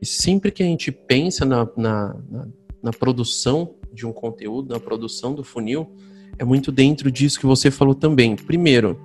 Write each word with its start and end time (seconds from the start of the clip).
E 0.00 0.06
sempre 0.06 0.50
que 0.50 0.62
a 0.62 0.66
gente 0.66 0.92
pensa 0.92 1.44
na, 1.44 1.68
na, 1.76 2.16
na, 2.30 2.48
na 2.82 2.90
produção 2.92 3.74
de 3.92 4.06
um 4.06 4.12
conteúdo, 4.12 4.72
na 4.72 4.80
produção 4.80 5.34
do 5.34 5.42
funil, 5.42 5.90
é 6.38 6.44
muito 6.44 6.70
dentro 6.70 7.10
disso 7.10 7.40
que 7.40 7.46
você 7.46 7.70
falou 7.70 7.94
também. 7.94 8.36
Primeiro, 8.36 8.98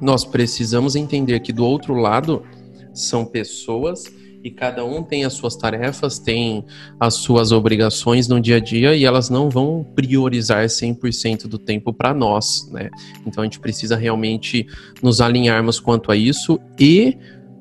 nós 0.00 0.24
precisamos 0.24 0.96
entender 0.96 1.40
que 1.40 1.52
do 1.52 1.64
outro 1.64 1.94
lado 1.94 2.42
são 2.92 3.24
pessoas 3.24 4.04
e 4.42 4.50
cada 4.50 4.84
um 4.84 5.02
tem 5.02 5.24
as 5.24 5.34
suas 5.34 5.54
tarefas, 5.54 6.18
tem 6.18 6.64
as 6.98 7.14
suas 7.14 7.52
obrigações 7.52 8.26
no 8.26 8.40
dia 8.40 8.56
a 8.56 8.60
dia 8.60 8.96
e 8.96 9.04
elas 9.04 9.28
não 9.28 9.50
vão 9.50 9.84
priorizar 9.94 10.64
100% 10.64 11.46
do 11.46 11.58
tempo 11.58 11.92
para 11.92 12.14
nós, 12.14 12.68
né? 12.70 12.88
Então 13.26 13.42
a 13.42 13.44
gente 13.44 13.60
precisa 13.60 13.96
realmente 13.96 14.66
nos 15.02 15.20
alinharmos 15.20 15.78
quanto 15.78 16.10
a 16.10 16.16
isso 16.16 16.58
e 16.78 17.18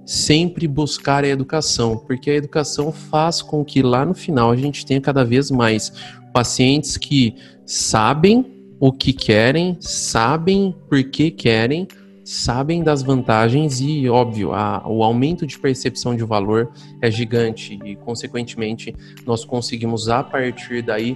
sempre 0.10 0.68
buscar 0.68 1.24
a 1.24 1.28
educação, 1.28 1.96
porque 1.96 2.32
a 2.32 2.34
educação 2.34 2.92
faz 2.92 3.44
com 3.44 3.64
que 3.64 3.84
lá 3.84 4.04
no 4.04 4.16
final 4.16 4.50
a 4.50 4.56
gente 4.56 4.84
tenha 4.84 5.00
cada 5.00 5.24
vez 5.24 5.52
mais 5.52 5.94
pacientes 6.34 6.98
que 6.98 7.36
sabem 7.64 8.44
o 8.80 8.92
que 8.92 9.14
querem, 9.14 9.78
sabem 9.80 10.76
por 10.90 11.04
que 11.04 11.30
querem, 11.30 11.88
sabem 12.26 12.82
das 12.82 13.04
vantagens 13.04 13.80
e, 13.82 14.10
óbvio, 14.10 14.52
a, 14.52 14.82
o 14.88 15.04
aumento 15.04 15.46
de 15.46 15.60
percepção 15.60 16.16
de 16.16 16.24
valor 16.24 16.72
é 17.04 17.12
gigante 17.12 17.78
e, 17.86 17.96
consequentemente, 17.96 18.96
nós 19.28 19.46
conseguimos, 19.46 20.10
a 20.10 20.24
partir 20.24 20.82
daí, 20.82 21.16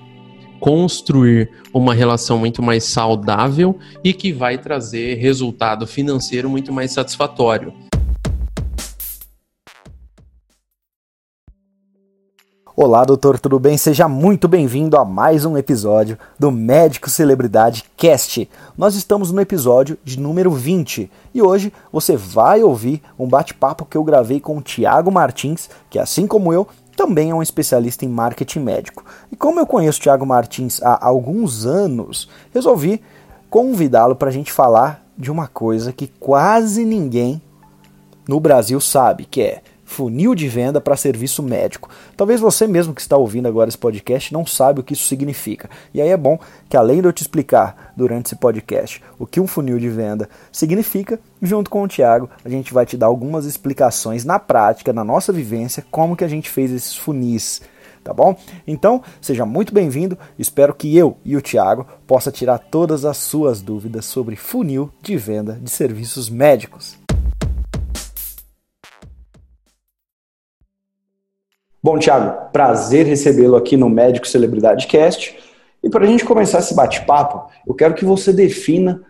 construir 0.60 1.50
uma 1.74 1.96
relação 1.96 2.38
muito 2.38 2.62
mais 2.62 2.84
saudável 2.84 3.76
e 4.04 4.14
que 4.14 4.32
vai 4.32 4.56
trazer 4.60 5.16
resultado 5.16 5.88
financeiro 5.88 6.48
muito 6.48 6.72
mais 6.72 6.92
satisfatório. 6.92 7.74
Olá, 12.76 13.06
doutor, 13.06 13.38
tudo 13.38 13.60
bem? 13.60 13.78
Seja 13.78 14.08
muito 14.08 14.48
bem-vindo 14.48 14.98
a 14.98 15.06
mais 15.06 15.46
um 15.46 15.56
episódio 15.56 16.18
do 16.40 16.50
Médico 16.50 17.08
Celebridade 17.08 17.86
Cast. 17.96 18.50
Nós 18.76 18.96
estamos 18.96 19.32
no 19.32 19.40
episódio 19.40 19.96
de 20.04 20.20
número 20.20 20.50
20 20.50 21.12
e 21.36 21.42
hoje 21.44 21.72
você 21.92 22.18
vai 22.18 22.64
ouvir 22.64 23.00
um 23.18 23.28
bate-papo 23.28 23.86
que 23.86 23.96
eu 23.96 24.04
gravei 24.04 24.40
com 24.40 24.58
o 24.58 24.62
Tiago 24.62 25.12
Martins, 25.12 25.70
que 25.88 26.00
assim 26.00 26.26
como 26.26 26.52
eu, 26.52 26.68
também 26.98 27.30
é 27.30 27.36
um 27.36 27.44
especialista 27.44 28.06
em 28.06 28.10
marketing 28.10 28.62
médico. 28.62 29.06
E 29.32 29.36
como 29.36 29.60
eu 29.60 29.68
conheço 29.68 30.00
o 30.00 30.02
Tiago 30.02 30.26
Martins 30.26 30.82
há 30.82 30.98
alguns 31.06 31.68
anos, 31.68 32.28
resolvi 32.52 33.00
convidá-lo 33.52 34.16
para 34.16 34.30
a 34.30 34.34
gente 34.34 34.52
falar 34.52 35.06
de 35.16 35.30
uma 35.30 35.48
coisa 35.48 35.94
que 35.94 36.08
quase 36.08 36.84
ninguém 36.86 37.40
no 38.28 38.40
Brasil 38.40 38.82
sabe, 38.82 39.26
que 39.26 39.44
é 39.44 39.62
funil 39.94 40.34
de 40.34 40.48
venda 40.48 40.82
para 40.82 40.98
serviço 40.98 41.44
médico. 41.44 41.88
Talvez 42.18 42.42
você 42.42 42.66
mesmo 42.66 42.96
que 42.96 43.02
está 43.02 43.16
ouvindo 43.16 43.48
agora 43.48 43.70
esse 43.70 43.78
podcast 43.78 44.34
não 44.34 44.44
sabe 44.44 44.80
o 44.80 44.84
que 44.84 44.94
isso 44.94 45.06
significa. 45.06 45.70
E 45.94 46.02
aí 46.02 46.10
é 46.10 46.18
bom 46.18 46.40
que 46.68 46.76
além 46.76 47.00
de 47.00 47.08
eu 47.08 47.14
te 47.14 47.22
explicar 47.22 47.94
durante 47.96 48.26
esse 48.26 48.36
podcast 48.36 49.04
o 49.20 49.28
que 49.28 49.40
um 49.40 49.46
funil 49.46 49.78
de 49.78 49.90
venda 49.90 50.28
significa, 50.52 51.20
junto 51.40 51.70
com 51.70 51.84
o 51.84 51.88
Thiago, 51.88 52.28
a 52.44 52.50
gente 52.50 52.74
vai 52.74 52.88
te 52.88 52.98
dar 52.98 53.06
algumas 53.06 53.46
explicações 53.46 54.26
na 54.26 54.40
prática, 54.40 54.92
na 54.92 55.04
nossa 55.04 55.32
vivência, 55.32 55.86
como 55.92 56.16
que 56.16 56.24
a 56.24 56.28
gente 56.28 56.50
fez 56.50 56.72
esses 56.72 56.96
funis 56.96 57.62
tá 58.04 58.14
bom? 58.14 58.36
Então, 58.68 59.02
seja 59.22 59.46
muito 59.46 59.74
bem-vindo. 59.74 60.18
Espero 60.38 60.76
que 60.76 60.98
eu 60.98 61.16
e 61.24 61.38
o 61.38 61.42
Thiago 61.42 61.88
possa 62.06 62.34
tirar 62.34 62.58
todas 62.58 63.06
as 63.06 63.16
suas 63.16 63.62
dúvidas 63.62 64.04
sobre 64.04 64.36
funil 64.36 64.92
de 65.02 65.16
venda 65.16 65.58
de 65.62 65.70
serviços 65.70 66.30
médicos. 66.30 67.03
Bom, 71.84 72.00
Thiago, 72.00 72.50
prazer 72.54 73.06
recebê-lo 73.06 73.58
aqui 73.58 73.76
no 73.76 73.90
Médico 73.90 74.26
Celebridade 74.26 74.88
Cast. 74.88 75.36
E 75.84 75.90
para 75.90 76.06
a 76.06 76.08
gente 76.08 76.24
começar 76.24 76.60
esse 76.60 76.74
bate-papo, 76.74 77.52
eu 77.68 77.74
quero 77.74 77.94
que 77.94 78.06
você 78.06 78.32
defina, 78.32 79.02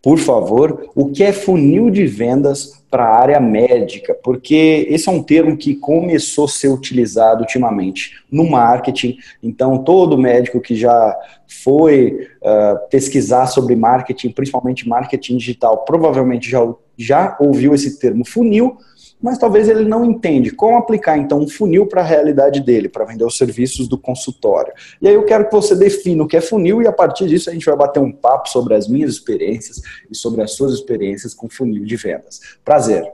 por 0.00 0.16
favor, 0.16 0.88
o 0.94 1.10
que 1.10 1.24
é 1.24 1.32
funil 1.32 1.90
de 1.90 2.06
vendas 2.06 2.84
para 2.88 3.04
a 3.04 3.20
área 3.20 3.40
médica, 3.40 4.16
porque 4.22 4.86
esse 4.88 5.08
é 5.08 5.12
um 5.12 5.24
termo 5.24 5.56
que 5.56 5.74
começou 5.74 6.44
a 6.44 6.48
ser 6.48 6.68
utilizado 6.68 7.40
ultimamente 7.40 8.22
no 8.30 8.48
marketing. 8.48 9.16
Então, 9.42 9.78
todo 9.78 10.16
médico 10.16 10.60
que 10.60 10.76
já 10.76 11.16
foi 11.48 12.28
uh, 12.42 12.88
pesquisar 12.88 13.48
sobre 13.48 13.74
marketing, 13.74 14.30
principalmente 14.30 14.88
marketing 14.88 15.36
digital, 15.36 15.78
provavelmente 15.78 16.48
já, 16.48 16.60
já 16.96 17.36
ouviu 17.40 17.74
esse 17.74 17.98
termo 17.98 18.24
funil 18.24 18.78
mas 19.22 19.38
talvez 19.38 19.68
ele 19.68 19.84
não 19.84 20.04
entende 20.04 20.50
como 20.50 20.76
aplicar 20.76 21.18
então 21.18 21.40
um 21.40 21.48
funil 21.48 21.86
para 21.86 22.00
a 22.00 22.04
realidade 22.04 22.60
dele, 22.60 22.88
para 22.88 23.04
vender 23.04 23.24
os 23.24 23.36
serviços 23.36 23.88
do 23.88 23.98
consultório. 23.98 24.72
E 25.00 25.08
aí 25.08 25.14
eu 25.14 25.24
quero 25.24 25.46
que 25.46 25.52
você 25.52 25.74
defina 25.74 26.22
o 26.22 26.26
que 26.26 26.36
é 26.36 26.40
funil 26.40 26.82
e 26.82 26.86
a 26.86 26.92
partir 26.92 27.26
disso 27.26 27.50
a 27.50 27.52
gente 27.52 27.66
vai 27.66 27.76
bater 27.76 28.00
um 28.00 28.12
papo 28.12 28.48
sobre 28.48 28.74
as 28.74 28.88
minhas 28.88 29.10
experiências 29.10 29.80
e 30.10 30.16
sobre 30.16 30.42
as 30.42 30.52
suas 30.52 30.72
experiências 30.72 31.34
com 31.34 31.48
funil 31.48 31.84
de 31.84 31.96
vendas. 31.96 32.40
Prazer. 32.64 33.12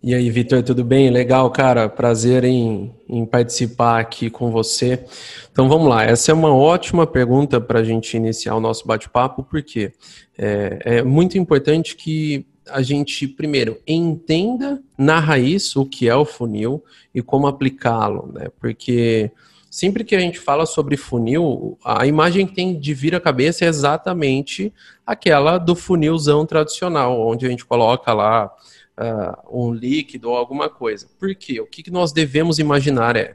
E 0.00 0.14
aí, 0.14 0.30
Vitor, 0.30 0.62
tudo 0.62 0.84
bem? 0.84 1.10
Legal, 1.10 1.50
cara. 1.50 1.88
Prazer 1.88 2.44
em, 2.44 2.94
em 3.08 3.26
participar 3.26 3.98
aqui 3.98 4.30
com 4.30 4.48
você. 4.48 5.04
Então 5.50 5.68
vamos 5.68 5.88
lá. 5.88 6.04
Essa 6.04 6.30
é 6.30 6.34
uma 6.34 6.54
ótima 6.54 7.04
pergunta 7.04 7.60
para 7.60 7.80
a 7.80 7.84
gente 7.84 8.16
iniciar 8.16 8.54
o 8.54 8.60
nosso 8.60 8.86
bate-papo, 8.86 9.42
porque 9.42 9.92
é, 10.38 10.78
é 10.84 11.02
muito 11.02 11.36
importante 11.36 11.96
que 11.96 12.46
a 12.70 12.82
gente, 12.82 13.26
primeiro, 13.26 13.80
entenda 13.86 14.82
na 14.96 15.18
raiz 15.18 15.74
o 15.76 15.84
que 15.84 16.08
é 16.08 16.14
o 16.14 16.24
funil 16.24 16.82
e 17.14 17.22
como 17.22 17.46
aplicá-lo, 17.46 18.30
né? 18.32 18.48
Porque 18.60 19.30
sempre 19.70 20.04
que 20.04 20.14
a 20.14 20.20
gente 20.20 20.38
fala 20.38 20.66
sobre 20.66 20.96
funil, 20.96 21.78
a 21.84 22.06
imagem 22.06 22.46
que 22.46 22.54
tem 22.54 22.78
de 22.78 22.94
vir 22.94 23.14
à 23.14 23.20
cabeça 23.20 23.64
é 23.64 23.68
exatamente 23.68 24.72
aquela 25.06 25.58
do 25.58 25.74
funilzão 25.74 26.46
tradicional, 26.46 27.20
onde 27.20 27.46
a 27.46 27.48
gente 27.48 27.64
coloca 27.64 28.12
lá 28.12 28.50
uh, 28.98 29.66
um 29.66 29.72
líquido 29.72 30.30
ou 30.30 30.36
alguma 30.36 30.68
coisa. 30.68 31.08
Por 31.18 31.34
quê? 31.34 31.60
O 31.60 31.66
que 31.66 31.90
nós 31.90 32.12
devemos 32.12 32.58
imaginar 32.58 33.16
é, 33.16 33.34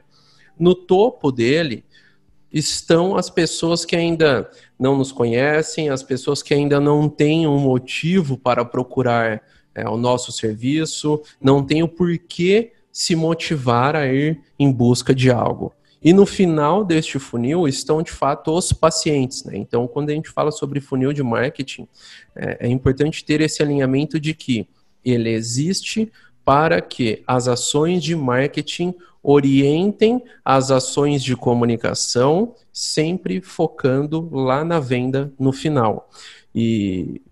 no 0.58 0.74
topo 0.74 1.32
dele, 1.32 1.84
estão 2.54 3.16
as 3.16 3.28
pessoas 3.28 3.84
que 3.84 3.96
ainda 3.96 4.48
não 4.78 4.96
nos 4.96 5.10
conhecem, 5.10 5.88
as 5.88 6.04
pessoas 6.04 6.40
que 6.40 6.54
ainda 6.54 6.78
não 6.78 7.08
têm 7.08 7.48
um 7.48 7.58
motivo 7.58 8.38
para 8.38 8.64
procurar 8.64 9.42
é, 9.74 9.88
o 9.88 9.96
nosso 9.96 10.30
serviço, 10.30 11.20
não 11.42 11.64
têm 11.64 11.82
o 11.82 11.88
porquê 11.88 12.72
se 12.92 13.16
motivar 13.16 13.96
a 13.96 14.06
ir 14.06 14.40
em 14.56 14.70
busca 14.70 15.12
de 15.12 15.32
algo. 15.32 15.72
E 16.00 16.12
no 16.12 16.24
final 16.24 16.84
deste 16.84 17.18
funil 17.18 17.66
estão 17.66 18.02
de 18.02 18.12
fato 18.12 18.52
os 18.52 18.72
pacientes. 18.72 19.42
Né? 19.42 19.56
Então, 19.56 19.88
quando 19.88 20.10
a 20.10 20.12
gente 20.12 20.30
fala 20.30 20.52
sobre 20.52 20.80
funil 20.80 21.12
de 21.12 21.24
marketing, 21.24 21.88
é, 22.36 22.68
é 22.68 22.68
importante 22.68 23.24
ter 23.24 23.40
esse 23.40 23.62
alinhamento 23.62 24.20
de 24.20 24.32
que 24.32 24.68
ele 25.04 25.30
existe 25.30 26.12
para 26.44 26.80
que 26.80 27.22
as 27.26 27.48
ações 27.48 28.02
de 28.02 28.14
marketing 28.14 28.94
orientem 29.22 30.22
as 30.44 30.70
ações 30.70 31.22
de 31.22 31.34
comunicação, 31.34 32.54
sempre 32.70 33.40
focando 33.40 34.28
lá 34.30 34.62
na 34.62 34.78
venda 34.78 35.32
no 35.38 35.50
final. 35.50 36.10
E, 36.54 37.22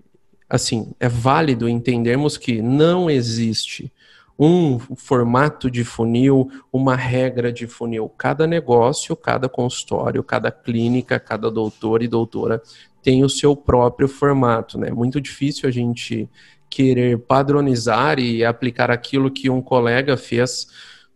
assim, 0.49 0.93
é 0.99 1.09
válido 1.09 1.69
entendermos 1.69 2.39
que 2.39 2.62
não 2.62 3.11
existe 3.11 3.93
um 4.39 4.78
formato 4.78 5.71
de 5.71 5.84
funil, 5.84 6.51
uma 6.72 6.97
regra 6.97 7.53
de 7.53 7.67
funil. 7.67 8.09
Cada 8.17 8.47
negócio, 8.47 9.15
cada 9.15 9.49
consultório, 9.49 10.25
cada 10.25 10.51
clínica, 10.51 11.21
cada 11.21 11.51
doutor 11.51 12.03
e 12.03 12.09
doutora 12.09 12.62
tem 13.03 13.22
o 13.22 13.28
seu 13.28 13.55
próprio 13.55 14.09
formato, 14.09 14.78
né? 14.78 14.91
Muito 14.91 15.21
difícil 15.21 15.69
a 15.69 15.72
gente 15.72 16.28
querer 16.72 17.19
padronizar 17.19 18.19
e 18.19 18.42
aplicar 18.42 18.91
aquilo 18.91 19.30
que 19.30 19.51
um 19.51 19.60
colega 19.60 20.16
fez 20.16 20.66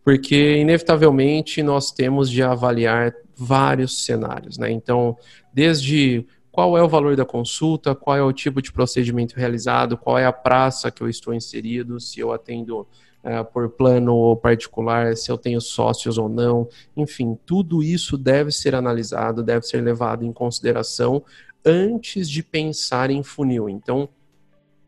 porque 0.07 0.55
inevitavelmente 0.55 1.61
nós 1.61 1.91
temos 1.91 2.31
de 2.31 2.41
avaliar 2.41 3.13
vários 3.35 4.05
cenários, 4.05 4.57
né? 4.57 4.71
Então, 4.71 5.17
desde 5.53 6.25
qual 6.49 6.77
é 6.77 6.81
o 6.81 6.87
valor 6.87 7.17
da 7.17 7.25
consulta, 7.25 7.93
qual 7.93 8.15
é 8.15 8.23
o 8.23 8.31
tipo 8.31 8.61
de 8.61 8.71
procedimento 8.71 9.35
realizado, 9.35 9.97
qual 9.97 10.17
é 10.17 10.25
a 10.25 10.31
praça 10.31 10.89
que 10.89 11.03
eu 11.03 11.09
estou 11.09 11.33
inserido, 11.33 11.99
se 11.99 12.21
eu 12.21 12.31
atendo 12.31 12.87
é, 13.21 13.43
por 13.43 13.67
plano 13.71 14.15
ou 14.15 14.37
particular, 14.37 15.17
se 15.17 15.29
eu 15.29 15.37
tenho 15.37 15.59
sócios 15.59 16.17
ou 16.17 16.29
não, 16.29 16.69
enfim, 16.95 17.37
tudo 17.45 17.83
isso 17.83 18.17
deve 18.17 18.49
ser 18.49 18.75
analisado, 18.75 19.43
deve 19.43 19.65
ser 19.65 19.81
levado 19.81 20.23
em 20.23 20.31
consideração 20.31 21.21
antes 21.65 22.29
de 22.29 22.41
pensar 22.41 23.11
em 23.11 23.21
funil. 23.21 23.67
Então, 23.67 24.07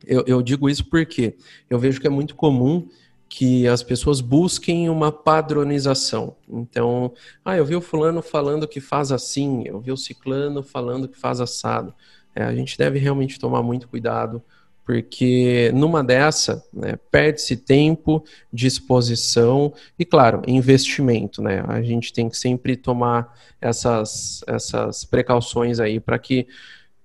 eu, 0.05 0.23
eu 0.25 0.41
digo 0.41 0.69
isso 0.69 0.85
porque 0.85 1.35
eu 1.69 1.79
vejo 1.79 1.99
que 1.99 2.07
é 2.07 2.09
muito 2.09 2.35
comum 2.35 2.87
que 3.29 3.67
as 3.67 3.83
pessoas 3.83 4.21
busquem 4.21 4.89
uma 4.89 5.11
padronização. 5.11 6.35
Então, 6.49 7.13
ah, 7.45 7.55
eu 7.55 7.63
vi 7.63 7.75
o 7.75 7.81
fulano 7.81 8.23
falando 8.23 8.67
que 8.67 8.81
faz 8.81 9.11
assim, 9.11 9.63
eu 9.67 9.79
vi 9.79 9.91
o 9.91 9.97
ciclano 9.97 10.63
falando 10.63 11.07
que 11.07 11.17
faz 11.17 11.39
assado. 11.39 11.93
É, 12.35 12.43
a 12.43 12.55
gente 12.55 12.75
deve 12.75 12.97
realmente 12.97 13.39
tomar 13.39 13.61
muito 13.61 13.87
cuidado, 13.87 14.41
porque 14.83 15.71
numa 15.75 16.03
dessa, 16.03 16.65
né, 16.73 16.95
perde-se 17.11 17.55
tempo, 17.55 18.23
disposição 18.51 19.71
e, 19.99 20.03
claro, 20.03 20.41
investimento, 20.47 21.43
né? 21.43 21.63
A 21.67 21.83
gente 21.83 22.11
tem 22.11 22.27
que 22.27 22.35
sempre 22.35 22.75
tomar 22.75 23.37
essas, 23.61 24.43
essas 24.47 25.05
precauções 25.05 25.79
aí 25.79 25.99
para 25.99 26.17
que 26.17 26.47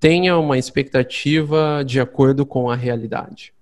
tenha 0.04 0.36
uma 0.36 0.58
expectativa 0.58 1.82
de 1.82 1.98
acordo 1.98 2.44
com 2.44 2.68
a 2.68 2.76
realidade. 2.76 3.54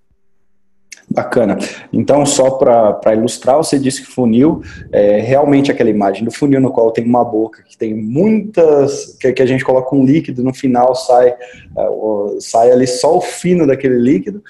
Bacana. 1.08 1.56
Então, 1.92 2.26
só 2.26 2.50
para 2.50 3.14
ilustrar, 3.14 3.58
você 3.58 3.78
disse 3.78 4.02
que 4.02 4.08
funil 4.08 4.60
é 4.90 5.20
realmente 5.20 5.70
aquela 5.70 5.88
imagem 5.88 6.24
do 6.24 6.32
funil 6.32 6.60
no 6.60 6.72
qual 6.72 6.90
tem 6.90 7.04
uma 7.04 7.24
boca 7.24 7.62
que 7.62 7.78
tem 7.78 7.94
muitas. 7.94 9.16
que, 9.20 9.32
que 9.32 9.40
a 9.40 9.46
gente 9.46 9.64
coloca 9.64 9.94
um 9.94 10.04
líquido, 10.04 10.42
no 10.42 10.52
final 10.52 10.96
sai, 10.96 11.32
uh, 11.76 12.36
sai 12.40 12.72
ali 12.72 12.88
só 12.88 13.18
o 13.18 13.20
fino 13.20 13.64
daquele 13.64 14.00
líquido. 14.00 14.42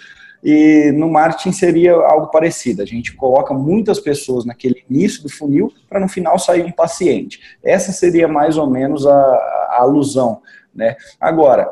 E 0.42 0.92
no 0.94 1.10
marketing 1.10 1.52
seria 1.52 1.92
algo 1.92 2.28
parecido. 2.28 2.80
A 2.80 2.86
gente 2.86 3.14
coloca 3.14 3.52
muitas 3.52 4.00
pessoas 4.00 4.46
naquele 4.46 4.82
início 4.88 5.22
do 5.22 5.28
funil 5.28 5.70
para 5.90 6.00
no 6.00 6.08
final 6.08 6.38
sair 6.38 6.64
um 6.64 6.72
paciente. 6.72 7.38
Essa 7.62 7.92
seria 7.92 8.26
mais 8.26 8.56
ou 8.56 8.66
menos 8.66 9.06
a, 9.06 9.12
a 9.12 9.76
alusão. 9.82 10.40
Né? 10.74 10.96
Agora, 11.20 11.70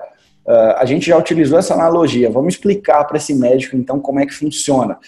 Uh, 0.51 0.75
a 0.79 0.85
gente 0.85 1.07
já 1.07 1.17
utilizou 1.17 1.61
essa 1.61 1.75
analogia. 1.75 2.29
Vamos 2.29 2.55
explicar 2.55 3.05
para 3.05 3.19
esse 3.19 3.33
médico, 3.33 3.77
então, 3.77 4.01
como 4.01 4.19
é 4.19 4.27
que 4.27 4.35
funciona. 4.35 4.99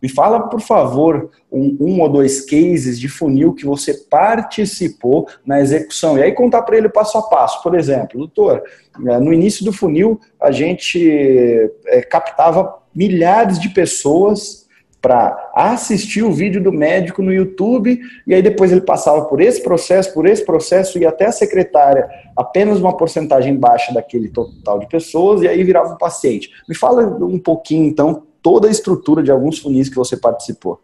Me 0.00 0.08
fala, 0.08 0.48
por 0.48 0.60
favor, 0.60 1.28
um, 1.50 1.76
um, 1.80 2.00
ou 2.00 2.08
dois 2.08 2.40
cases 2.44 3.00
de 3.00 3.08
funil 3.08 3.52
que 3.52 3.64
você 3.64 3.94
participou 4.08 5.26
na 5.44 5.60
execução. 5.60 6.16
E 6.16 6.22
aí 6.22 6.30
contar 6.30 6.62
para 6.62 6.76
ele 6.76 6.88
passo 6.88 7.18
a 7.18 7.22
passo. 7.22 7.60
Por 7.64 7.74
exemplo, 7.74 8.18
doutor, 8.18 8.62
eh, 9.06 9.18
no 9.18 9.32
início 9.32 9.64
do 9.64 9.72
funil, 9.72 10.20
a 10.40 10.52
gente 10.52 11.68
é, 11.86 12.02
captava 12.02 12.78
milhares 12.94 13.58
de 13.58 13.70
pessoas 13.70 14.61
para 15.02 15.50
assistir 15.52 16.22
o 16.22 16.32
vídeo 16.32 16.62
do 16.62 16.72
médico 16.72 17.20
no 17.22 17.32
YouTube 17.32 18.00
e 18.24 18.32
aí 18.32 18.40
depois 18.40 18.70
ele 18.70 18.82
passava 18.82 19.24
por 19.24 19.40
esse 19.40 19.60
processo, 19.60 20.14
por 20.14 20.26
esse 20.26 20.46
processo 20.46 20.96
e 20.96 21.04
até 21.04 21.26
a 21.26 21.32
secretária 21.32 22.08
apenas 22.36 22.78
uma 22.78 22.96
porcentagem 22.96 23.56
baixa 23.56 23.92
daquele 23.92 24.28
total 24.28 24.78
de 24.78 24.86
pessoas 24.86 25.42
e 25.42 25.48
aí 25.48 25.64
virava 25.64 25.92
um 25.92 25.98
paciente. 25.98 26.52
Me 26.68 26.74
fala 26.76 27.04
um 27.04 27.38
pouquinho 27.38 27.84
então 27.84 28.22
toda 28.40 28.68
a 28.68 28.70
estrutura 28.70 29.24
de 29.24 29.30
alguns 29.32 29.58
funis 29.58 29.88
que 29.88 29.96
você 29.96 30.16
participou. 30.16 30.80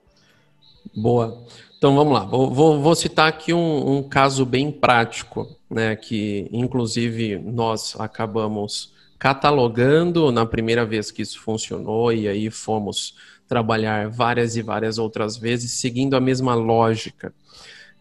Boa. 0.94 1.38
Então 1.78 1.94
vamos 1.94 2.12
lá. 2.12 2.24
Vou, 2.24 2.50
vou, 2.50 2.80
vou 2.80 2.94
citar 2.96 3.28
aqui 3.28 3.54
um, 3.54 3.98
um, 3.98 4.02
caso 4.02 4.44
bem 4.44 4.72
prático, 4.72 5.46
né? 5.70 5.94
Que 5.94 6.48
inclusive 6.52 7.38
nós 7.38 7.94
acabamos 8.00 8.92
catalogando 9.16 10.32
na 10.32 10.44
primeira 10.44 10.84
vez 10.84 11.12
que 11.12 11.22
isso 11.22 11.40
funcionou 11.40 12.12
e 12.12 12.26
aí 12.26 12.50
fomos 12.50 13.14
trabalhar 13.48 14.10
várias 14.10 14.56
e 14.56 14.62
várias 14.62 14.98
outras 14.98 15.36
vezes, 15.36 15.72
seguindo 15.72 16.14
a 16.14 16.20
mesma 16.20 16.54
lógica. 16.54 17.32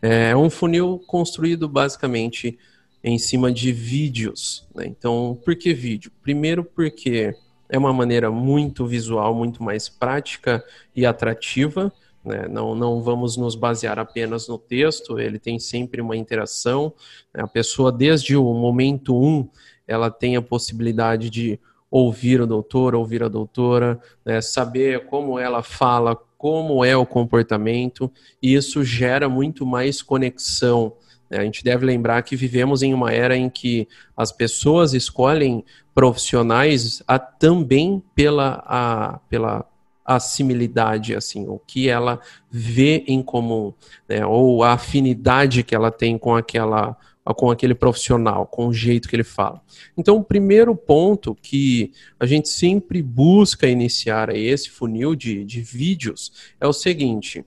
É 0.02 0.36
um 0.36 0.50
funil 0.50 1.02
construído 1.08 1.68
basicamente 1.68 2.60
em 3.04 3.18
cima 3.18 3.52
de 3.52 3.72
vídeos. 3.72 4.68
Né? 4.76 4.86
Então, 4.86 5.40
por 5.44 5.56
que 5.56 5.74
vídeo? 5.74 6.12
Primeiro, 6.22 6.64
porque 6.64 7.34
é 7.70 7.78
uma 7.78 7.94
maneira 7.94 8.30
muito 8.30 8.86
visual, 8.86 9.34
muito 9.34 9.64
mais 9.64 9.88
prática 9.88 10.64
e 10.96 11.06
atrativa. 11.06 11.92
Né? 12.24 12.48
Não, 12.50 12.76
não 12.76 13.02
vamos 13.02 13.38
nos 13.38 13.56
basear 13.56 13.98
apenas 13.98 14.48
no 14.48 14.58
texto, 14.58 15.18
ele 15.18 15.40
tem 15.40 15.58
sempre 15.58 16.02
uma 16.02 16.18
interação. 16.18 16.94
Né? 17.34 17.42
A 17.42 17.48
pessoa, 17.48 17.92
desde 17.92 18.36
o 18.36 18.44
momento 18.54 19.18
um, 19.18 19.48
ela 19.88 20.12
tem 20.12 20.36
a 20.36 20.42
possibilidade 20.42 21.30
de 21.30 21.60
ouvir 21.90 22.42
o 22.42 22.48
doutor, 22.48 22.96
ouvir 22.96 23.24
a 23.24 23.28
doutora, 23.28 24.00
né, 24.26 24.42
saber 24.42 25.06
como 25.06 25.40
ela 25.40 25.64
fala, 25.64 26.16
como 26.38 26.84
é 26.84 26.96
o 26.96 27.06
comportamento, 27.06 28.12
e 28.42 28.54
isso 28.54 28.84
gera 28.84 29.28
muito 29.28 29.66
mais 29.66 30.02
conexão. 30.02 30.94
Né? 31.30 31.40
A 31.40 31.44
gente 31.44 31.64
deve 31.64 31.86
lembrar 31.86 32.22
que 32.22 32.36
vivemos 32.36 32.84
em 32.84 32.94
uma 32.94 33.12
era 33.12 33.36
em 33.36 33.50
que 33.50 33.88
as 34.16 34.32
pessoas 34.32 34.94
escolhem 34.94 35.64
profissionais 35.96 37.02
a, 37.08 37.18
também 37.18 38.04
pela, 38.14 38.64
a, 38.66 39.20
pela 39.30 39.66
a 40.06 40.22
similidade, 40.22 41.14
assim, 41.14 41.46
o 41.50 41.60
que 41.60 41.90
ela 41.90 42.22
vê 42.50 43.04
em 43.08 43.22
comum, 43.22 43.74
né, 44.08 44.26
ou 44.26 44.64
a 44.64 44.74
afinidade 44.74 45.64
que 45.64 45.76
ela 45.76 45.92
tem 45.92 46.18
com 46.18 46.34
aquela 46.34 46.96
com 47.34 47.52
aquele 47.52 47.76
profissional, 47.76 48.46
com 48.46 48.68
o 48.68 48.74
jeito 48.74 49.08
que 49.08 49.16
ele 49.16 49.24
fala. 49.24 49.62
Então, 49.98 50.18
o 50.18 50.24
primeiro 50.24 50.76
ponto 50.76 51.36
que 51.36 51.92
a 52.20 52.26
gente 52.26 52.50
sempre 52.50 53.02
busca 53.02 53.68
iniciar 53.68 54.36
esse 54.36 54.70
funil 54.70 55.16
de, 55.16 55.44
de 55.44 55.62
vídeos 55.62 56.32
é 56.60 56.68
o 56.68 56.74
seguinte: 56.74 57.46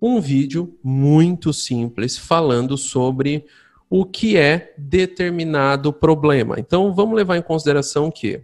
um 0.00 0.20
vídeo 0.20 0.76
muito 0.82 1.52
simples 1.52 2.16
falando 2.16 2.76
sobre 2.76 3.44
o 3.90 4.04
que 4.04 4.36
é 4.36 4.74
determinado 4.76 5.92
problema. 5.92 6.56
Então, 6.58 6.94
vamos 6.94 7.16
levar 7.16 7.36
em 7.36 7.42
consideração 7.42 8.10
que 8.10 8.40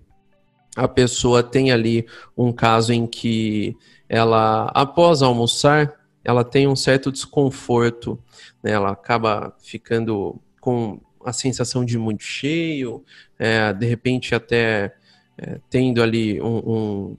a 0.76 0.88
pessoa 0.88 1.42
tem 1.42 1.70
ali 1.70 2.06
um 2.36 2.52
caso 2.52 2.92
em 2.92 3.06
que 3.06 3.76
ela, 4.08 4.70
após 4.74 5.22
almoçar, 5.22 6.03
ela 6.24 6.42
tem 6.42 6.66
um 6.66 6.74
certo 6.74 7.12
desconforto, 7.12 8.18
né? 8.62 8.72
ela 8.72 8.90
acaba 8.90 9.54
ficando 9.60 10.40
com 10.60 10.98
a 11.24 11.32
sensação 11.32 11.84
de 11.84 11.98
muito 11.98 12.22
cheio, 12.22 13.04
é, 13.38 13.72
de 13.72 13.86
repente 13.86 14.34
até 14.34 14.94
é, 15.36 15.60
tendo 15.68 16.02
ali 16.02 16.40
um, 16.40 16.56
um, 16.56 17.16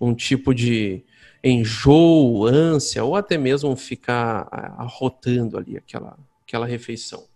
um, 0.00 0.14
tipo 0.14 0.54
de 0.54 1.04
enjoo, 1.42 2.46
ânsia, 2.46 3.04
ou 3.04 3.16
até 3.16 3.38
mesmo 3.38 3.74
ficar 3.76 4.48
arrotando 4.78 5.56
ali 5.56 5.76
aquela, 5.76 6.18
aquela 6.42 6.66
refeição. 6.66 7.20
O 7.20 7.26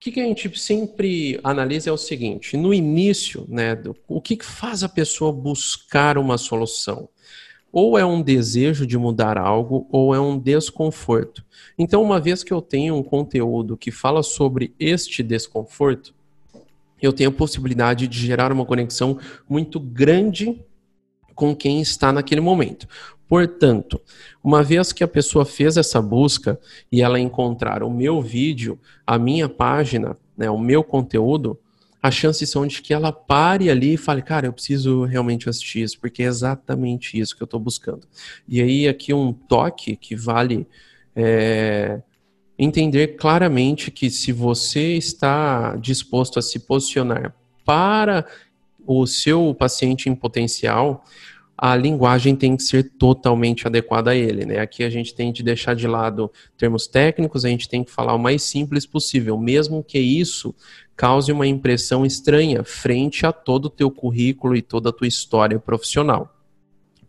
que, 0.00 0.12
que 0.12 0.20
a 0.20 0.24
gente 0.24 0.58
sempre 0.58 1.38
analisa 1.44 1.90
é 1.90 1.92
o 1.92 1.98
seguinte: 1.98 2.56
no 2.56 2.72
início, 2.72 3.44
né, 3.48 3.76
do, 3.76 3.94
o 4.08 4.20
que, 4.20 4.36
que 4.36 4.44
faz 4.44 4.82
a 4.82 4.88
pessoa 4.88 5.32
buscar 5.32 6.16
uma 6.16 6.38
solução? 6.38 7.08
Ou 7.72 7.98
é 7.98 8.04
um 8.04 8.20
desejo 8.20 8.86
de 8.86 8.98
mudar 8.98 9.38
algo 9.38 9.86
ou 9.90 10.14
é 10.14 10.20
um 10.20 10.38
desconforto. 10.38 11.44
Então, 11.78 12.02
uma 12.02 12.20
vez 12.20 12.42
que 12.42 12.52
eu 12.52 12.60
tenho 12.60 12.96
um 12.96 13.02
conteúdo 13.02 13.76
que 13.76 13.90
fala 13.90 14.22
sobre 14.22 14.74
este 14.78 15.22
desconforto, 15.22 16.14
eu 17.00 17.12
tenho 17.12 17.30
a 17.30 17.32
possibilidade 17.32 18.06
de 18.06 18.18
gerar 18.18 18.52
uma 18.52 18.66
conexão 18.66 19.18
muito 19.48 19.80
grande 19.80 20.62
com 21.34 21.56
quem 21.56 21.80
está 21.80 22.12
naquele 22.12 22.40
momento. 22.40 22.86
Portanto, 23.26 24.00
uma 24.42 24.62
vez 24.62 24.92
que 24.92 25.04
a 25.04 25.08
pessoa 25.08 25.44
fez 25.44 25.76
essa 25.76 26.02
busca 26.02 26.58
e 26.90 27.00
ela 27.00 27.18
encontrar 27.18 27.82
o 27.82 27.88
meu 27.88 28.20
vídeo, 28.20 28.78
a 29.06 29.18
minha 29.18 29.48
página, 29.48 30.16
né, 30.36 30.50
o 30.50 30.58
meu 30.58 30.82
conteúdo, 30.82 31.58
as 32.02 32.14
chances 32.14 32.48
são 32.48 32.66
de 32.66 32.80
que 32.80 32.94
ela 32.94 33.12
pare 33.12 33.68
ali 33.68 33.94
e 33.94 33.96
fale, 33.98 34.22
cara, 34.22 34.46
eu 34.46 34.52
preciso 34.52 35.04
realmente 35.04 35.48
assistir 35.48 35.82
isso, 35.82 36.00
porque 36.00 36.22
é 36.22 36.26
exatamente 36.26 37.18
isso 37.18 37.36
que 37.36 37.42
eu 37.42 37.46
estou 37.46 37.60
buscando. 37.60 38.06
E 38.48 38.60
aí, 38.62 38.88
aqui 38.88 39.12
um 39.12 39.32
toque 39.32 39.96
que 39.96 40.16
vale 40.16 40.66
é, 41.14 42.00
entender 42.58 43.16
claramente 43.16 43.90
que 43.90 44.08
se 44.10 44.32
você 44.32 44.94
está 44.94 45.76
disposto 45.76 46.38
a 46.38 46.42
se 46.42 46.58
posicionar 46.60 47.34
para 47.64 48.26
o 48.86 49.06
seu 49.06 49.54
paciente 49.54 50.08
em 50.08 50.14
potencial, 50.14 51.04
a 51.62 51.76
linguagem 51.76 52.34
tem 52.34 52.56
que 52.56 52.62
ser 52.62 52.84
totalmente 52.98 53.66
adequada 53.66 54.12
a 54.12 54.16
ele. 54.16 54.46
Né? 54.46 54.60
Aqui 54.60 54.82
a 54.82 54.88
gente 54.88 55.14
tem 55.14 55.30
de 55.30 55.42
deixar 55.42 55.74
de 55.74 55.86
lado 55.86 56.32
termos 56.56 56.86
técnicos, 56.86 57.44
a 57.44 57.50
gente 57.50 57.68
tem 57.68 57.84
que 57.84 57.90
falar 57.90 58.14
o 58.14 58.18
mais 58.18 58.42
simples 58.42 58.86
possível, 58.86 59.36
mesmo 59.36 59.84
que 59.84 59.98
isso 59.98 60.54
cause 60.96 61.30
uma 61.30 61.46
impressão 61.46 62.06
estranha 62.06 62.64
frente 62.64 63.26
a 63.26 63.32
todo 63.32 63.66
o 63.66 63.70
teu 63.70 63.90
currículo 63.90 64.56
e 64.56 64.62
toda 64.62 64.88
a 64.88 64.92
tua 64.92 65.06
história 65.06 65.58
profissional. 65.58 66.34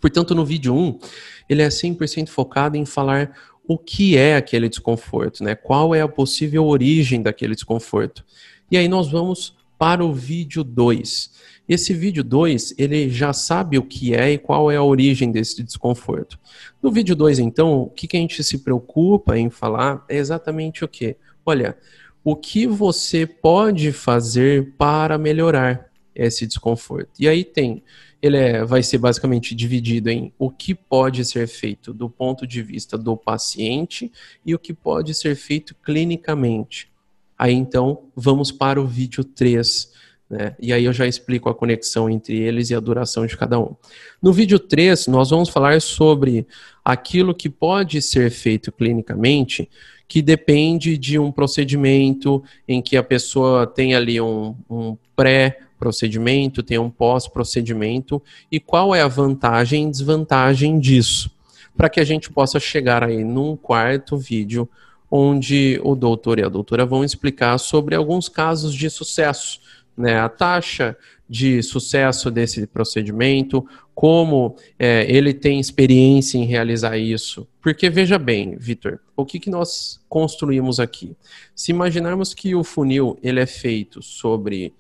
Portanto, 0.01 0.35
no 0.35 0.43
vídeo 0.43 0.75
1, 0.75 0.99
ele 1.47 1.61
é 1.61 1.69
100% 1.69 2.27
focado 2.27 2.75
em 2.75 2.85
falar 2.85 3.33
o 3.65 3.77
que 3.77 4.17
é 4.17 4.35
aquele 4.35 4.67
desconforto, 4.67 5.45
né? 5.45 5.55
Qual 5.55 5.95
é 5.95 6.01
a 6.01 6.09
possível 6.09 6.65
origem 6.65 7.21
daquele 7.21 7.55
desconforto. 7.55 8.25
E 8.69 8.75
aí 8.77 8.89
nós 8.89 9.09
vamos 9.09 9.55
para 9.77 10.03
o 10.03 10.13
vídeo 10.13 10.61
2. 10.61 11.30
Esse 11.67 11.93
vídeo 11.93 12.23
2, 12.23 12.75
ele 12.77 13.09
já 13.09 13.31
sabe 13.31 13.77
o 13.77 13.83
que 13.83 14.13
é 14.13 14.33
e 14.33 14.37
qual 14.37 14.69
é 14.69 14.75
a 14.75 14.83
origem 14.83 15.31
desse 15.31 15.63
desconforto. 15.63 16.37
No 16.81 16.91
vídeo 16.91 17.15
2, 17.15 17.39
então, 17.39 17.83
o 17.83 17.89
que, 17.89 18.07
que 18.07 18.17
a 18.17 18.19
gente 18.19 18.43
se 18.43 18.57
preocupa 18.57 19.37
em 19.37 19.49
falar 19.49 20.03
é 20.09 20.17
exatamente 20.17 20.83
o 20.83 20.87
que? 20.87 21.15
Olha, 21.45 21.77
o 22.23 22.35
que 22.35 22.67
você 22.67 23.25
pode 23.25 23.91
fazer 23.91 24.73
para 24.77 25.17
melhorar 25.17 25.89
esse 26.13 26.45
desconforto? 26.45 27.09
E 27.17 27.27
aí 27.27 27.43
tem, 27.43 27.81
ele 28.21 28.37
é, 28.37 28.63
vai 28.63 28.83
ser 28.83 28.99
basicamente 28.99 29.55
dividido 29.55 30.09
em 30.09 30.31
o 30.37 30.51
que 30.51 30.75
pode 30.75 31.25
ser 31.25 31.47
feito 31.47 31.93
do 31.93 32.09
ponto 32.09 32.45
de 32.45 32.61
vista 32.61 32.97
do 32.97 33.17
paciente 33.17 34.11
e 34.45 34.53
o 34.53 34.59
que 34.59 34.73
pode 34.73 35.13
ser 35.15 35.35
feito 35.35 35.73
clinicamente. 35.75 36.91
Aí 37.37 37.53
então, 37.53 38.03
vamos 38.15 38.51
para 38.51 38.79
o 38.79 38.85
vídeo 38.85 39.23
3. 39.23 39.90
Né? 40.31 40.55
E 40.61 40.71
aí 40.71 40.85
eu 40.85 40.93
já 40.93 41.05
explico 41.05 41.49
a 41.49 41.53
conexão 41.53 42.09
entre 42.09 42.39
eles 42.39 42.69
e 42.69 42.75
a 42.75 42.79
duração 42.79 43.25
de 43.25 43.35
cada 43.35 43.59
um. 43.59 43.75
No 44.21 44.31
vídeo 44.31 44.57
3, 44.57 45.07
nós 45.07 45.29
vamos 45.29 45.49
falar 45.49 45.81
sobre 45.81 46.47
aquilo 46.85 47.35
que 47.35 47.49
pode 47.49 48.01
ser 48.01 48.31
feito 48.31 48.71
clinicamente, 48.71 49.69
que 50.07 50.21
depende 50.21 50.97
de 50.97 51.19
um 51.19 51.33
procedimento 51.33 52.41
em 52.65 52.81
que 52.81 52.95
a 52.95 53.03
pessoa 53.03 53.67
tem 53.67 53.93
ali 53.93 54.21
um, 54.21 54.55
um 54.69 54.95
pré-procedimento, 55.17 56.63
tem 56.63 56.79
um 56.79 56.89
pós-procedimento, 56.89 58.23
e 58.49 58.57
qual 58.57 58.95
é 58.95 59.01
a 59.01 59.09
vantagem 59.09 59.89
e 59.89 59.91
desvantagem 59.91 60.79
disso, 60.79 61.29
para 61.75 61.89
que 61.89 61.99
a 61.99 62.05
gente 62.05 62.31
possa 62.31 62.57
chegar 62.57 63.03
aí 63.03 63.21
num 63.21 63.57
quarto 63.57 64.17
vídeo 64.17 64.67
onde 65.13 65.77
o 65.83 65.93
doutor 65.93 66.39
e 66.39 66.43
a 66.43 66.47
doutora 66.47 66.85
vão 66.85 67.03
explicar 67.03 67.57
sobre 67.57 67.95
alguns 67.95 68.29
casos 68.29 68.73
de 68.73 68.89
sucesso 68.89 69.59
né, 69.97 70.19
a 70.19 70.29
taxa 70.29 70.97
de 71.29 71.63
sucesso 71.63 72.29
desse 72.29 72.67
procedimento, 72.67 73.65
como 73.95 74.55
é, 74.77 75.05
ele 75.09 75.33
tem 75.33 75.59
experiência 75.59 76.37
em 76.37 76.45
realizar 76.45 76.97
isso. 76.97 77.47
Porque 77.61 77.89
veja 77.89 78.17
bem, 78.17 78.57
Vitor, 78.57 78.99
o 79.15 79.25
que, 79.25 79.39
que 79.39 79.49
nós 79.49 80.03
construímos 80.09 80.79
aqui? 80.79 81.15
Se 81.55 81.71
imaginarmos 81.71 82.33
que 82.33 82.53
o 82.55 82.63
funil 82.63 83.17
ele 83.21 83.39
é 83.39 83.45
feito 83.45 84.01
sobre 84.01 84.73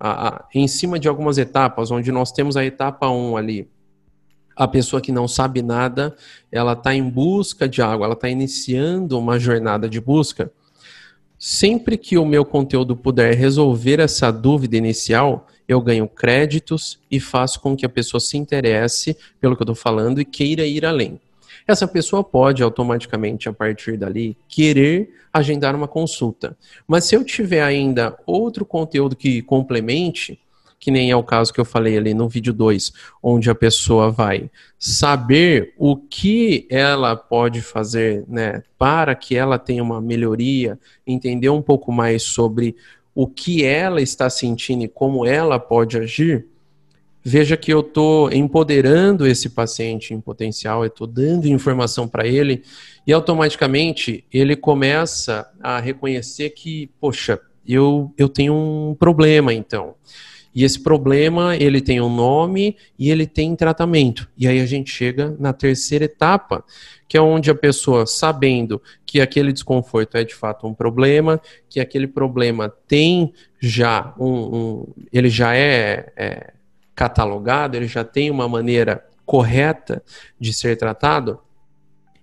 a, 0.00 0.28
a, 0.28 0.48
em 0.54 0.66
cima 0.66 0.98
de 0.98 1.06
algumas 1.06 1.38
etapas, 1.38 1.90
onde 1.90 2.10
nós 2.10 2.32
temos 2.32 2.56
a 2.56 2.64
etapa 2.64 3.08
1 3.08 3.36
ali, 3.36 3.68
a 4.56 4.66
pessoa 4.66 5.00
que 5.00 5.12
não 5.12 5.28
sabe 5.28 5.62
nada, 5.62 6.16
ela 6.50 6.72
está 6.72 6.94
em 6.94 7.08
busca 7.08 7.68
de 7.68 7.80
água, 7.80 8.06
ela 8.06 8.14
está 8.14 8.28
iniciando 8.28 9.18
uma 9.18 9.38
jornada 9.38 9.88
de 9.88 10.00
busca. 10.00 10.52
Sempre 11.44 11.98
que 11.98 12.16
o 12.16 12.24
meu 12.24 12.44
conteúdo 12.44 12.96
puder 12.96 13.34
resolver 13.34 13.98
essa 13.98 14.30
dúvida 14.30 14.76
inicial, 14.76 15.48
eu 15.66 15.80
ganho 15.80 16.06
créditos 16.06 17.00
e 17.10 17.18
faço 17.18 17.58
com 17.58 17.74
que 17.74 17.84
a 17.84 17.88
pessoa 17.88 18.20
se 18.20 18.38
interesse 18.38 19.16
pelo 19.40 19.56
que 19.56 19.62
eu 19.62 19.64
estou 19.64 19.74
falando 19.74 20.20
e 20.20 20.24
queira 20.24 20.64
ir 20.64 20.86
além. 20.86 21.20
Essa 21.66 21.88
pessoa 21.88 22.22
pode 22.22 22.62
automaticamente, 22.62 23.48
a 23.48 23.52
partir 23.52 23.96
dali, 23.96 24.36
querer 24.46 25.12
agendar 25.32 25.74
uma 25.74 25.88
consulta. 25.88 26.56
Mas 26.86 27.06
se 27.06 27.16
eu 27.16 27.24
tiver 27.24 27.64
ainda 27.64 28.16
outro 28.24 28.64
conteúdo 28.64 29.16
que 29.16 29.42
complemente, 29.42 30.38
que 30.82 30.90
nem 30.90 31.12
é 31.12 31.16
o 31.16 31.22
caso 31.22 31.54
que 31.54 31.60
eu 31.60 31.64
falei 31.64 31.96
ali 31.96 32.12
no 32.12 32.28
vídeo 32.28 32.52
2, 32.52 32.92
onde 33.22 33.48
a 33.48 33.54
pessoa 33.54 34.10
vai 34.10 34.50
saber 34.76 35.74
o 35.78 35.96
que 35.96 36.66
ela 36.68 37.14
pode 37.14 37.62
fazer 37.62 38.24
né, 38.26 38.64
para 38.76 39.14
que 39.14 39.36
ela 39.36 39.60
tenha 39.60 39.80
uma 39.80 40.00
melhoria, 40.00 40.76
entender 41.06 41.48
um 41.50 41.62
pouco 41.62 41.92
mais 41.92 42.24
sobre 42.24 42.74
o 43.14 43.28
que 43.28 43.64
ela 43.64 44.02
está 44.02 44.28
sentindo 44.28 44.82
e 44.82 44.88
como 44.88 45.24
ela 45.24 45.56
pode 45.56 45.96
agir. 45.96 46.46
Veja 47.22 47.56
que 47.56 47.72
eu 47.72 47.78
estou 47.78 48.32
empoderando 48.32 49.24
esse 49.24 49.50
paciente 49.50 50.12
em 50.12 50.20
potencial, 50.20 50.82
eu 50.82 50.88
estou 50.88 51.06
dando 51.06 51.46
informação 51.46 52.08
para 52.08 52.26
ele 52.26 52.64
e 53.06 53.12
automaticamente 53.12 54.24
ele 54.32 54.56
começa 54.56 55.48
a 55.62 55.78
reconhecer 55.78 56.50
que, 56.50 56.90
poxa, 57.00 57.40
eu, 57.64 58.12
eu 58.18 58.28
tenho 58.28 58.52
um 58.52 58.96
problema 58.98 59.54
então. 59.54 59.94
E 60.54 60.64
esse 60.64 60.78
problema, 60.78 61.56
ele 61.56 61.80
tem 61.80 62.00
um 62.00 62.14
nome 62.14 62.76
e 62.98 63.10
ele 63.10 63.26
tem 63.26 63.56
tratamento. 63.56 64.28
E 64.36 64.46
aí 64.46 64.60
a 64.60 64.66
gente 64.66 64.90
chega 64.90 65.34
na 65.38 65.52
terceira 65.52 66.04
etapa, 66.04 66.62
que 67.08 67.16
é 67.16 67.20
onde 67.20 67.50
a 67.50 67.54
pessoa, 67.54 68.06
sabendo 68.06 68.80
que 69.06 69.20
aquele 69.20 69.52
desconforto 69.52 70.16
é 70.16 70.24
de 70.24 70.34
fato 70.34 70.66
um 70.66 70.74
problema, 70.74 71.40
que 71.68 71.80
aquele 71.80 72.06
problema 72.06 72.68
tem 72.86 73.32
já 73.60 74.14
um, 74.18 74.26
um 74.30 74.86
ele 75.12 75.30
já 75.30 75.54
é, 75.54 76.12
é 76.16 76.52
catalogado, 76.94 77.76
ele 77.76 77.88
já 77.88 78.04
tem 78.04 78.30
uma 78.30 78.48
maneira 78.48 79.06
correta 79.24 80.02
de 80.38 80.52
ser 80.52 80.76
tratado, 80.76 81.38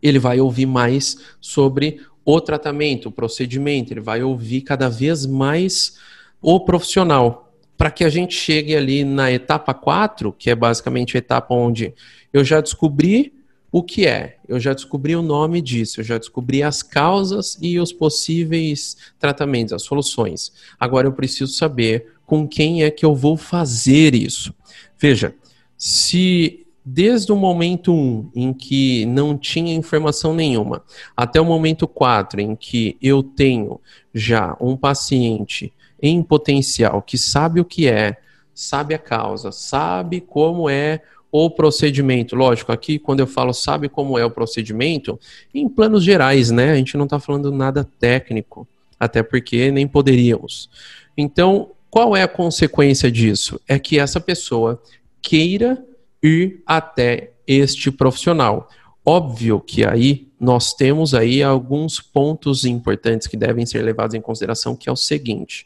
ele 0.02 0.20
vai 0.20 0.40
ouvir 0.40 0.66
mais 0.66 1.18
sobre 1.42 2.02
o 2.24 2.40
tratamento, 2.40 3.10
o 3.10 3.12
procedimento, 3.12 3.92
ele 3.92 4.02
vai 4.02 4.22
ouvir 4.22 4.62
cada 4.62 4.88
vez 4.88 5.26
mais 5.26 5.98
o 6.42 6.60
profissional 6.60 7.49
para 7.80 7.90
que 7.90 8.04
a 8.04 8.10
gente 8.10 8.36
chegue 8.36 8.76
ali 8.76 9.06
na 9.06 9.32
etapa 9.32 9.74
4, 9.74 10.34
que 10.34 10.50
é 10.50 10.56
basicamente 10.56 11.16
a 11.16 11.20
etapa 11.20 11.54
onde 11.56 11.94
eu 12.34 12.44
já 12.44 12.60
descobri 12.60 13.34
o 13.72 13.82
que 13.82 14.06
é, 14.06 14.36
eu 14.50 14.60
já 14.60 14.74
descobri 14.74 15.16
o 15.16 15.22
nome 15.22 15.62
disso, 15.62 16.02
eu 16.02 16.04
já 16.04 16.18
descobri 16.18 16.62
as 16.62 16.84
causas 16.84 17.58
e 17.62 17.80
os 17.80 17.94
possíveis 17.94 18.98
tratamentos, 19.18 19.72
as 19.72 19.84
soluções. 19.84 20.52
Agora 20.78 21.08
eu 21.08 21.14
preciso 21.14 21.54
saber 21.54 22.08
com 22.26 22.46
quem 22.46 22.84
é 22.84 22.92
que 22.92 23.06
eu 23.06 23.16
vou 23.16 23.38
fazer 23.38 24.14
isso. 24.14 24.54
Veja, 25.00 25.34
se 25.78 26.68
desde 26.84 27.32
o 27.32 27.36
momento 27.38 27.94
1, 27.94 28.32
em 28.36 28.54
que 28.54 29.06
não 29.06 29.38
tinha 29.38 29.74
informação 29.74 30.34
nenhuma, 30.34 30.84
até 31.16 31.40
o 31.40 31.46
momento 31.46 31.88
4, 31.88 32.42
em 32.42 32.58
que 32.58 32.98
eu 33.02 33.24
tenho 33.24 33.80
já 34.14 34.58
um 34.60 34.76
paciente 34.76 35.72
em 36.02 36.22
potencial, 36.24 37.02
que 37.02 37.18
sabe 37.18 37.60
o 37.60 37.66
que 37.66 37.88
é, 37.88 38.18
sabe 38.54 38.94
a 38.94 39.00
causa, 39.00 39.52
sabe 39.52 40.22
como 40.22 40.70
é 40.70 41.02
o 41.32 41.50
procedimento. 41.50 42.36
Lógico, 42.36 42.72
aqui 42.72 42.98
quando 42.98 43.20
eu 43.20 43.28
falo 43.28 43.54
sabe 43.54 43.88
como 43.88 44.18
é 44.18 44.26
o 44.26 44.32
procedimento, 44.32 45.20
em 45.54 45.68
planos 45.70 46.04
gerais, 46.04 46.50
né? 46.52 46.72
A 46.72 46.76
gente 46.76 46.98
não 46.98 47.06
está 47.06 47.20
falando 47.20 47.52
nada 47.52 47.88
técnico, 48.00 48.68
até 49.00 49.22
porque 49.22 49.72
nem 49.72 49.88
poderíamos. 49.88 50.70
Então, 51.18 51.72
qual 51.90 52.16
é 52.16 52.24
a 52.24 52.28
consequência 52.28 53.12
disso? 53.12 53.60
É 53.68 53.80
que 53.80 54.00
essa 54.00 54.20
pessoa 54.20 54.82
queira 55.22 55.84
ir 56.22 56.62
até 56.66 57.32
este 57.48 57.92
profissional. 57.92 58.70
Óbvio 59.10 59.60
que 59.60 59.84
aí 59.84 60.28
nós 60.40 60.72
temos 60.72 61.16
aí 61.16 61.42
alguns 61.42 62.00
pontos 62.00 62.64
importantes 62.64 63.26
que 63.26 63.36
devem 63.36 63.66
ser 63.66 63.82
levados 63.82 64.14
em 64.14 64.22
consideração, 64.22 64.76
que 64.76 64.88
é 64.88 64.92
o 64.92 64.96
seguinte: 64.96 65.66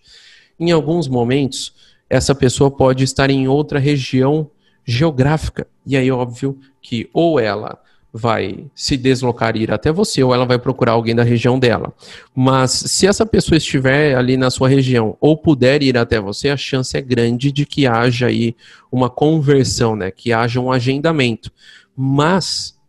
em 0.57 0.71
alguns 0.71 1.09
momentos, 1.09 1.73
essa 2.09 2.33
pessoa 2.33 2.71
pode 2.71 3.03
estar 3.03 3.29
em 3.29 3.45
outra 3.50 3.79
região 3.79 4.50
geográfica. 4.85 5.67
E 5.85 5.97
aí, 5.97 6.09
óbvio 6.09 6.57
que 6.81 7.09
ou 7.12 7.38
ela 7.38 7.77
vai 8.13 8.65
se 8.73 8.95
deslocar 8.95 9.57
e 9.57 9.63
ir 9.63 9.73
até 9.73 9.91
você, 9.91 10.23
ou 10.23 10.33
ela 10.33 10.45
vai 10.45 10.57
procurar 10.57 10.93
alguém 10.93 11.13
da 11.13 11.23
região 11.23 11.59
dela. 11.59 11.91
Mas 12.33 12.71
se 12.71 13.07
essa 13.07 13.25
pessoa 13.25 13.57
estiver 13.57 14.15
ali 14.15 14.38
na 14.38 14.50
sua 14.50 14.69
região 14.69 15.17
ou 15.19 15.35
puder 15.35 15.83
ir 15.83 15.97
até 15.97 16.17
você, 16.17 16.47
a 16.47 16.55
chance 16.55 16.95
é 16.95 17.01
grande 17.01 17.51
de 17.51 17.65
que 17.65 17.85
haja 17.85 18.27
aí 18.27 18.55
uma 18.89 19.09
conversão, 19.09 19.97
né? 19.97 20.12
Que 20.12 20.31
haja 20.31 20.62
um 20.62 20.71
agendamento. 20.71 21.51
Mas 21.93 22.81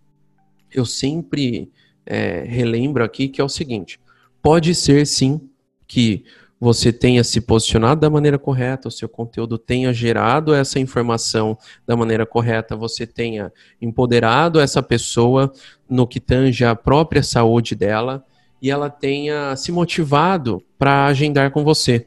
eu 0.75 0.85
sempre 0.85 1.71
é, 2.05 2.45
relembro 2.47 3.05
aqui 3.05 3.29
que 3.29 3.41
é 3.41 3.45
o 3.45 3.49
seguinte: 3.49 4.01
pode 4.43 4.75
ser 4.75 5.07
sim 5.07 5.41
que 5.87 6.25
você 6.61 6.93
tenha 6.93 7.23
se 7.23 7.41
posicionado 7.41 8.01
da 8.01 8.09
maneira 8.09 8.39
correta, 8.39 8.89
o 8.89 8.91
seu 8.91 9.09
conteúdo 9.09 9.59
tenha 9.59 9.93
gerado 9.93 10.55
essa 10.55 10.79
informação 10.79 11.59
da 11.87 11.95
maneira 11.95 12.25
correta, 12.25 12.75
você 12.75 13.07
tenha 13.07 13.53
empoderado 13.81 14.59
essa 14.59 14.83
pessoa 14.83 15.53
no 15.89 16.07
que 16.07 16.19
tange 16.19 16.65
a 16.65 16.75
própria 16.75 17.23
saúde 17.23 17.75
dela 17.75 18.25
e 18.63 18.71
ela 18.71 18.89
tenha 18.89 19.55
se 19.57 19.71
motivado 19.71 20.63
para 20.79 21.05
agendar 21.05 21.51
com 21.51 21.63
você. 21.63 22.07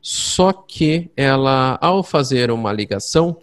Só 0.00 0.50
que 0.50 1.10
ela, 1.14 1.78
ao 1.78 2.02
fazer 2.02 2.50
uma 2.50 2.72
ligação, 2.72 3.36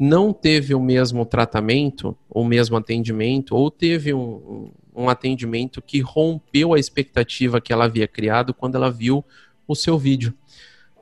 não 0.00 0.32
teve 0.32 0.74
o 0.74 0.80
mesmo 0.80 1.26
tratamento, 1.26 2.16
o 2.26 2.42
mesmo 2.42 2.74
atendimento, 2.74 3.54
ou 3.54 3.70
teve 3.70 4.14
um, 4.14 4.72
um 4.96 5.10
atendimento 5.10 5.82
que 5.82 6.00
rompeu 6.00 6.72
a 6.72 6.78
expectativa 6.78 7.60
que 7.60 7.70
ela 7.70 7.84
havia 7.84 8.08
criado 8.08 8.54
quando 8.54 8.76
ela 8.76 8.90
viu 8.90 9.22
o 9.68 9.74
seu 9.74 9.98
vídeo. 9.98 10.32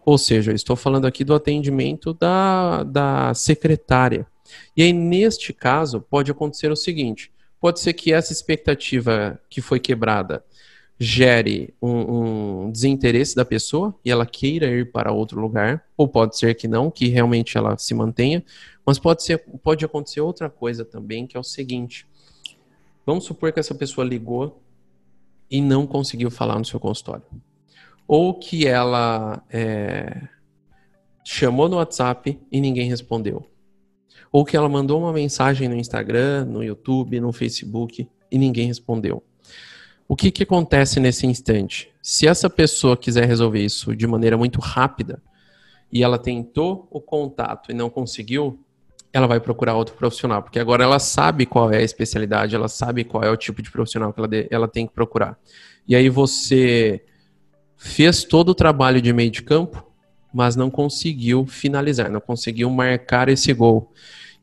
Ou 0.05 0.19
seja, 0.19 0.53
estou 0.53 0.75
falando 0.75 1.07
aqui 1.07 1.23
do 1.23 1.33
atendimento 1.33 2.13
da, 2.13 2.83
da 2.83 3.35
secretária. 3.35 4.27
E 4.77 4.83
aí, 4.83 4.93
neste 4.93 5.53
caso, 5.53 6.01
pode 6.01 6.33
acontecer 6.33 6.73
o 6.73 6.77
seguinte: 6.77 7.31
pode 7.61 7.79
ser 7.79 7.93
que 7.93 8.13
essa 8.13 8.33
expectativa 8.33 9.41
que 9.49 9.61
foi 9.61 9.79
quebrada 9.79 10.43
gere 10.99 11.73
um, 11.81 12.65
um, 12.65 12.73
desinteresse 12.73 13.37
da 13.37 13.45
pessoa 13.45 13.95
e 14.05 14.11
ela 14.11 14.27
queira 14.27 14.67
ir 14.67 14.91
para 14.91 15.13
outro 15.13 15.41
lugar, 15.41 15.85
ou 15.97 16.09
pode 16.09 16.37
ser 16.37 16.55
que 16.55 16.67
não, 16.67 16.91
que 16.91 17.09
realmente 17.09 17.57
ela 17.57 17.79
se 17.79 17.95
mantenha, 17.95 18.45
mas 18.89 18.99
pode, 18.99 19.23
ser, 19.23 19.39
pode 19.63 19.85
acontecer 19.85 20.21
outra 20.21 20.51
coisa 20.51 20.85
também, 20.85 21.27
que 21.27 21.37
é 21.37 21.41
o 21.41 21.45
seguinte: 21.45 22.07
vamos 23.07 23.25
supor 23.25 23.53
que 23.53 23.61
essa 23.61 23.75
pessoa 23.75 24.07
ligou 24.07 24.63
e 25.51 25.61
não 25.61 25.87
conseguiu 25.87 26.31
falar 26.31 26.59
no 26.59 26.65
seu 26.65 26.81
consultório 26.81 27.25
ou 28.09 28.33
que 28.33 28.67
ela 28.67 29.45
é, 29.51 30.27
chamou 31.23 31.69
no 31.69 31.77
WhatsApp 31.77 32.41
e 32.51 32.59
ninguém 32.59 32.89
respondeu, 32.89 33.47
ou 34.33 34.47
que 34.47 34.57
ela 34.57 34.69
mandou 34.69 34.99
uma 34.99 35.13
mensagem 35.13 35.69
no 35.69 35.77
Instagram, 35.77 36.47
no 36.47 36.65
YouTube, 36.65 37.21
no 37.21 37.31
Facebook 37.33 38.09
e 38.31 38.39
ninguém 38.39 38.67
respondeu. 38.67 39.23
O 40.09 40.17
que, 40.17 40.31
que 40.31 40.43
acontece 40.43 40.99
nesse 40.99 41.27
instante? 41.27 41.93
Se 42.03 42.27
essa 42.27 42.49
pessoa 42.49 42.97
quiser 42.97 43.27
resolver 43.27 43.63
isso 43.63 43.95
de 43.95 44.07
maneira 44.07 44.39
muito 44.39 44.59
rápida, 44.59 45.23
e 45.93 46.03
ela 46.03 46.19
tentou 46.19 46.87
o 46.91 47.01
contato 47.01 47.71
e 47.71 47.75
não 47.75 47.91
conseguiu, 47.91 48.59
ela 49.13 49.27
vai 49.27 49.41
procurar 49.41 49.75
outro 49.75 49.95
profissional, 49.95 50.43
porque 50.43 50.59
agora 50.59 50.85
ela 50.85 50.99
sabe 50.99 51.47
qual 51.47 51.73
é 51.73 51.79
a 51.79 51.83
especialidade, 51.83 52.55
ela 52.55 52.69
sabe 52.69 53.05
qual 53.05 53.25
é 53.25 53.31
o 53.31 53.37
tipo 53.37 53.63
de 53.63 53.71
profissional 53.71 54.13
que 54.13 54.21
ela, 54.21 54.29
de, 54.29 54.47
ela 54.51 54.69
tem 54.69 54.87
que 54.87 54.93
procurar. 54.93 55.39
E 55.87 55.97
aí 55.97 56.09
você 56.09 57.03
fez 57.77 58.25
todo 58.25 58.51
o 58.51 58.55
trabalho 58.55 59.01
de 59.01 59.13
meio 59.13 59.31
de 59.31 59.43
campo, 59.43 59.85
mas 60.33 60.57
não 60.57 60.71
conseguiu 60.71 61.47
finalizar, 61.47 62.11
não 62.11 62.21
conseguiu 62.21 62.69
marcar 62.71 63.29
esse 63.29 63.53
gol. 63.53 63.93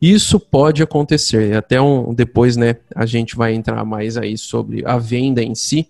Isso 0.01 0.39
pode 0.39 0.81
acontecer. 0.81 1.55
Até 1.55 1.79
um, 1.79 2.13
depois, 2.13 2.57
né, 2.57 2.75
a 2.95 3.05
gente 3.05 3.35
vai 3.35 3.53
entrar 3.53 3.85
mais 3.85 4.17
aí 4.17 4.37
sobre 4.37 4.83
a 4.85 4.97
venda 4.97 5.41
em 5.43 5.55
si 5.55 5.87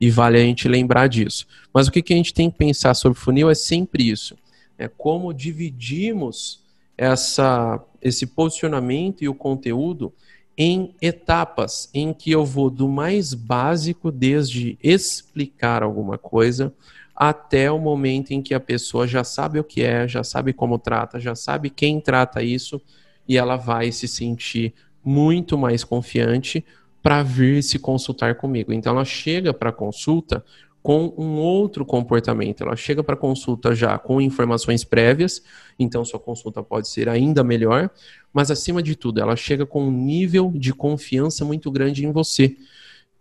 e 0.00 0.10
vale 0.10 0.38
a 0.38 0.42
gente 0.42 0.68
lembrar 0.68 1.08
disso. 1.08 1.46
Mas 1.72 1.88
o 1.88 1.92
que, 1.92 2.02
que 2.02 2.12
a 2.12 2.16
gente 2.16 2.34
tem 2.34 2.50
que 2.50 2.58
pensar 2.58 2.94
sobre 2.94 3.18
funil 3.18 3.50
é 3.50 3.54
sempre 3.54 4.08
isso: 4.08 4.36
é 4.78 4.88
como 4.88 5.32
dividimos 5.32 6.59
essa, 7.00 7.82
esse 8.02 8.26
posicionamento 8.26 9.24
e 9.24 9.28
o 9.28 9.34
conteúdo 9.34 10.12
em 10.56 10.94
etapas 11.00 11.88
em 11.94 12.12
que 12.12 12.30
eu 12.30 12.44
vou 12.44 12.68
do 12.68 12.86
mais 12.86 13.32
básico, 13.32 14.12
desde 14.12 14.78
explicar 14.82 15.82
alguma 15.82 16.18
coisa, 16.18 16.74
até 17.16 17.70
o 17.70 17.78
momento 17.78 18.32
em 18.32 18.42
que 18.42 18.52
a 18.52 18.60
pessoa 18.60 19.08
já 19.08 19.24
sabe 19.24 19.58
o 19.58 19.64
que 19.64 19.82
é, 19.82 20.06
já 20.06 20.22
sabe 20.22 20.52
como 20.52 20.78
trata, 20.78 21.18
já 21.18 21.34
sabe 21.34 21.70
quem 21.70 22.02
trata 22.02 22.42
isso 22.42 22.78
e 23.26 23.38
ela 23.38 23.56
vai 23.56 23.90
se 23.92 24.06
sentir 24.06 24.74
muito 25.02 25.56
mais 25.56 25.82
confiante 25.82 26.62
para 27.02 27.22
vir 27.22 27.62
se 27.62 27.78
consultar 27.78 28.34
comigo. 28.34 28.74
Então 28.74 28.92
ela 28.92 29.06
chega 29.06 29.54
para 29.54 29.70
a 29.70 29.72
consulta 29.72 30.44
com 30.82 31.12
um 31.16 31.38
outro 31.38 31.84
comportamento. 31.84 32.62
Ela 32.62 32.76
chega 32.76 33.02
para 33.02 33.16
consulta 33.16 33.74
já 33.74 33.98
com 33.98 34.20
informações 34.20 34.84
prévias, 34.84 35.42
então 35.78 36.04
sua 36.04 36.18
consulta 36.18 36.62
pode 36.62 36.88
ser 36.88 37.08
ainda 37.08 37.44
melhor, 37.44 37.90
mas 38.32 38.50
acima 38.50 38.82
de 38.82 38.96
tudo, 38.96 39.20
ela 39.20 39.36
chega 39.36 39.66
com 39.66 39.84
um 39.84 39.90
nível 39.90 40.52
de 40.54 40.72
confiança 40.72 41.44
muito 41.44 41.70
grande 41.70 42.06
em 42.06 42.12
você, 42.12 42.56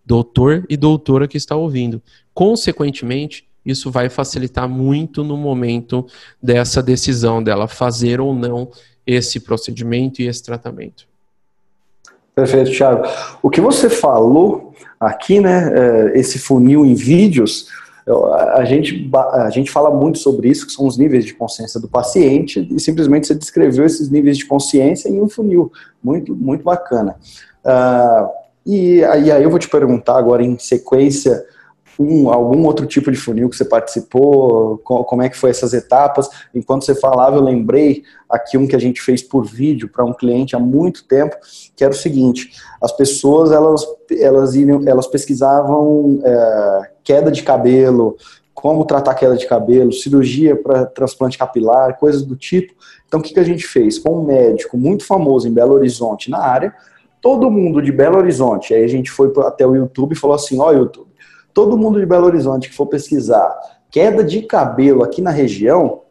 doutor 0.05 0.65
e 0.69 0.77
doutora 0.77 1.27
que 1.27 1.37
está 1.37 1.55
ouvindo. 1.55 2.01
Consequentemente, 2.33 3.47
isso 3.65 3.91
vai 3.91 4.09
facilitar 4.09 4.67
muito 4.67 5.23
no 5.23 5.35
momento 5.35 6.07
dessa 6.41 6.81
decisão 6.81 7.43
dela 7.43 7.67
fazer 7.67 8.21
ou 8.21 8.33
não 8.33 8.71
esse 9.05 9.39
procedimento 9.39 10.21
e 10.21 10.27
esse 10.27 10.41
tratamento. 10.41 11.07
Perfeito, 12.33 12.71
Thiago. 12.71 13.03
O 13.41 13.49
que 13.49 13.59
você 13.59 13.89
falou 13.89 14.68
aqui, 14.99 15.39
né, 15.39 15.71
é, 15.73 16.19
esse 16.19 16.37
funil 16.37 16.85
em 16.85 16.93
vídeos, 16.93 17.67
a 18.55 18.63
gente, 18.65 19.09
a 19.33 19.49
gente 19.51 19.69
fala 19.69 19.91
muito 19.91 20.17
sobre 20.17 20.49
isso, 20.49 20.65
que 20.65 20.73
são 20.73 20.87
os 20.87 20.97
níveis 20.97 21.23
de 21.25 21.33
consciência 21.33 21.79
do 21.79 21.87
paciente, 21.87 22.67
e 22.71 22.79
simplesmente 22.79 23.27
você 23.27 23.35
descreveu 23.35 23.85
esses 23.85 24.09
níveis 24.09 24.37
de 24.37 24.47
consciência 24.47 25.09
em 25.09 25.21
um 25.21 25.29
funil. 25.29 25.71
Muito, 26.03 26.35
muito 26.35 26.63
bacana. 26.63 27.15
Uh, 27.63 28.29
e, 28.65 28.97
e 28.97 29.31
aí 29.31 29.43
eu 29.43 29.49
vou 29.49 29.59
te 29.59 29.69
perguntar 29.69 30.17
agora 30.17 30.43
em 30.43 30.57
sequência 30.57 31.43
um, 31.99 32.29
algum 32.29 32.65
outro 32.65 32.85
tipo 32.85 33.11
de 33.11 33.17
funil 33.17 33.49
que 33.49 33.57
você 33.57 33.65
participou? 33.65 34.77
Como 34.77 35.21
é 35.21 35.27
que 35.27 35.35
foi 35.35 35.49
essas 35.49 35.73
etapas? 35.73 36.29
Enquanto 36.55 36.85
você 36.85 36.95
falava, 36.95 37.35
eu 37.35 37.41
lembrei 37.41 38.03
aqui 38.29 38.57
um 38.57 38.65
que 38.65 38.75
a 38.75 38.79
gente 38.79 39.01
fez 39.01 39.21
por 39.21 39.45
vídeo 39.45 39.89
para 39.89 40.05
um 40.05 40.13
cliente 40.13 40.55
há 40.55 40.59
muito 40.59 41.05
tempo, 41.05 41.35
que 41.75 41.83
era 41.83 41.91
o 41.91 41.97
seguinte: 41.97 42.51
as 42.81 42.93
pessoas 42.93 43.51
elas 43.51 43.85
elas 44.17 44.55
iriam, 44.55 44.81
elas 44.87 45.07
pesquisavam 45.07 46.21
é, 46.23 46.91
queda 47.03 47.29
de 47.29 47.43
cabelo, 47.43 48.15
como 48.53 48.85
tratar 48.85 49.13
queda 49.15 49.35
de 49.35 49.45
cabelo, 49.45 49.91
cirurgia 49.91 50.55
para 50.55 50.85
transplante 50.85 51.37
capilar, 51.37 51.97
coisas 51.99 52.23
do 52.23 52.35
tipo. 52.35 52.73
Então, 53.07 53.19
o 53.19 53.23
que, 53.23 53.33
que 53.33 53.39
a 53.39 53.43
gente 53.43 53.67
fez? 53.67 53.99
Com 53.99 54.21
um 54.21 54.25
médico 54.25 54.77
muito 54.77 55.05
famoso 55.05 55.47
em 55.47 55.51
Belo 55.51 55.73
Horizonte 55.73 56.29
na 56.29 56.39
área, 56.39 56.73
todo 57.21 57.51
mundo 57.51 57.81
de 57.81 57.91
Belo 57.91 58.17
Horizonte, 58.17 58.73
aí 58.73 58.83
a 58.83 58.87
gente 58.87 59.11
foi 59.11 59.33
até 59.39 59.67
o 59.67 59.75
YouTube 59.75 60.13
e 60.13 60.17
falou 60.17 60.35
assim: 60.35 60.59
ó, 60.59 60.69
oh, 60.69 60.71
YouTube 60.71 61.08
todo 61.53 61.77
mundo 61.77 61.99
de 61.99 62.05
Belo 62.05 62.25
Horizonte 62.25 62.69
que 62.69 62.75
for 62.75 62.85
pesquisar 62.85 63.57
queda 63.91 64.23
de 64.23 64.43
cabelo 64.43 65.03
aqui 65.03 65.21
na 65.21 65.31
região, 65.31 66.01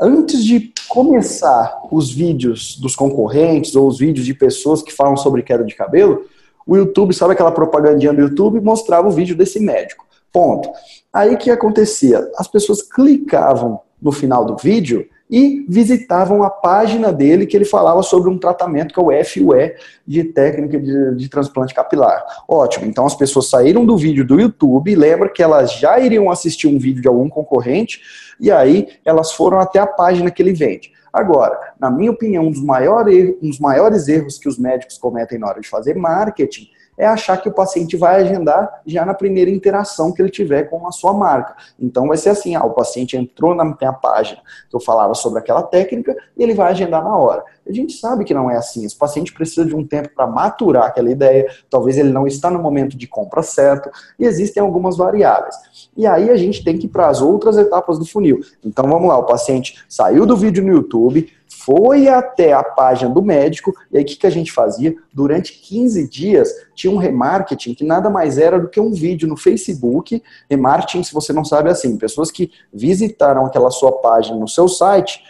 antes 0.00 0.44
de 0.44 0.72
começar 0.88 1.82
os 1.90 2.12
vídeos 2.12 2.78
dos 2.78 2.96
concorrentes 2.96 3.76
ou 3.76 3.86
os 3.86 3.98
vídeos 3.98 4.26
de 4.26 4.34
pessoas 4.34 4.82
que 4.82 4.92
falam 4.92 5.16
sobre 5.16 5.42
queda 5.42 5.64
de 5.64 5.74
cabelo, 5.74 6.24
o 6.66 6.76
YouTube, 6.76 7.14
sabe 7.14 7.32
aquela 7.32 7.52
propagandinha 7.52 8.12
do 8.12 8.20
YouTube, 8.20 8.60
mostrava 8.60 9.08
o 9.08 9.12
vídeo 9.12 9.36
desse 9.36 9.60
médico. 9.60 10.04
Ponto. 10.32 10.68
Aí 11.12 11.36
que 11.36 11.50
acontecia? 11.50 12.28
As 12.36 12.48
pessoas 12.48 12.82
clicavam 12.82 13.80
no 14.02 14.12
final 14.12 14.44
do 14.44 14.56
vídeo 14.56 15.06
e 15.28 15.66
visitavam 15.68 16.42
a 16.42 16.50
página 16.50 17.12
dele 17.12 17.46
que 17.46 17.56
ele 17.56 17.64
falava 17.64 18.02
sobre 18.02 18.30
um 18.30 18.38
tratamento 18.38 18.94
que 18.94 19.00
é 19.00 19.02
o 19.02 19.24
FUE 19.24 19.74
de 20.06 20.24
técnica 20.24 20.78
de, 20.78 21.16
de, 21.16 21.28
transplante 21.28 21.74
capilar. 21.74 22.24
Ótimo, 22.48 22.86
então 22.86 23.04
as 23.04 23.14
pessoas 23.14 23.50
saíram 23.50 23.84
do 23.84 23.96
vídeo 23.96 24.24
do 24.24 24.40
YouTube, 24.40 24.94
lembra 24.94 25.28
que 25.28 25.42
elas 25.42 25.72
já 25.72 25.98
iriam 25.98 26.30
assistir 26.30 26.68
um 26.68 26.78
vídeo 26.78 27.02
de 27.02 27.08
algum 27.08 27.28
concorrente, 27.28 28.00
e 28.40 28.50
aí 28.50 28.88
elas 29.04 29.32
foram 29.32 29.58
até 29.58 29.80
a 29.80 29.86
página 29.86 30.30
que 30.30 30.42
ele 30.42 30.52
vende. 30.52 30.92
Agora, 31.12 31.58
na 31.80 31.90
minha 31.90 32.10
opinião, 32.10 32.44
um 32.44 32.50
dos, 32.50 32.62
maiores, 32.62 33.34
um 33.42 33.48
dos 33.48 33.58
maiores 33.58 34.06
erros 34.06 34.38
que 34.38 34.48
os 34.48 34.58
médicos 34.58 34.98
cometem 34.98 35.38
na 35.38 35.48
hora 35.48 35.60
de 35.60 35.68
fazer 35.68 35.94
marketing 35.94 36.68
é 36.96 37.06
achar 37.06 37.36
que 37.36 37.48
o 37.48 37.52
paciente 37.52 37.96
vai 37.96 38.22
agendar 38.22 38.80
já 38.86 39.04
na 39.04 39.14
primeira 39.14 39.50
interação 39.50 40.12
que 40.12 40.22
ele 40.22 40.30
tiver 40.30 40.64
com 40.64 40.86
a 40.86 40.92
sua 40.92 41.12
marca. 41.12 41.56
Então 41.78 42.08
vai 42.08 42.16
ser 42.16 42.30
assim, 42.30 42.54
ah, 42.54 42.64
o 42.64 42.74
paciente 42.74 43.16
entrou 43.16 43.54
na 43.54 43.64
minha 43.64 43.92
página 43.92 44.40
que 44.68 44.74
eu 44.76 44.80
falava 44.80 45.14
sobre 45.14 45.38
aquela 45.38 45.62
técnica 45.62 46.16
e 46.36 46.42
ele 46.42 46.54
vai 46.54 46.70
agendar 46.70 47.02
na 47.02 47.16
hora. 47.16 47.44
A 47.68 47.72
gente 47.72 47.94
sabe 47.94 48.24
que 48.24 48.34
não 48.34 48.50
é 48.50 48.56
assim. 48.56 48.84
Esse 48.84 48.96
paciente 48.96 49.32
precisa 49.32 49.64
de 49.64 49.74
um 49.74 49.84
tempo 49.84 50.10
para 50.14 50.26
maturar 50.26 50.84
aquela 50.84 51.10
ideia, 51.10 51.50
talvez 51.68 51.98
ele 51.98 52.10
não 52.10 52.26
está 52.26 52.50
no 52.50 52.62
momento 52.62 52.96
de 52.96 53.06
compra 53.06 53.42
certo, 53.42 53.90
e 54.18 54.24
existem 54.24 54.62
algumas 54.62 54.96
variáveis. 54.96 55.54
E 55.96 56.06
aí 56.06 56.30
a 56.30 56.36
gente 56.36 56.62
tem 56.62 56.78
que 56.78 56.86
ir 56.86 56.90
para 56.90 57.08
as 57.08 57.20
outras 57.20 57.56
etapas 57.56 57.98
do 57.98 58.06
funil. 58.06 58.40
Então 58.64 58.86
vamos 58.88 59.08
lá, 59.08 59.18
o 59.18 59.24
paciente 59.24 59.84
saiu 59.88 60.26
do 60.26 60.36
vídeo 60.36 60.62
no 60.64 60.72
YouTube, 60.72 61.28
foi 61.48 62.08
até 62.08 62.52
a 62.52 62.62
página 62.62 63.12
do 63.12 63.22
médico, 63.22 63.74
e 63.90 63.96
aí 63.96 64.04
o 64.04 64.06
que, 64.06 64.16
que 64.16 64.26
a 64.26 64.30
gente 64.30 64.52
fazia? 64.52 64.94
Durante 65.12 65.52
15 65.52 66.08
dias 66.08 66.48
tinha 66.74 66.92
um 66.92 66.96
remarketing 66.96 67.74
que 67.74 67.84
nada 67.84 68.10
mais 68.10 68.38
era 68.38 68.60
do 68.60 68.68
que 68.68 68.78
um 68.78 68.92
vídeo 68.92 69.26
no 69.26 69.36
Facebook. 69.36 70.22
Remarketing, 70.48 71.02
se 71.02 71.12
você 71.12 71.32
não 71.32 71.44
sabe, 71.44 71.68
é 71.68 71.72
assim, 71.72 71.96
pessoas 71.96 72.30
que 72.30 72.50
visitaram 72.72 73.46
aquela 73.46 73.70
sua 73.70 73.92
página 73.92 74.36
no 74.38 74.48
seu 74.48 74.68
site, 74.68 75.20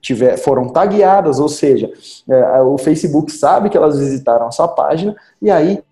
tiver, 0.00 0.36
foram 0.36 0.68
tagueadas, 0.68 1.38
ou 1.38 1.48
seja, 1.48 1.90
é, 2.28 2.60
o 2.62 2.78
Facebook 2.78 3.30
sabe 3.32 3.68
que 3.68 3.76
elas 3.76 3.98
visitaram 3.98 4.46
a 4.46 4.50
sua 4.50 4.68
página, 4.68 5.14
e 5.40 5.50
aí 5.50 5.82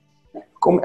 como, 0.61 0.81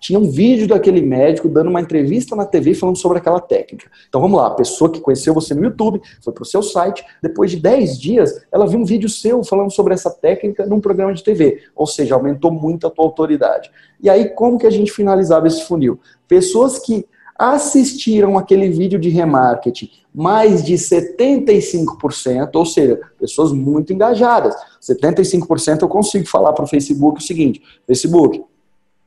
tinha 0.00 0.18
um 0.18 0.30
vídeo 0.30 0.68
daquele 0.68 1.00
médico 1.00 1.48
dando 1.48 1.70
uma 1.70 1.80
entrevista 1.80 2.36
na 2.36 2.44
TV 2.44 2.74
falando 2.74 2.96
sobre 2.96 3.18
aquela 3.18 3.40
técnica. 3.40 3.90
Então 4.08 4.20
vamos 4.20 4.38
lá, 4.38 4.48
a 4.48 4.50
pessoa 4.50 4.90
que 4.90 5.00
conheceu 5.00 5.34
você 5.34 5.54
no 5.54 5.64
YouTube, 5.64 6.00
foi 6.22 6.32
para 6.32 6.42
o 6.42 6.46
seu 6.46 6.62
site, 6.62 7.04
depois 7.22 7.50
de 7.50 7.58
10 7.58 7.98
dias, 7.98 8.46
ela 8.52 8.66
viu 8.66 8.78
um 8.78 8.84
vídeo 8.84 9.08
seu 9.08 9.42
falando 9.42 9.72
sobre 9.72 9.94
essa 9.94 10.10
técnica 10.10 10.66
num 10.66 10.80
programa 10.80 11.12
de 11.12 11.22
TV. 11.22 11.62
Ou 11.74 11.86
seja, 11.86 12.14
aumentou 12.14 12.50
muito 12.50 12.86
a 12.86 12.90
tua 12.90 13.04
autoridade. 13.04 13.70
E 14.00 14.08
aí, 14.08 14.28
como 14.30 14.58
que 14.58 14.66
a 14.66 14.70
gente 14.70 14.92
finalizava 14.92 15.46
esse 15.46 15.64
funil? 15.64 15.98
Pessoas 16.28 16.78
que 16.78 17.06
assistiram 17.38 18.38
aquele 18.38 18.70
vídeo 18.70 18.98
de 18.98 19.08
remarketing, 19.08 19.90
mais 20.14 20.62
de 20.62 20.74
75%, 20.74 22.50
ou 22.54 22.64
seja, 22.64 23.00
pessoas 23.18 23.52
muito 23.52 23.92
engajadas. 23.92 24.54
75% 24.80 25.82
eu 25.82 25.88
consigo 25.88 26.26
falar 26.26 26.52
para 26.52 26.64
o 26.64 26.68
Facebook 26.68 27.18
o 27.18 27.24
seguinte: 27.24 27.60
Facebook, 27.86 28.42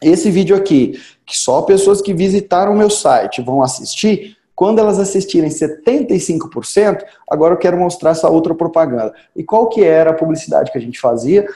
esse 0.02 0.30
vídeo 0.30 0.56
aqui, 0.56 1.00
que 1.26 1.38
só 1.38 1.62
pessoas 1.62 2.02
que 2.02 2.14
visitaram 2.14 2.74
o 2.74 2.78
meu 2.78 2.90
site 2.90 3.42
vão 3.42 3.62
assistir, 3.62 4.38
quando 4.58 4.80
elas 4.80 4.98
assistirem 4.98 5.52
75%, 5.52 7.04
agora 7.30 7.54
eu 7.54 7.60
quero 7.60 7.78
mostrar 7.78 8.10
essa 8.10 8.28
outra 8.28 8.56
propaganda. 8.56 9.14
E 9.36 9.44
qual 9.44 9.70
que 9.70 9.84
era 9.84 10.10
a 10.10 10.16
publicidade 10.16 10.72
que 10.72 10.78
a 10.80 10.82
gente 10.82 11.00
fazia? 11.00 11.48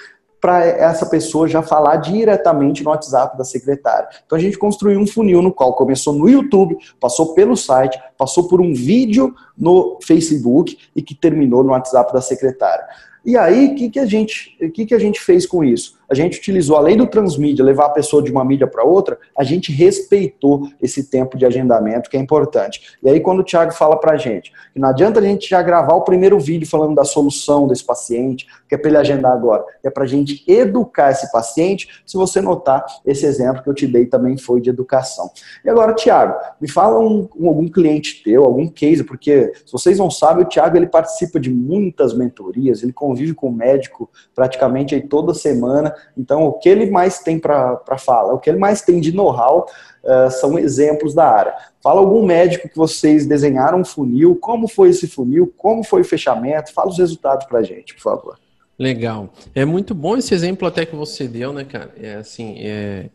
Para 0.41 0.65
essa 0.65 1.05
pessoa 1.05 1.47
já 1.47 1.61
falar 1.61 1.97
diretamente 1.97 2.83
no 2.83 2.89
WhatsApp 2.89 3.37
da 3.37 3.43
secretária. 3.43 4.09
Então 4.25 4.35
a 4.35 4.41
gente 4.41 4.57
construiu 4.57 4.99
um 4.99 5.05
funil 5.05 5.41
no 5.41 5.53
qual 5.53 5.75
começou 5.75 6.13
no 6.13 6.27
YouTube, 6.27 6.75
passou 6.99 7.35
pelo 7.35 7.55
site, 7.55 8.01
passou 8.17 8.47
por 8.47 8.59
um 8.59 8.73
vídeo 8.73 9.35
no 9.55 9.99
Facebook 10.01 10.75
e 10.95 11.01
que 11.01 11.13
terminou 11.13 11.63
no 11.63 11.69
WhatsApp 11.69 12.11
da 12.11 12.21
secretária. 12.21 12.83
E 13.23 13.37
aí, 13.37 13.67
o 13.67 13.75
que, 13.75 13.89
que, 13.91 13.99
a 13.99 14.05
gente, 14.05 14.57
que, 14.73 14.83
que 14.83 14.95
a 14.95 14.99
gente 14.99 15.21
fez 15.21 15.45
com 15.45 15.63
isso? 15.63 15.99
A 16.11 16.13
gente 16.13 16.37
utilizou, 16.37 16.75
além 16.75 16.97
do 16.97 17.07
transmídia, 17.07 17.63
levar 17.63 17.85
a 17.85 17.89
pessoa 17.89 18.21
de 18.21 18.29
uma 18.29 18.43
mídia 18.43 18.67
para 18.67 18.83
outra, 18.83 19.17
a 19.37 19.45
gente 19.45 19.71
respeitou 19.71 20.67
esse 20.81 21.09
tempo 21.09 21.37
de 21.37 21.45
agendamento, 21.45 22.09
que 22.09 22.17
é 22.17 22.19
importante. 22.19 22.97
E 23.01 23.09
aí, 23.09 23.21
quando 23.21 23.39
o 23.39 23.43
Thiago 23.45 23.71
fala 23.71 23.97
para 23.97 24.11
a 24.11 24.17
gente 24.17 24.51
que 24.73 24.79
não 24.79 24.89
adianta 24.89 25.19
a 25.19 25.23
gente 25.23 25.49
já 25.49 25.61
gravar 25.61 25.93
o 25.93 26.03
primeiro 26.03 26.37
vídeo 26.37 26.67
falando 26.67 26.95
da 26.95 27.05
solução 27.05 27.65
desse 27.65 27.85
paciente, 27.85 28.45
que 28.67 28.75
é 28.75 28.77
para 28.77 28.89
ele 28.89 28.97
agendar 28.97 29.31
agora, 29.31 29.63
é 29.83 29.89
para 29.89 30.03
a 30.03 30.07
gente 30.07 30.43
educar 30.47 31.11
esse 31.11 31.31
paciente. 31.31 32.01
Se 32.05 32.17
você 32.17 32.41
notar, 32.41 32.85
esse 33.05 33.25
exemplo 33.25 33.63
que 33.63 33.69
eu 33.69 33.73
te 33.73 33.87
dei 33.87 34.05
também 34.05 34.37
foi 34.37 34.59
de 34.59 34.69
educação. 34.69 35.29
E 35.63 35.69
agora, 35.69 35.93
Thiago, 35.93 36.35
me 36.59 36.69
fala 36.69 36.99
um, 36.99 37.27
um, 37.37 37.47
algum 37.47 37.67
cliente 37.69 38.21
teu, 38.23 38.43
algum 38.43 38.67
case, 38.67 39.03
porque 39.03 39.53
se 39.65 39.71
vocês 39.71 39.97
não 39.97 40.11
sabem, 40.11 40.43
o 40.43 40.47
Thiago 40.47 40.75
ele 40.75 40.87
participa 40.87 41.39
de 41.39 41.49
muitas 41.49 42.13
mentorias, 42.13 42.83
ele 42.83 42.93
convive 42.93 43.33
com 43.33 43.47
o 43.47 43.53
médico 43.53 44.09
praticamente 44.35 44.95
aí 44.95 45.01
toda 45.01 45.33
semana. 45.33 45.93
Então, 46.17 46.45
o 46.45 46.53
que 46.53 46.69
ele 46.69 46.89
mais 46.89 47.19
tem 47.19 47.39
para 47.39 47.97
falar, 47.97 48.33
o 48.33 48.39
que 48.39 48.49
ele 48.49 48.59
mais 48.59 48.81
tem 48.81 48.99
de 48.99 49.11
know-how 49.11 49.65
uh, 50.03 50.31
são 50.31 50.57
exemplos 50.57 51.13
da 51.13 51.27
área. 51.27 51.55
Fala 51.81 51.99
algum 51.99 52.25
médico 52.25 52.69
que 52.69 52.77
vocês 52.77 53.25
desenharam 53.25 53.81
um 53.81 53.85
funil, 53.85 54.35
como 54.35 54.67
foi 54.67 54.89
esse 54.89 55.07
funil, 55.07 55.53
como 55.57 55.83
foi 55.83 56.01
o 56.01 56.05
fechamento, 56.05 56.73
fala 56.73 56.89
os 56.89 56.97
resultados 56.97 57.45
para 57.47 57.59
a 57.59 57.63
gente, 57.63 57.93
por 57.95 58.01
favor. 58.01 58.39
Legal. 58.77 59.31
É 59.53 59.63
muito 59.63 59.93
bom 59.93 60.17
esse 60.17 60.33
exemplo 60.33 60.67
até 60.67 60.85
que 60.85 60.95
você 60.95 61.27
deu, 61.27 61.53
né, 61.53 61.63
cara? 61.63 61.93
É 61.97 62.15
assim, 62.15 62.55
é, 62.59 63.09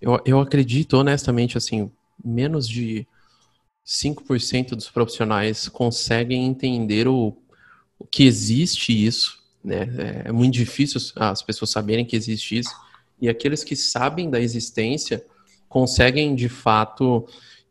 eu, 0.00 0.20
eu 0.24 0.40
acredito 0.40 0.96
honestamente, 0.96 1.56
assim, 1.56 1.90
menos 2.22 2.68
de 2.68 3.06
5% 3.86 4.70
dos 4.70 4.90
profissionais 4.90 5.68
conseguem 5.68 6.46
entender 6.46 7.06
o, 7.06 7.36
o 7.98 8.04
que 8.04 8.24
existe 8.24 8.92
isso, 8.92 9.38
né? 9.64 9.88
É, 10.24 10.28
é 10.28 10.32
muito 10.32 10.54
difícil 10.54 11.00
as 11.16 11.42
pessoas 11.42 11.70
saberem 11.70 12.04
que 12.04 12.14
existe 12.14 12.58
isso. 12.58 12.70
E 13.20 13.28
aqueles 13.28 13.64
que 13.64 13.74
sabem 13.74 14.28
da 14.28 14.40
existência 14.40 15.24
conseguem, 15.68 16.34
de 16.34 16.48
fato, 16.48 17.26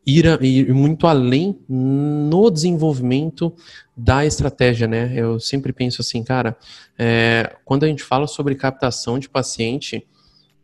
ir, 0.06 0.26
a, 0.26 0.38
ir 0.42 0.72
muito 0.74 1.06
além 1.06 1.58
no 1.68 2.50
desenvolvimento 2.50 3.54
da 3.96 4.26
estratégia, 4.26 4.86
né? 4.86 5.12
Eu 5.16 5.38
sempre 5.38 5.72
penso 5.72 6.02
assim, 6.02 6.22
cara, 6.22 6.56
é, 6.98 7.56
quando 7.64 7.84
a 7.84 7.86
gente 7.86 8.02
fala 8.02 8.26
sobre 8.26 8.54
captação 8.54 9.18
de 9.18 9.28
paciente, 9.28 10.06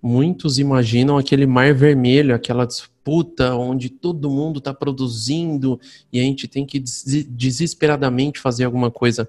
muitos 0.02 0.58
imaginam 0.58 1.16
aquele 1.16 1.46
mar 1.46 1.72
vermelho, 1.74 2.34
aquela 2.34 2.66
disputa 2.66 3.54
onde 3.54 3.88
todo 3.88 4.30
mundo 4.30 4.58
está 4.58 4.74
produzindo 4.74 5.80
e 6.12 6.20
a 6.20 6.22
gente 6.22 6.48
tem 6.48 6.64
que 6.66 6.78
desesperadamente 6.78 8.40
fazer 8.40 8.64
alguma 8.64 8.90
coisa. 8.90 9.28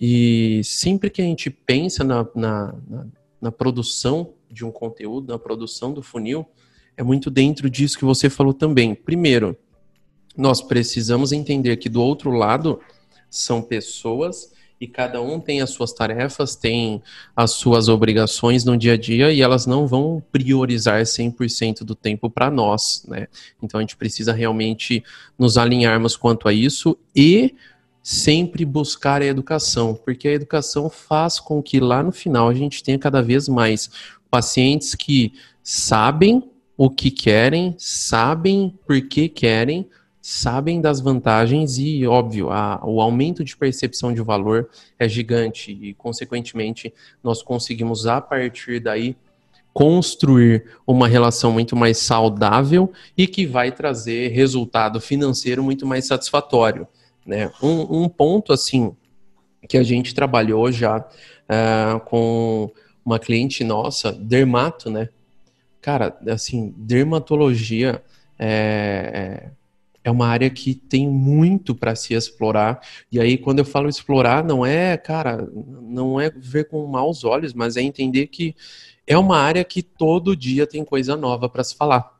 E 0.00 0.62
sempre 0.64 1.10
que 1.10 1.20
a 1.20 1.24
gente 1.24 1.50
pensa 1.50 2.02
na, 2.02 2.26
na, 2.34 2.74
na, 2.88 3.06
na 3.40 3.52
produção 3.52 4.32
de 4.50 4.64
um 4.64 4.72
conteúdo, 4.72 5.32
na 5.32 5.38
produção 5.38 5.92
do 5.92 6.02
funil, 6.02 6.46
é 6.96 7.02
muito 7.02 7.30
dentro 7.30 7.68
disso 7.68 7.98
que 7.98 8.04
você 8.04 8.30
falou 8.30 8.54
também. 8.54 8.94
Primeiro, 8.94 9.56
nós 10.36 10.62
precisamos 10.62 11.32
entender 11.32 11.76
que 11.76 11.88
do 11.88 12.02
outro 12.02 12.30
lado 12.30 12.80
são 13.28 13.60
pessoas 13.60 14.52
e 14.80 14.86
cada 14.86 15.20
um 15.20 15.38
tem 15.38 15.60
as 15.60 15.70
suas 15.70 15.92
tarefas, 15.92 16.56
tem 16.56 17.02
as 17.36 17.50
suas 17.50 17.88
obrigações 17.88 18.64
no 18.64 18.76
dia 18.78 18.94
a 18.94 18.96
dia 18.96 19.30
e 19.30 19.42
elas 19.42 19.66
não 19.66 19.86
vão 19.86 20.22
priorizar 20.32 21.02
100% 21.02 21.84
do 21.84 21.94
tempo 21.94 22.30
para 22.30 22.50
nós, 22.50 23.04
né? 23.06 23.28
Então 23.62 23.78
a 23.78 23.82
gente 23.82 23.96
precisa 23.96 24.32
realmente 24.32 25.04
nos 25.38 25.58
alinharmos 25.58 26.16
quanto 26.16 26.48
a 26.48 26.52
isso 26.52 26.96
e 27.14 27.54
sempre 28.02 28.64
buscar 28.64 29.22
a 29.22 29.26
educação, 29.26 29.94
porque 29.94 30.28
a 30.28 30.32
educação 30.32 30.88
faz 30.88 31.38
com 31.38 31.62
que 31.62 31.78
lá 31.80 32.02
no 32.02 32.12
final 32.12 32.48
a 32.48 32.54
gente 32.54 32.82
tenha 32.82 32.98
cada 32.98 33.22
vez 33.22 33.48
mais 33.48 33.90
pacientes 34.30 34.94
que 34.94 35.32
sabem 35.62 36.50
o 36.76 36.88
que 36.88 37.10
querem, 37.10 37.74
sabem 37.76 38.74
por 38.86 39.00
que 39.02 39.28
querem, 39.28 39.86
sabem 40.22 40.80
das 40.80 41.00
vantagens 41.00 41.78
e, 41.78 42.06
óbvio, 42.06 42.50
a, 42.50 42.80
o 42.84 43.00
aumento 43.00 43.44
de 43.44 43.56
percepção 43.56 44.14
de 44.14 44.22
valor 44.22 44.68
é 44.98 45.08
gigante 45.08 45.72
e, 45.72 45.94
consequentemente, 45.94 46.92
nós 47.22 47.42
conseguimos, 47.42 48.06
a 48.06 48.20
partir 48.20 48.80
daí, 48.80 49.16
construir 49.72 50.64
uma 50.86 51.06
relação 51.06 51.52
muito 51.52 51.76
mais 51.76 51.98
saudável 51.98 52.92
e 53.16 53.26
que 53.26 53.46
vai 53.46 53.70
trazer 53.70 54.28
resultado 54.28 55.00
financeiro 55.00 55.62
muito 55.62 55.86
mais 55.86 56.06
satisfatório. 56.06 56.86
Né? 57.30 57.48
Um, 57.62 58.02
um 58.02 58.08
ponto, 58.08 58.52
assim, 58.52 58.92
que 59.68 59.78
a 59.78 59.84
gente 59.84 60.12
trabalhou 60.12 60.72
já 60.72 60.98
uh, 60.98 62.00
com 62.00 62.68
uma 63.04 63.20
cliente 63.20 63.62
nossa, 63.62 64.10
dermato, 64.10 64.90
né? 64.90 65.08
Cara, 65.80 66.18
assim, 66.26 66.74
dermatologia 66.76 68.02
é, 68.36 69.46
é 69.46 69.60
é 70.02 70.10
uma 70.10 70.26
área 70.26 70.48
que 70.48 70.74
tem 70.74 71.06
muito 71.06 71.74
para 71.74 71.94
se 71.94 72.14
explorar. 72.14 72.80
E 73.12 73.20
aí, 73.20 73.36
quando 73.36 73.58
eu 73.58 73.66
falo 73.66 73.86
explorar, 73.86 74.42
não 74.42 74.64
é, 74.64 74.96
cara, 74.96 75.46
não 75.54 76.18
é 76.18 76.30
ver 76.30 76.68
com 76.68 76.86
maus 76.86 77.22
olhos, 77.22 77.52
mas 77.52 77.76
é 77.76 77.82
entender 77.82 78.26
que 78.28 78.56
é 79.06 79.18
uma 79.18 79.36
área 79.36 79.62
que 79.62 79.82
todo 79.82 80.34
dia 80.34 80.66
tem 80.66 80.82
coisa 80.86 81.16
nova 81.16 81.50
para 81.50 81.62
se 81.62 81.76
falar. 81.76 82.18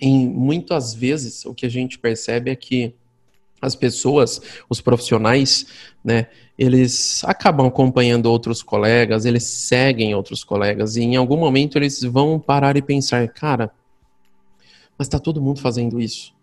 E 0.00 0.08
muitas 0.08 0.94
vezes 0.94 1.44
o 1.44 1.52
que 1.52 1.66
a 1.66 1.68
gente 1.68 1.98
percebe 1.98 2.52
é 2.52 2.56
que 2.56 2.94
as 3.62 3.76
pessoas, 3.76 4.40
os 4.68 4.80
profissionais, 4.80 5.66
né, 6.04 6.26
eles 6.58 7.22
acabam 7.24 7.66
acompanhando 7.66 8.26
outros 8.26 8.62
colegas, 8.62 9.24
eles 9.24 9.44
seguem 9.44 10.14
outros 10.14 10.44
colegas 10.44 10.96
e 10.96 11.02
em 11.02 11.16
algum 11.16 11.36
momento 11.36 11.78
eles 11.78 12.02
vão 12.02 12.38
parar 12.38 12.76
e 12.76 12.82
pensar, 12.82 13.26
cara, 13.28 13.70
mas 14.98 15.06
está 15.06 15.18
todo 15.18 15.40
mundo 15.40 15.60
fazendo 15.60 16.00
isso 16.00 16.34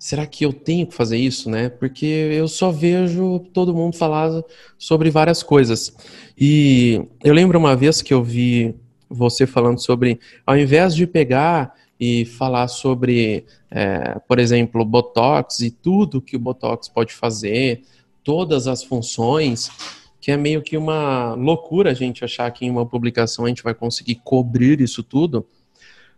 será 0.00 0.26
que 0.26 0.46
eu 0.46 0.52
tenho 0.52 0.86
que 0.86 0.94
fazer 0.94 1.18
isso, 1.18 1.50
né? 1.50 1.68
Porque 1.68 2.06
eu 2.06 2.48
só 2.48 2.70
vejo 2.70 3.38
todo 3.52 3.74
mundo 3.74 3.94
falar 3.94 4.42
sobre 4.78 5.10
várias 5.10 5.42
coisas. 5.42 5.94
E 6.38 7.06
eu 7.22 7.34
lembro 7.34 7.58
uma 7.58 7.76
vez 7.76 8.00
que 8.00 8.14
eu 8.14 8.24
vi 8.24 8.74
você 9.10 9.46
falando 9.46 9.78
sobre, 9.78 10.18
ao 10.46 10.56
invés 10.56 10.94
de 10.94 11.06
pegar 11.06 11.74
e 12.00 12.24
falar 12.24 12.66
sobre, 12.68 13.44
é, 13.70 14.18
por 14.26 14.38
exemplo, 14.38 14.82
Botox 14.86 15.60
e 15.60 15.70
tudo 15.70 16.22
que 16.22 16.34
o 16.34 16.40
Botox 16.40 16.88
pode 16.88 17.12
fazer, 17.12 17.82
todas 18.24 18.66
as 18.66 18.82
funções, 18.82 19.70
que 20.18 20.30
é 20.30 20.36
meio 20.36 20.62
que 20.62 20.78
uma 20.78 21.34
loucura 21.34 21.90
a 21.90 21.94
gente 21.94 22.24
achar 22.24 22.50
que 22.52 22.64
em 22.64 22.70
uma 22.70 22.86
publicação 22.86 23.44
a 23.44 23.48
gente 23.48 23.62
vai 23.62 23.74
conseguir 23.74 24.14
cobrir 24.24 24.80
isso 24.80 25.02
tudo. 25.02 25.46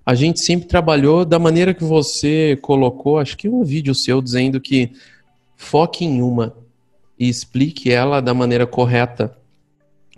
A 0.06 0.14
gente 0.14 0.38
sempre 0.40 0.68
trabalhou 0.68 1.24
da 1.24 1.38
maneira 1.38 1.74
que 1.74 1.84
você 1.84 2.56
colocou, 2.62 3.18
acho 3.18 3.36
que 3.36 3.48
um 3.48 3.64
vídeo 3.64 3.94
seu 3.94 4.22
dizendo 4.22 4.60
que 4.60 4.92
foque 5.56 6.04
em 6.04 6.22
uma 6.22 6.56
e 7.18 7.28
explique 7.28 7.90
ela 7.90 8.20
da 8.20 8.34
maneira 8.34 8.66
correta, 8.66 9.36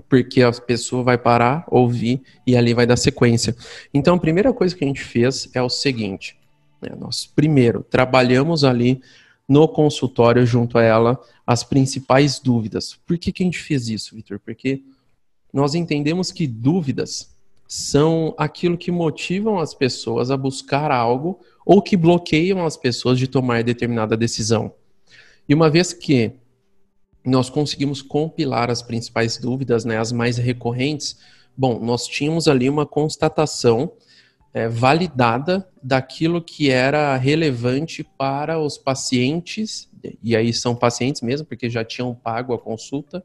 porque 0.08 0.42
a 0.42 0.52
pessoa 0.52 1.02
vai 1.02 1.18
parar, 1.18 1.64
ouvir 1.68 2.22
e 2.46 2.56
ali 2.56 2.74
vai 2.74 2.86
dar 2.86 2.96
sequência. 2.96 3.56
Então, 3.92 4.16
a 4.16 4.20
primeira 4.20 4.52
coisa 4.52 4.74
que 4.74 4.84
a 4.84 4.86
gente 4.86 5.02
fez 5.02 5.48
é 5.54 5.62
o 5.62 5.68
seguinte: 5.68 6.36
né, 6.82 6.90
nós 6.98 7.26
primeiro 7.26 7.82
trabalhamos 7.82 8.64
ali 8.64 9.00
no 9.48 9.68
consultório 9.68 10.46
junto 10.46 10.78
a 10.78 10.82
ela 10.82 11.20
as 11.46 11.62
principais 11.62 12.38
dúvidas. 12.38 12.98
Por 13.06 13.18
que, 13.18 13.30
que 13.30 13.42
a 13.42 13.46
gente 13.46 13.58
fez 13.58 13.88
isso, 13.88 14.14
Vitor? 14.14 14.40
Porque 14.40 14.82
nós 15.52 15.74
entendemos 15.74 16.32
que 16.32 16.46
dúvidas 16.46 17.34
são 17.68 18.34
aquilo 18.36 18.76
que 18.76 18.90
motivam 18.90 19.58
as 19.58 19.74
pessoas 19.74 20.30
a 20.30 20.36
buscar 20.36 20.90
algo 20.90 21.40
ou 21.64 21.80
que 21.80 21.96
bloqueiam 21.96 22.64
as 22.64 22.76
pessoas 22.76 23.18
de 23.18 23.26
tomar 23.26 23.62
determinada 23.62 24.16
decisão. 24.16 24.72
E 25.48 25.54
uma 25.54 25.70
vez 25.70 25.92
que 25.92 26.32
nós 27.24 27.48
conseguimos 27.48 28.02
compilar 28.02 28.70
as 28.70 28.82
principais 28.82 29.38
dúvidas, 29.38 29.84
né, 29.84 29.98
as 29.98 30.12
mais 30.12 30.36
recorrentes, 30.36 31.18
bom, 31.56 31.78
nós 31.80 32.06
tínhamos 32.06 32.46
ali 32.48 32.68
uma 32.68 32.84
constatação 32.84 33.92
é, 34.52 34.68
validada 34.68 35.68
daquilo 35.82 36.40
que 36.40 36.70
era 36.70 37.16
relevante 37.16 38.04
para 38.04 38.60
os 38.60 38.78
pacientes, 38.78 39.88
e 40.22 40.36
aí 40.36 40.52
são 40.52 40.76
pacientes 40.76 41.22
mesmo, 41.22 41.46
porque 41.46 41.68
já 41.70 41.84
tinham 41.84 42.14
pago 42.14 42.52
a 42.52 42.58
consulta. 42.58 43.24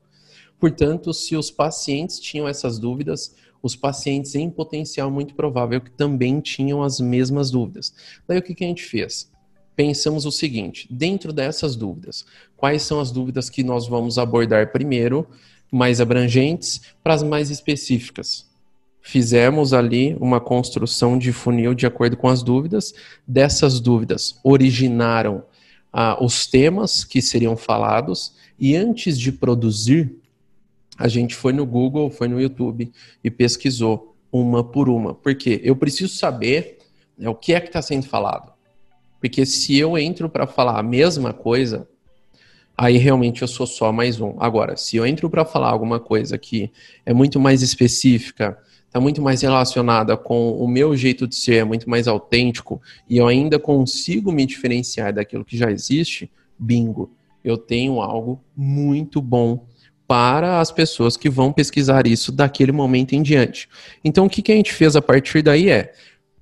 Portanto, 0.59 1.13
se 1.13 1.35
os 1.35 1.51
pacientes 1.51 2.19
tinham 2.19 2.47
essas 2.47 2.79
dúvidas, 2.79 3.35
os 3.61 3.75
pacientes 3.75 4.35
em 4.35 4.49
potencial 4.49 5.11
muito 5.11 5.35
provável 5.35 5.81
que 5.81 5.91
também 5.91 6.39
tinham 6.39 6.81
as 6.81 6.99
mesmas 6.99 7.51
dúvidas. 7.51 7.93
Daí 8.27 8.39
o 8.39 8.41
que, 8.41 8.55
que 8.55 8.63
a 8.63 8.67
gente 8.67 8.83
fez? 8.83 9.29
Pensamos 9.79 10.25
o 10.25 10.31
seguinte: 10.31 10.85
dentro 10.91 11.31
dessas 11.31 11.73
dúvidas, 11.73 12.25
quais 12.57 12.81
são 12.81 12.99
as 12.99 13.11
dúvidas 13.11 13.49
que 13.49 13.63
nós 13.63 13.87
vamos 13.87 14.17
abordar 14.17 14.73
primeiro, 14.73 15.25
mais 15.71 16.01
abrangentes, 16.01 16.81
para 17.01 17.13
as 17.13 17.23
mais 17.23 17.49
específicas? 17.49 18.45
Fizemos 19.01 19.71
ali 19.71 20.17
uma 20.19 20.41
construção 20.41 21.17
de 21.17 21.31
funil 21.31 21.73
de 21.73 21.85
acordo 21.85 22.17
com 22.17 22.27
as 22.27 22.43
dúvidas. 22.43 22.93
Dessas 23.25 23.79
dúvidas 23.79 24.37
originaram 24.43 25.45
ah, 25.93 26.21
os 26.21 26.45
temas 26.45 27.05
que 27.05 27.21
seriam 27.21 27.55
falados, 27.55 28.33
e 28.59 28.75
antes 28.75 29.17
de 29.17 29.31
produzir 29.31 30.13
a 30.97 31.07
gente 31.07 31.33
foi 31.33 31.53
no 31.53 31.65
Google, 31.65 32.11
foi 32.11 32.27
no 32.27 32.41
YouTube 32.41 32.91
e 33.23 33.31
pesquisou 33.31 34.13
uma 34.29 34.61
por 34.61 34.89
uma. 34.89 35.13
Porque 35.13 35.61
eu 35.63 35.73
preciso 35.73 36.13
saber 36.17 36.79
né, 37.17 37.29
o 37.29 37.35
que 37.35 37.53
é 37.53 37.61
que 37.61 37.67
está 37.67 37.81
sendo 37.81 38.05
falado. 38.05 38.58
Porque 39.19 39.45
se 39.45 39.77
eu 39.77 39.97
entro 39.97 40.29
para 40.29 40.47
falar 40.47 40.79
a 40.79 40.83
mesma 40.83 41.33
coisa, 41.33 41.87
aí 42.77 42.97
realmente 42.97 43.41
eu 43.41 43.47
sou 43.47 43.67
só 43.67 43.91
mais 43.91 44.21
um. 44.21 44.35
Agora, 44.39 44.77
se 44.77 44.95
eu 44.95 45.05
entro 45.05 45.29
para 45.29 45.43
falar 45.43 45.69
alguma 45.69 45.99
coisa 45.99 46.37
que 46.37 46.71
é 47.05 47.13
muito 47.13 47.39
mais 47.39 47.61
específica, 47.61 48.57
está 48.87 48.99
muito 48.99 49.21
mais 49.21 49.41
relacionada 49.41 50.15
com 50.15 50.51
o 50.53 50.67
meu 50.67 50.95
jeito 50.95 51.27
de 51.27 51.35
ser, 51.35 51.55
é 51.55 51.63
muito 51.63 51.89
mais 51.89 52.07
autêntico, 52.07 52.81
e 53.07 53.17
eu 53.17 53.27
ainda 53.27 53.59
consigo 53.59 54.31
me 54.31 54.45
diferenciar 54.45 55.13
daquilo 55.13 55.45
que 55.45 55.57
já 55.57 55.69
existe, 55.69 56.31
bingo, 56.57 57.11
eu 57.43 57.57
tenho 57.57 58.01
algo 58.01 58.41
muito 58.55 59.21
bom 59.21 59.65
para 60.07 60.59
as 60.59 60.71
pessoas 60.71 61.15
que 61.15 61.29
vão 61.29 61.53
pesquisar 61.53 62.07
isso 62.07 62.31
daquele 62.31 62.71
momento 62.71 63.13
em 63.13 63.21
diante. 63.21 63.69
Então, 64.03 64.25
o 64.25 64.29
que, 64.29 64.41
que 64.41 64.51
a 64.51 64.55
gente 64.55 64.73
fez 64.73 64.95
a 64.95 65.01
partir 65.03 65.43
daí 65.43 65.69
é 65.69 65.93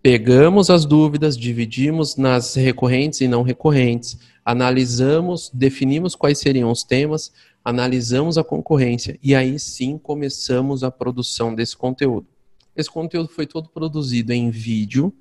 pegamos 0.08 0.70
as 0.70 0.86
dúvidas, 0.86 1.38
dividimos 1.38 2.16
nas 2.16 2.56
recorrentes 2.56 3.20
e 3.20 3.28
não 3.28 3.42
recorrentes, 3.42 4.18
analisamos, 4.46 5.52
definimos 5.54 6.16
quais 6.16 6.40
seriam 6.40 6.72
os 6.72 6.82
temas, 6.82 7.34
analisamos 7.62 8.38
a 8.38 8.44
concorrência 8.46 9.20
e 9.22 9.36
aí 9.36 9.60
sim 9.60 9.98
começamos 9.98 10.82
a 10.82 10.90
produção 10.90 11.54
desse 11.54 11.76
conteúdo. 11.76 12.26
Esse 12.74 12.90
conteúdo 12.90 13.28
foi 13.28 13.46
todo 13.46 13.68
produzido 13.68 14.32
em 14.32 14.50
vídeo, 14.50 15.14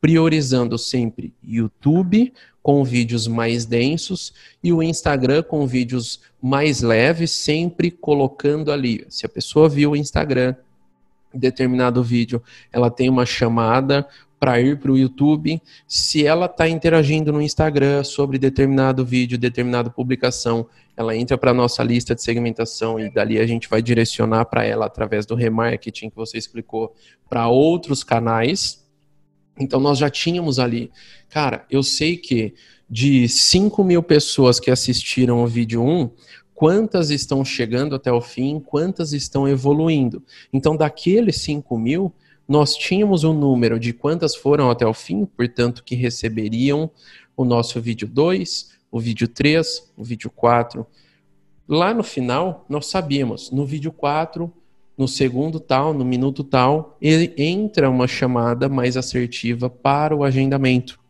priorizando 0.00 0.76
sempre 0.76 1.32
YouTube 1.40 2.32
com 2.60 2.82
vídeos 2.82 3.28
mais 3.28 3.64
densos 3.64 4.34
e 4.60 4.72
o 4.72 4.82
Instagram 4.82 5.44
com 5.44 5.64
vídeos 5.68 6.20
mais 6.42 6.82
leves, 6.82 7.30
sempre 7.30 7.92
colocando 7.92 8.72
ali. 8.72 9.06
Se 9.08 9.24
a 9.24 9.28
pessoa 9.28 9.68
viu 9.68 9.92
o 9.92 9.96
Instagram, 9.96 10.56
determinado 11.32 12.02
vídeo, 12.02 12.42
ela 12.72 12.90
tem 12.90 13.08
uma 13.08 13.24
chamada 13.24 14.06
para 14.42 14.60
ir 14.60 14.80
para 14.80 14.90
o 14.90 14.98
YouTube. 14.98 15.62
Se 15.86 16.26
ela 16.26 16.46
está 16.46 16.68
interagindo 16.68 17.32
no 17.32 17.40
Instagram 17.40 18.02
sobre 18.02 18.40
determinado 18.40 19.06
vídeo, 19.06 19.38
determinada 19.38 19.88
publicação, 19.88 20.66
ela 20.96 21.16
entra 21.16 21.38
para 21.38 21.52
a 21.52 21.54
nossa 21.54 21.80
lista 21.84 22.12
de 22.12 22.24
segmentação 22.24 22.98
e 22.98 23.08
dali 23.08 23.38
a 23.38 23.46
gente 23.46 23.68
vai 23.68 23.80
direcionar 23.80 24.46
para 24.46 24.64
ela 24.64 24.86
através 24.86 25.24
do 25.24 25.36
remarketing 25.36 26.10
que 26.10 26.16
você 26.16 26.38
explicou 26.38 26.92
para 27.30 27.46
outros 27.46 28.02
canais. 28.02 28.84
Então 29.56 29.78
nós 29.78 29.96
já 29.96 30.10
tínhamos 30.10 30.58
ali, 30.58 30.90
cara, 31.28 31.64
eu 31.70 31.84
sei 31.84 32.16
que 32.16 32.52
de 32.90 33.28
5 33.28 33.84
mil 33.84 34.02
pessoas 34.02 34.58
que 34.58 34.72
assistiram 34.72 35.44
o 35.44 35.46
vídeo 35.46 35.80
1, 35.80 36.10
quantas 36.52 37.10
estão 37.10 37.44
chegando 37.44 37.94
até 37.94 38.10
o 38.10 38.20
fim, 38.20 38.58
quantas 38.58 39.12
estão 39.12 39.48
evoluindo. 39.48 40.22
Então, 40.52 40.76
daqueles 40.76 41.40
5 41.40 41.78
mil, 41.78 42.12
nós 42.48 42.74
tínhamos 42.76 43.24
um 43.24 43.32
número 43.32 43.78
de 43.78 43.92
quantas 43.92 44.34
foram 44.34 44.70
até 44.70 44.86
o 44.86 44.94
fim, 44.94 45.24
portanto, 45.24 45.82
que 45.84 45.94
receberiam 45.94 46.90
o 47.36 47.44
nosso 47.44 47.80
vídeo 47.80 48.06
2, 48.06 48.72
o 48.90 49.00
vídeo 49.00 49.28
3, 49.28 49.92
o 49.96 50.04
vídeo 50.04 50.30
4. 50.30 50.86
Lá 51.68 51.94
no 51.94 52.02
final, 52.02 52.66
nós 52.68 52.86
sabíamos, 52.86 53.50
no 53.50 53.64
vídeo 53.64 53.92
4, 53.92 54.52
no 54.96 55.08
segundo 55.08 55.58
tal, 55.58 55.94
no 55.94 56.04
minuto 56.04 56.44
tal, 56.44 56.98
entra 57.00 57.88
uma 57.88 58.06
chamada 58.06 58.68
mais 58.68 58.96
assertiva 58.96 59.70
para 59.70 60.14
o 60.14 60.22
agendamento. 60.22 61.00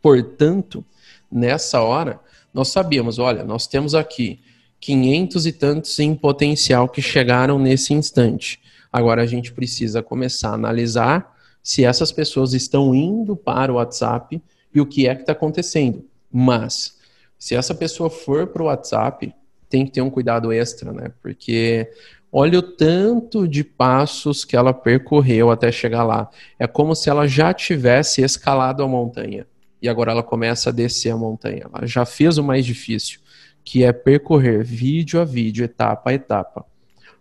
Portanto, 0.00 0.84
nessa 1.30 1.80
hora, 1.80 2.20
nós 2.52 2.68
sabíamos, 2.68 3.18
olha, 3.18 3.42
nós 3.42 3.66
temos 3.66 3.94
aqui 3.94 4.38
500 4.78 5.46
e 5.46 5.52
tantos 5.52 5.98
em 5.98 6.14
potencial 6.14 6.88
que 6.88 7.02
chegaram 7.02 7.58
nesse 7.58 7.92
instante. 7.92 8.60
Agora 8.94 9.22
a 9.22 9.26
gente 9.26 9.52
precisa 9.52 10.04
começar 10.04 10.50
a 10.50 10.54
analisar 10.54 11.36
se 11.60 11.84
essas 11.84 12.12
pessoas 12.12 12.54
estão 12.54 12.94
indo 12.94 13.34
para 13.34 13.72
o 13.72 13.74
WhatsApp 13.74 14.40
e 14.72 14.80
o 14.80 14.86
que 14.86 15.08
é 15.08 15.16
que 15.16 15.22
está 15.22 15.32
acontecendo. 15.32 16.04
Mas, 16.30 16.96
se 17.36 17.56
essa 17.56 17.74
pessoa 17.74 18.08
for 18.08 18.46
para 18.46 18.62
o 18.62 18.66
WhatsApp, 18.66 19.34
tem 19.68 19.84
que 19.84 19.90
ter 19.90 20.00
um 20.00 20.08
cuidado 20.08 20.52
extra, 20.52 20.92
né? 20.92 21.10
Porque 21.20 21.90
olha 22.30 22.60
o 22.60 22.62
tanto 22.62 23.48
de 23.48 23.64
passos 23.64 24.44
que 24.44 24.54
ela 24.54 24.72
percorreu 24.72 25.50
até 25.50 25.72
chegar 25.72 26.04
lá. 26.04 26.30
É 26.56 26.68
como 26.68 26.94
se 26.94 27.10
ela 27.10 27.26
já 27.26 27.52
tivesse 27.52 28.22
escalado 28.22 28.80
a 28.80 28.86
montanha 28.86 29.44
e 29.82 29.88
agora 29.88 30.12
ela 30.12 30.22
começa 30.22 30.70
a 30.70 30.72
descer 30.72 31.10
a 31.10 31.16
montanha. 31.16 31.66
Ela 31.74 31.84
já 31.84 32.06
fez 32.06 32.38
o 32.38 32.44
mais 32.44 32.64
difícil, 32.64 33.18
que 33.64 33.82
é 33.82 33.92
percorrer 33.92 34.62
vídeo 34.62 35.20
a 35.20 35.24
vídeo, 35.24 35.64
etapa 35.64 36.10
a 36.10 36.14
etapa. 36.14 36.64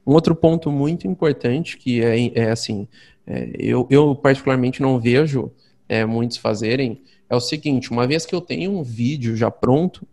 Um 0.06 0.14
outro 0.14 0.36
ponto 0.36 0.72
muito 0.72 1.08
importante 1.08 1.78
que 1.78 2.04
é, 2.04 2.32
é 2.34 2.52
assim, 2.52 2.88
é, 3.26 3.52
eu, 3.58 3.88
eu, 3.90 4.16
particularmente 4.16 4.82
não 4.82 5.00
vejo 5.00 5.52
é, 5.88 6.06
muitos 6.06 6.38
fazerem, 6.38 7.02
é 7.30 7.36
o 7.36 7.40
seguinte, 7.40 7.92
uma 7.92 8.06
vez 8.06 8.26
que 8.26 8.36
eu 8.36 8.42
tenho 8.42 8.72
um 8.72 8.84
vídeo 8.84 9.36
já 9.36 9.50
pronto, 9.50 10.08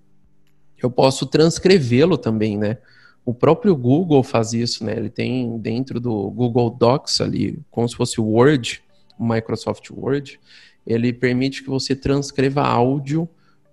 eu 0.83 0.91
posso 0.91 1.27
transcrevê-lo 1.27 2.17
também, 2.17 2.57
né? 2.57 2.79
O 3.25 3.35
próprio 3.35 3.77
Google 3.77 4.23
faz 4.23 4.55
isso, 4.55 4.85
né? 4.85 4.97
Ele 4.97 5.11
tem 5.11 5.59
dentro 5.59 6.01
do 6.01 6.31
Google 6.31 6.71
Docs 6.71 7.21
ali, 7.21 7.59
como 7.71 7.87
se 7.89 7.95
fosse 7.95 8.21
o 8.21 8.25
Word, 8.25 8.83
Microsoft 9.19 9.91
Word, 9.91 10.41
ele 10.87 11.13
permite 11.13 11.63
que 11.63 11.69
você 11.69 11.95
transcreva 11.95 12.63
áudio 12.63 13.29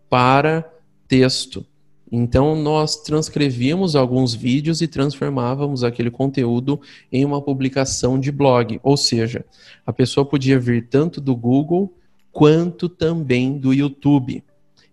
para 0.09 0.69
texto. 1.07 1.65
Então, 2.11 2.55
nós 2.55 2.95
transcrevíamos 2.95 3.95
alguns 3.95 4.33
vídeos 4.33 4.81
e 4.81 4.87
transformávamos 4.87 5.83
aquele 5.83 6.09
conteúdo 6.09 6.79
em 7.11 7.25
uma 7.25 7.41
publicação 7.41 8.19
de 8.19 8.31
blog. 8.31 8.79
Ou 8.81 8.95
seja, 8.95 9.45
a 9.85 9.91
pessoa 9.91 10.25
podia 10.25 10.57
vir 10.59 10.87
tanto 10.87 11.19
do 11.19 11.35
Google 11.35 11.93
quanto 12.31 12.87
também 12.87 13.57
do 13.57 13.73
YouTube. 13.73 14.43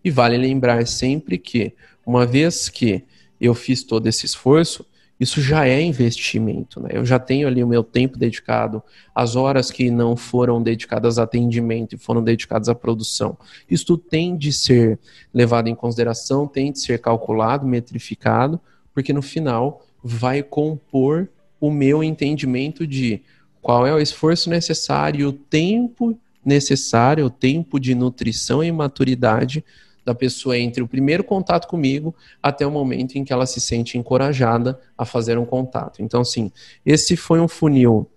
E 0.04 0.10
vale 0.10 0.36
lembrar 0.36 0.86
sempre 0.86 1.38
que, 1.38 1.72
uma 2.04 2.26
vez 2.26 2.68
que 2.68 3.04
eu 3.40 3.54
fiz 3.54 3.84
todo 3.84 4.06
esse 4.06 4.26
esforço, 4.26 4.84
isso 5.18 5.40
já 5.40 5.66
é 5.66 5.80
investimento. 5.80 6.80
Né? 6.80 6.90
Eu 6.92 7.04
já 7.04 7.18
tenho 7.18 7.46
ali 7.46 7.62
o 7.62 7.68
meu 7.68 7.82
tempo 7.84 8.18
dedicado, 8.18 8.82
as 9.14 9.36
horas 9.36 9.70
que 9.70 9.90
não 9.90 10.16
foram 10.16 10.62
dedicadas 10.62 11.18
a 11.18 11.22
atendimento 11.22 11.94
e 11.94 11.98
foram 11.98 12.22
dedicadas 12.22 12.68
à 12.68 12.74
produção. 12.74 13.36
Isso 13.70 13.96
tem 13.96 14.36
de 14.36 14.52
ser 14.52 14.98
levado 15.32 15.68
em 15.68 15.74
consideração, 15.74 16.46
tem 16.46 16.72
de 16.72 16.80
ser 16.80 16.98
calculado, 17.00 17.66
metrificado, 17.66 18.60
porque 18.92 19.12
no 19.12 19.22
final 19.22 19.84
vai 20.02 20.42
compor 20.42 21.28
o 21.60 21.70
meu 21.70 22.02
entendimento 22.02 22.86
de 22.86 23.22
qual 23.62 23.86
é 23.86 23.94
o 23.94 23.98
esforço 23.98 24.50
necessário, 24.50 25.28
o 25.28 25.32
tempo 25.32 26.18
necessário, 26.44 27.24
o 27.24 27.30
tempo 27.30 27.80
de 27.80 27.94
nutrição 27.94 28.62
e 28.62 28.70
maturidade 28.70 29.64
da 30.04 30.14
pessoa 30.14 30.58
entre 30.58 30.82
o 30.82 30.88
primeiro 30.88 31.24
contato 31.24 31.66
comigo 31.66 32.14
até 32.42 32.66
o 32.66 32.70
momento 32.70 33.16
em 33.16 33.24
que 33.24 33.32
ela 33.32 33.46
se 33.46 33.60
sente 33.60 33.96
encorajada 33.96 34.78
a 34.96 35.04
fazer 35.04 35.38
um 35.38 35.46
contato. 35.46 36.02
Então, 36.02 36.20
assim, 36.20 36.52
esse 36.84 37.16
foi 37.16 37.40
um 37.40 37.48
funil. 37.48 38.08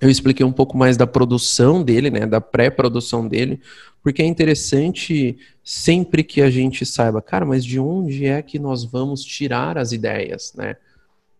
Eu 0.00 0.10
expliquei 0.10 0.44
um 0.44 0.52
pouco 0.52 0.76
mais 0.76 0.96
da 0.96 1.06
produção 1.06 1.82
dele, 1.82 2.10
né, 2.10 2.26
da 2.26 2.40
pré-produção 2.40 3.26
dele, 3.26 3.60
porque 4.02 4.22
é 4.22 4.26
interessante 4.26 5.38
sempre 5.62 6.22
que 6.22 6.42
a 6.42 6.50
gente 6.50 6.84
saiba, 6.84 7.22
cara, 7.22 7.46
mas 7.46 7.64
de 7.64 7.80
onde 7.80 8.26
é 8.26 8.42
que 8.42 8.58
nós 8.58 8.84
vamos 8.84 9.24
tirar 9.24 9.78
as 9.78 9.92
ideias, 9.92 10.52
né? 10.54 10.76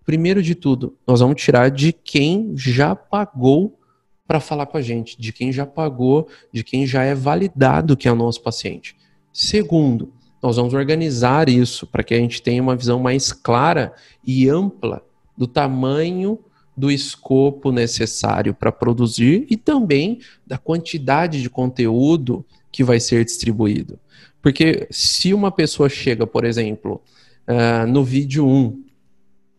Primeiro 0.04 0.42
de 0.42 0.54
tudo, 0.54 0.96
nós 1.06 1.20
vamos 1.20 1.42
tirar 1.42 1.70
de 1.70 1.92
quem 1.92 2.52
já 2.56 2.94
pagou 2.94 3.78
para 4.26 4.40
falar 4.40 4.66
com 4.66 4.76
a 4.76 4.82
gente, 4.82 5.20
de 5.20 5.32
quem 5.32 5.52
já 5.52 5.66
pagou, 5.66 6.28
de 6.52 6.64
quem 6.64 6.86
já 6.86 7.02
é 7.02 7.14
validado 7.14 7.96
que 7.96 8.08
é 8.08 8.12
o 8.12 8.16
nosso 8.16 8.42
paciente. 8.42 8.96
Segundo, 9.36 10.12
nós 10.40 10.54
vamos 10.54 10.74
organizar 10.74 11.48
isso 11.48 11.88
para 11.88 12.04
que 12.04 12.14
a 12.14 12.16
gente 12.16 12.40
tenha 12.40 12.62
uma 12.62 12.76
visão 12.76 13.00
mais 13.00 13.32
clara 13.32 13.92
e 14.24 14.48
ampla 14.48 15.04
do 15.36 15.48
tamanho 15.48 16.38
do 16.76 16.88
escopo 16.88 17.72
necessário 17.72 18.54
para 18.54 18.70
produzir 18.70 19.44
e 19.50 19.56
também 19.56 20.20
da 20.46 20.56
quantidade 20.56 21.42
de 21.42 21.50
conteúdo 21.50 22.46
que 22.70 22.84
vai 22.84 23.00
ser 23.00 23.24
distribuído. 23.24 23.98
Porque 24.40 24.86
se 24.88 25.34
uma 25.34 25.50
pessoa 25.50 25.88
chega, 25.88 26.24
por 26.28 26.44
exemplo, 26.44 27.02
uh, 27.48 27.88
no 27.88 28.04
vídeo 28.04 28.46
1 28.46 28.84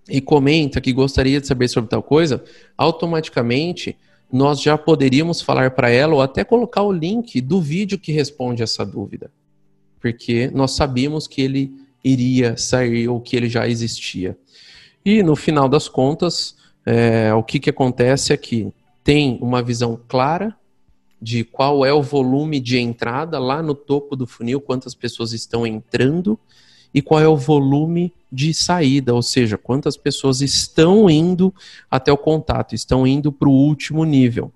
e 0.10 0.22
comenta 0.22 0.80
que 0.80 0.94
gostaria 0.94 1.42
de 1.42 1.48
saber 1.48 1.68
sobre 1.68 1.90
tal 1.90 2.02
coisa, 2.02 2.42
automaticamente 2.78 3.98
nós 4.32 4.62
já 4.62 4.78
poderíamos 4.78 5.42
falar 5.42 5.72
para 5.72 5.90
ela 5.90 6.14
ou 6.14 6.22
até 6.22 6.46
colocar 6.46 6.84
o 6.84 6.94
link 6.94 7.42
do 7.42 7.60
vídeo 7.60 8.00
que 8.00 8.14
responde 8.14 8.64
essa 8.64 8.86
dúvida 8.86 9.30
porque 10.06 10.52
nós 10.54 10.76
sabíamos 10.76 11.28
que 11.28 11.42
ele 11.42 11.74
iria 12.04 12.56
sair 12.56 13.10
ou 13.10 13.20
que 13.20 13.36
ele 13.36 13.50
já 13.50 13.68
existia. 13.68 14.38
E 15.04 15.24
no 15.24 15.36
final 15.36 15.68
das 15.68 15.90
contas, 15.90 16.56
é, 16.86 17.34
o 17.34 17.42
que, 17.42 17.60
que 17.60 17.72
acontece 17.72 18.32
é 18.32 18.38
que 18.38 18.72
tem 19.04 19.40
uma 19.42 19.64
visão 19.64 20.00
clara 20.08 20.56
de 21.20 21.44
qual 21.44 21.84
é 21.84 21.92
o 21.92 22.04
volume 22.04 22.60
de 22.60 22.78
entrada 22.78 23.40
lá 23.40 23.64
no 23.64 23.74
topo 23.74 24.16
do 24.16 24.28
funil, 24.28 24.62
quantas 24.62 24.94
pessoas 24.94 25.34
estão 25.34 25.66
entrando, 25.66 26.38
e 26.94 27.02
qual 27.02 27.20
é 27.20 27.28
o 27.28 27.36
volume 27.36 28.14
de 28.32 28.54
saída, 28.54 29.12
ou 29.12 29.24
seja, 29.24 29.58
quantas 29.58 29.98
pessoas 29.98 30.40
estão 30.40 31.10
indo 31.10 31.52
até 31.90 32.14
o 32.14 32.18
contato, 32.18 32.76
estão 32.76 33.08
indo 33.08 33.32
para 33.32 33.50
o 33.50 33.52
último 33.52 34.06
nível. 34.06 34.54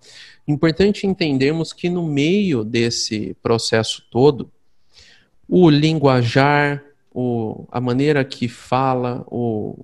Importante 0.48 1.08
entendermos 1.08 1.74
que 1.74 1.90
no 1.90 2.06
meio 2.06 2.64
desse 2.64 3.36
processo 3.42 4.04
todo, 4.12 4.52
o 5.50 5.68
linguajar, 5.68 6.84
o, 7.12 7.66
a 7.72 7.82
maneira 7.82 8.24
que 8.24 8.48
fala, 8.48 9.26
o, 9.28 9.76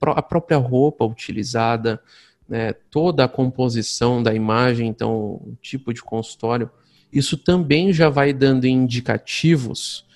a 0.00 0.22
própria 0.22 0.56
roupa 0.56 1.04
utilizada, 1.04 2.00
né, 2.48 2.72
toda 2.90 3.24
a 3.24 3.28
composição 3.28 4.22
da 4.22 4.34
imagem, 4.34 4.88
então 4.88 5.12
o 5.12 5.56
tipo 5.60 5.92
de 5.92 6.02
consultório, 6.02 6.70
isso 7.12 7.36
também 7.36 7.92
já 7.92 8.08
vai 8.08 8.32
dando 8.32 8.66
indicativos 8.66 10.06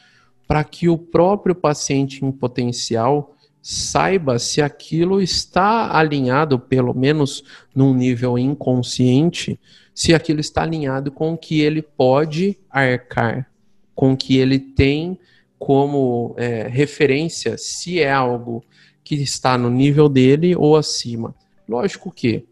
para 0.48 0.64
que 0.64 0.88
o 0.88 0.96
próprio 0.96 1.54
paciente 1.54 2.24
em 2.24 2.32
potencial 2.32 3.36
saiba 3.60 4.38
se 4.38 4.60
aquilo 4.62 5.20
está 5.20 5.96
alinhado, 5.96 6.58
pelo 6.58 6.94
menos 6.94 7.44
num 7.74 7.94
nível 7.94 8.38
inconsciente, 8.38 9.58
se 9.94 10.14
aquilo 10.14 10.40
está 10.40 10.62
alinhado 10.62 11.10
com 11.10 11.32
o 11.32 11.38
que 11.38 11.60
ele 11.60 11.82
pode 11.82 12.58
arcar, 12.68 13.50
com 13.94 14.16
que 14.16 14.38
ele 14.38 14.58
tem 14.58 15.18
como 15.58 16.34
é, 16.36 16.68
referência, 16.68 17.56
se 17.56 18.00
é 18.00 18.12
algo 18.12 18.62
que 19.02 19.14
está 19.14 19.56
no 19.56 19.70
nível 19.70 20.08
dele 20.08 20.56
ou 20.56 20.76
acima. 20.76 21.34
Lógico 21.68 22.10
que, 22.10 22.44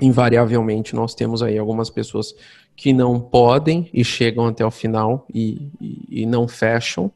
invariavelmente, 0.00 0.94
nós 0.94 1.14
temos 1.14 1.42
aí 1.42 1.58
algumas 1.58 1.90
pessoas 1.90 2.34
que 2.76 2.92
não 2.92 3.20
podem 3.20 3.88
e 3.92 4.04
chegam 4.04 4.46
até 4.46 4.64
o 4.64 4.70
final 4.70 5.26
e, 5.32 5.68
e, 5.80 6.22
e 6.22 6.26
não 6.26 6.48
fecham, 6.48 7.10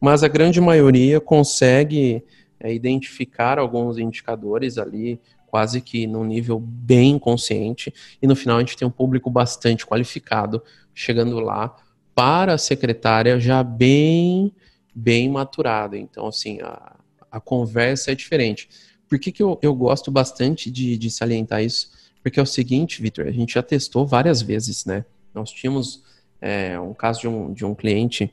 mas 0.00 0.22
a 0.22 0.28
grande 0.28 0.60
maioria 0.60 1.20
consegue 1.20 2.24
é, 2.58 2.72
identificar 2.72 3.58
alguns 3.58 3.98
indicadores 3.98 4.78
ali, 4.78 5.20
quase 5.46 5.80
que 5.80 6.06
num 6.06 6.24
nível 6.24 6.58
bem 6.58 7.18
consciente, 7.18 7.92
e 8.20 8.26
no 8.26 8.34
final 8.34 8.56
a 8.56 8.60
gente 8.60 8.76
tem 8.76 8.88
um 8.88 8.90
público 8.90 9.30
bastante 9.30 9.86
qualificado 9.86 10.62
chegando 10.94 11.38
lá 11.38 11.76
para 12.14 12.54
a 12.54 12.58
secretária 12.58 13.40
já 13.40 13.62
bem, 13.62 14.52
bem 14.94 15.28
maturada. 15.28 15.96
Então, 15.96 16.26
assim, 16.28 16.60
a, 16.62 16.96
a 17.30 17.40
conversa 17.40 18.12
é 18.12 18.14
diferente. 18.14 18.68
Por 19.08 19.18
que, 19.18 19.32
que 19.32 19.42
eu, 19.42 19.58
eu 19.60 19.74
gosto 19.74 20.10
bastante 20.10 20.70
de, 20.70 20.96
de 20.96 21.10
salientar 21.10 21.62
isso? 21.62 21.90
Porque 22.22 22.40
é 22.40 22.42
o 22.42 22.46
seguinte, 22.46 23.02
Vitor, 23.02 23.26
a 23.26 23.30
gente 23.30 23.54
já 23.54 23.62
testou 23.62 24.06
várias 24.06 24.40
vezes, 24.40 24.84
né? 24.84 25.04
Nós 25.34 25.50
tínhamos 25.50 26.02
é, 26.40 26.78
um 26.78 26.94
caso 26.94 27.20
de 27.20 27.28
um, 27.28 27.52
de 27.52 27.64
um 27.64 27.74
cliente, 27.74 28.32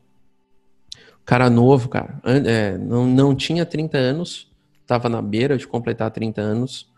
cara 1.26 1.50
novo, 1.50 1.89
cara, 1.89 2.20
é, 2.24 2.78
não, 2.78 3.06
não 3.06 3.36
tinha 3.36 3.65
30 3.65 3.98
anos, 3.98 4.50
estava 4.82 5.10
na 5.10 5.22
beira 5.22 5.58
de 5.58 5.67
completar 5.67 6.12
30 6.12 6.41
anos, 6.41 6.89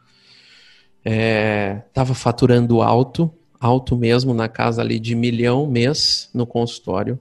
estava 1.03 2.11
é, 2.11 2.15
faturando 2.15 2.81
alto, 2.81 3.33
alto 3.65 3.95
mesmo, 3.97 4.33
na 4.33 4.47
casa 4.47 4.81
ali 4.81 4.99
de 4.99 5.15
milhão 5.15 5.65
mês 5.67 6.29
no 6.33 6.45
consultório. 6.45 7.19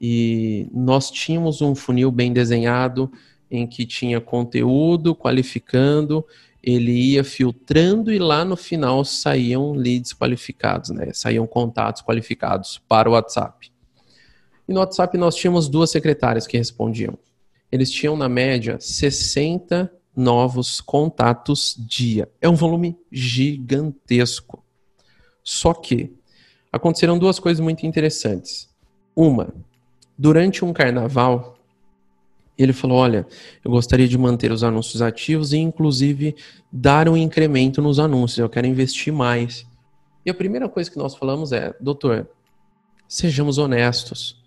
E 0.00 0.66
nós 0.72 1.10
tínhamos 1.10 1.60
um 1.60 1.74
funil 1.74 2.10
bem 2.10 2.32
desenhado, 2.32 3.10
em 3.50 3.66
que 3.66 3.84
tinha 3.84 4.20
conteúdo 4.20 5.14
qualificando 5.14 6.24
ele 6.62 6.92
ia 6.92 7.24
filtrando 7.24 8.12
e 8.12 8.18
lá 8.18 8.44
no 8.44 8.56
final 8.56 9.04
saíam 9.04 9.72
leads 9.72 10.12
qualificados, 10.12 10.90
né? 10.90 11.10
Saíam 11.12 11.46
contatos 11.46 12.02
qualificados 12.02 12.80
para 12.86 13.08
o 13.08 13.12
WhatsApp. 13.12 13.72
E 14.68 14.72
no 14.72 14.80
WhatsApp 14.80 15.16
nós 15.16 15.34
tínhamos 15.34 15.68
duas 15.68 15.90
secretárias 15.90 16.46
que 16.46 16.58
respondiam. 16.58 17.18
Eles 17.72 17.90
tinham 17.90 18.16
na 18.16 18.28
média 18.28 18.78
60 18.78 19.90
novos 20.14 20.80
contatos 20.80 21.74
dia. 21.78 22.28
É 22.40 22.48
um 22.48 22.54
volume 22.54 22.96
gigantesco. 23.10 24.59
Só 25.50 25.74
que 25.74 26.14
aconteceram 26.72 27.18
duas 27.18 27.40
coisas 27.40 27.58
muito 27.58 27.84
interessantes. 27.84 28.70
Uma, 29.16 29.52
durante 30.16 30.64
um 30.64 30.72
carnaval, 30.72 31.58
ele 32.56 32.72
falou: 32.72 32.98
Olha, 32.98 33.26
eu 33.64 33.68
gostaria 33.68 34.06
de 34.06 34.16
manter 34.16 34.52
os 34.52 34.62
anúncios 34.62 35.02
ativos 35.02 35.52
e, 35.52 35.58
inclusive, 35.58 36.36
dar 36.70 37.08
um 37.08 37.16
incremento 37.16 37.82
nos 37.82 37.98
anúncios. 37.98 38.38
Eu 38.38 38.48
quero 38.48 38.68
investir 38.68 39.12
mais. 39.12 39.66
E 40.24 40.30
a 40.30 40.34
primeira 40.34 40.68
coisa 40.68 40.88
que 40.88 40.96
nós 40.96 41.16
falamos 41.16 41.50
é: 41.50 41.74
Doutor, 41.80 42.28
sejamos 43.08 43.58
honestos. 43.58 44.40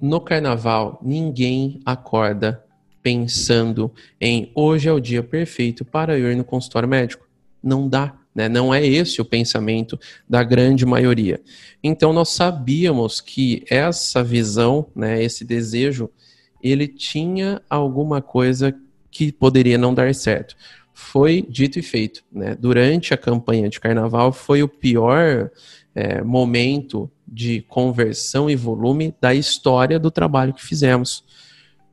No 0.00 0.20
carnaval, 0.20 0.98
ninguém 1.00 1.80
acorda 1.86 2.64
pensando 3.00 3.88
em 4.20 4.50
hoje 4.52 4.88
é 4.88 4.92
o 4.92 4.98
dia 4.98 5.22
perfeito 5.22 5.84
para 5.84 6.18
ir 6.18 6.34
no 6.34 6.42
consultório 6.42 6.88
médico. 6.88 7.24
Não 7.62 7.88
dá. 7.88 8.19
Né? 8.34 8.48
Não 8.48 8.72
é 8.72 8.86
esse 8.86 9.20
o 9.20 9.24
pensamento 9.24 9.98
da 10.28 10.42
grande 10.42 10.86
maioria. 10.86 11.40
Então, 11.82 12.12
nós 12.12 12.30
sabíamos 12.30 13.20
que 13.20 13.64
essa 13.68 14.22
visão, 14.22 14.86
né, 14.94 15.22
esse 15.22 15.44
desejo 15.44 16.10
ele 16.62 16.86
tinha 16.86 17.60
alguma 17.68 18.20
coisa 18.20 18.74
que 19.10 19.32
poderia 19.32 19.78
não 19.78 19.94
dar 19.94 20.14
certo. 20.14 20.54
Foi 20.92 21.42
dito 21.48 21.78
e 21.78 21.82
feito. 21.82 22.22
Né? 22.30 22.54
Durante 22.54 23.14
a 23.14 23.16
campanha 23.16 23.68
de 23.68 23.80
carnaval, 23.80 24.32
foi 24.32 24.62
o 24.62 24.68
pior 24.68 25.50
é, 25.94 26.22
momento 26.22 27.10
de 27.26 27.62
conversão 27.62 28.50
e 28.50 28.56
volume 28.56 29.14
da 29.20 29.34
história 29.34 29.98
do 29.98 30.10
trabalho 30.10 30.52
que 30.52 30.64
fizemos. 30.64 31.24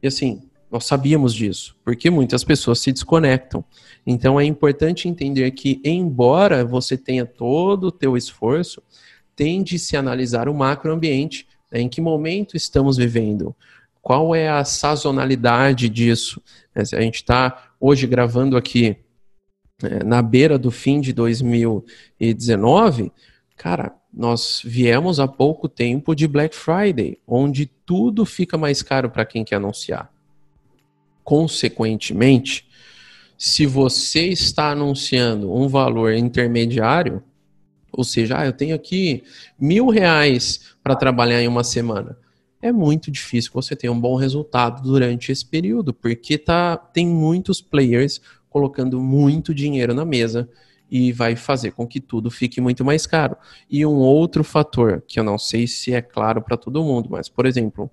E 0.01 0.07
assim, 0.07 0.46
nós 0.71 0.85
sabíamos 0.85 1.33
disso, 1.33 1.75
porque 1.83 2.09
muitas 2.09 2.43
pessoas 2.43 2.79
se 2.79 2.91
desconectam. 2.91 3.63
Então 4.05 4.39
é 4.39 4.43
importante 4.43 5.07
entender 5.07 5.51
que, 5.51 5.81
embora 5.83 6.65
você 6.65 6.97
tenha 6.97 7.25
todo 7.25 7.85
o 7.85 7.91
teu 7.91 8.17
esforço, 8.17 8.81
tem 9.35 9.63
de 9.63 9.79
se 9.79 9.95
analisar 9.95 10.49
o 10.49 10.53
macroambiente, 10.53 11.47
né? 11.71 11.79
em 11.81 11.89
que 11.89 12.01
momento 12.01 12.57
estamos 12.57 12.97
vivendo, 12.97 13.55
qual 14.01 14.33
é 14.33 14.49
a 14.49 14.63
sazonalidade 14.63 15.89
disso? 15.89 16.41
É, 16.73 16.81
a 16.81 17.01
gente 17.01 17.15
está 17.15 17.71
hoje 17.79 18.07
gravando 18.07 18.57
aqui 18.57 18.97
é, 19.83 20.03
na 20.03 20.21
beira 20.21 20.57
do 20.57 20.71
fim 20.71 20.99
de 20.99 21.13
2019. 21.13 23.11
Cara, 23.55 23.93
nós 24.13 24.61
viemos 24.63 25.19
há 25.19 25.27
pouco 25.27 25.69
tempo 25.69 26.15
de 26.15 26.27
Black 26.27 26.55
Friday, 26.55 27.19
onde 27.27 27.65
tudo 27.65 28.25
fica 28.25 28.57
mais 28.57 28.81
caro 28.81 29.09
para 29.09 29.25
quem 29.25 29.43
quer 29.43 29.57
anunciar. 29.57 30.11
Consequentemente, 31.27 32.65
se 33.37 33.65
você 33.65 34.27
está 34.27 34.71
anunciando 34.71 35.53
um 35.53 35.67
valor 35.67 36.13
intermediário, 36.13 37.21
ou 37.91 38.05
seja, 38.05 38.39
ah, 38.39 38.45
eu 38.45 38.53
tenho 38.53 38.73
aqui 38.73 39.25
mil 39.59 39.89
reais 39.89 40.75
para 40.81 40.95
trabalhar 40.95 41.41
em 41.41 41.47
uma 41.49 41.65
semana 41.65 42.17
é 42.61 42.71
muito 42.71 43.11
difícil 43.11 43.51
você 43.53 43.75
ter 43.75 43.89
um 43.89 43.99
bom 43.99 44.15
resultado 44.15 44.81
durante 44.81 45.31
esse 45.31 45.45
período, 45.45 45.93
porque 45.93 46.37
tá, 46.37 46.77
tem 46.77 47.05
muitos 47.05 47.61
players 47.61 48.21
colocando 48.49 48.99
muito 48.99 49.53
dinheiro 49.53 49.93
na 49.93 50.05
mesa 50.05 50.49
e 50.89 51.11
vai 51.11 51.35
fazer 51.35 51.71
com 51.71 51.85
que 51.85 51.99
tudo 51.99 52.31
fique 52.31 52.61
muito 52.61 52.83
mais 52.83 53.05
caro. 53.05 53.35
E 53.69 53.85
um 53.85 53.97
outro 53.97 54.43
fator, 54.43 55.03
que 55.05 55.19
eu 55.19 55.23
não 55.23 55.37
sei 55.37 55.67
se 55.67 55.93
é 55.93 56.01
claro 56.01 56.41
para 56.41 56.57
todo 56.57 56.83
mundo, 56.83 57.09
mas, 57.11 57.29
por 57.29 57.45
exemplo, 57.45 57.91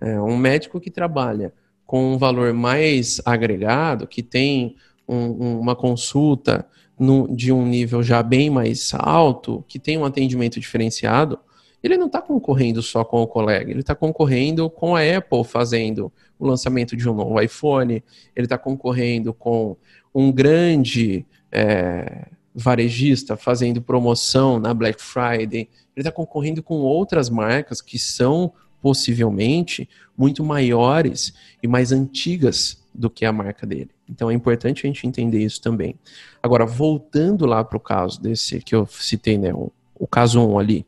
é 0.00 0.20
um 0.20 0.36
médico 0.36 0.80
que 0.80 0.90
trabalha 0.90 1.52
com 1.86 2.14
um 2.14 2.18
valor 2.18 2.52
mais 2.52 3.20
agregado, 3.24 4.06
que 4.06 4.22
tem 4.22 4.76
um, 5.06 5.58
uma 5.58 5.76
consulta 5.76 6.66
no, 6.98 7.28
de 7.34 7.52
um 7.52 7.66
nível 7.66 8.02
já 8.02 8.22
bem 8.22 8.50
mais 8.50 8.92
alto, 8.94 9.64
que 9.68 9.78
tem 9.78 9.98
um 9.98 10.04
atendimento 10.04 10.58
diferenciado, 10.60 11.38
ele 11.82 11.98
não 11.98 12.06
está 12.06 12.22
concorrendo 12.22 12.82
só 12.82 13.04
com 13.04 13.20
o 13.20 13.26
colega, 13.26 13.70
ele 13.70 13.80
está 13.80 13.94
concorrendo 13.94 14.70
com 14.70 14.96
a 14.96 15.00
Apple 15.02 15.44
fazendo 15.44 16.10
o 16.38 16.46
lançamento 16.46 16.96
de 16.96 17.08
um 17.08 17.14
novo 17.14 17.38
iPhone, 17.40 18.02
ele 18.34 18.46
está 18.46 18.56
concorrendo 18.56 19.34
com 19.34 19.76
um 20.14 20.32
grande 20.32 21.26
é, 21.52 22.28
varejista 22.54 23.36
fazendo 23.36 23.82
promoção 23.82 24.58
na 24.58 24.72
Black 24.72 25.02
Friday, 25.02 25.68
ele 25.94 26.08
está 26.08 26.10
concorrendo 26.10 26.62
com 26.62 26.76
outras 26.76 27.28
marcas 27.28 27.82
que 27.82 27.98
são 27.98 28.52
possivelmente 28.84 29.88
muito 30.14 30.44
maiores 30.44 31.32
e 31.62 31.66
mais 31.66 31.90
antigas 31.90 32.84
do 32.94 33.08
que 33.08 33.24
a 33.24 33.32
marca 33.32 33.66
dele. 33.66 33.88
Então 34.06 34.30
é 34.30 34.34
importante 34.34 34.84
a 34.84 34.86
gente 34.86 35.06
entender 35.06 35.42
isso 35.42 35.58
também. 35.62 35.94
Agora, 36.42 36.66
voltando 36.66 37.46
lá 37.46 37.64
para 37.64 37.78
o 37.78 37.80
caso 37.80 38.20
desse 38.20 38.60
que 38.60 38.74
eu 38.74 38.86
citei, 38.86 39.38
né, 39.38 39.54
o, 39.54 39.72
o 39.94 40.06
caso 40.06 40.38
1 40.38 40.58
ali, 40.58 40.86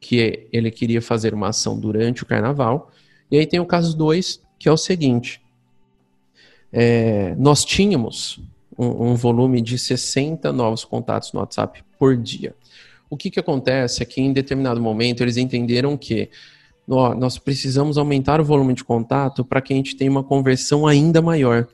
que 0.00 0.48
ele 0.52 0.68
queria 0.68 1.00
fazer 1.00 1.32
uma 1.32 1.50
ação 1.50 1.78
durante 1.78 2.24
o 2.24 2.26
carnaval. 2.26 2.90
E 3.30 3.38
aí 3.38 3.46
tem 3.46 3.60
o 3.60 3.66
caso 3.66 3.96
2, 3.96 4.42
que 4.58 4.68
é 4.68 4.72
o 4.72 4.76
seguinte: 4.76 5.40
é, 6.72 7.36
nós 7.38 7.64
tínhamos 7.64 8.40
um, 8.76 9.10
um, 9.10 9.14
volume 9.14 9.60
de 9.60 9.78
60 9.78 10.52
novos 10.52 10.84
contatos 10.84 11.32
no 11.32 11.38
WhatsApp 11.38 11.84
por 11.96 12.16
dia. 12.16 12.52
O 13.08 13.16
que, 13.16 13.30
que 13.30 13.38
acontece 13.38 14.02
é 14.02 14.04
que 14.04 14.20
em 14.20 14.32
determinado 14.32 14.80
momento 14.80 15.22
eles 15.22 15.36
entenderam 15.36 15.96
que 15.96 16.28
nós 16.88 17.36
precisamos 17.36 17.98
aumentar 17.98 18.40
o 18.40 18.44
volume 18.44 18.72
de 18.72 18.82
contato 18.82 19.44
para 19.44 19.60
que 19.60 19.74
a 19.74 19.76
gente 19.76 19.94
tenha 19.94 20.10
uma 20.10 20.24
conversão 20.24 20.86
ainda 20.86 21.20
maior. 21.20 21.68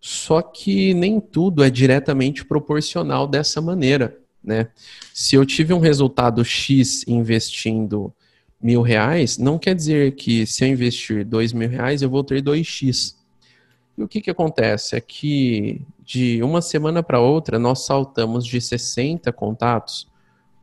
Só 0.00 0.42
que 0.42 0.92
nem 0.92 1.20
tudo 1.20 1.62
é 1.62 1.70
diretamente 1.70 2.44
proporcional 2.44 3.28
dessa 3.28 3.60
maneira, 3.60 4.18
né? 4.42 4.68
Se 5.14 5.36
eu 5.36 5.46
tive 5.46 5.72
um 5.72 5.78
resultado 5.78 6.44
X 6.44 7.04
investindo 7.06 8.12
mil 8.60 8.82
reais, 8.82 9.38
não 9.38 9.58
quer 9.58 9.74
dizer 9.74 10.16
que 10.16 10.44
se 10.46 10.64
eu 10.64 10.68
investir 10.68 11.24
dois 11.24 11.52
mil 11.52 11.68
reais 11.68 12.02
eu 12.02 12.10
vou 12.10 12.24
ter 12.24 12.42
2x. 12.42 13.14
E 13.96 14.02
o 14.02 14.08
que, 14.08 14.20
que 14.20 14.30
acontece? 14.30 14.96
É 14.96 15.00
que 15.00 15.80
de 16.04 16.42
uma 16.42 16.60
semana 16.60 17.02
para 17.02 17.20
outra 17.20 17.58
nós 17.58 17.86
saltamos 17.86 18.44
de 18.44 18.60
60 18.60 19.32
contatos 19.32 20.08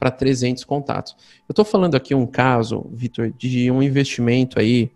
para 0.02 0.10
300 0.10 0.64
contatos. 0.64 1.16
Eu 1.48 1.54
estou 1.54 1.64
falando 1.64 1.94
aqui 1.94 2.16
um 2.16 2.26
caso, 2.26 2.90
Vitor, 2.92 3.32
de 3.38 3.70
um 3.70 3.84
investimento 3.84 4.60
aí 4.60 4.90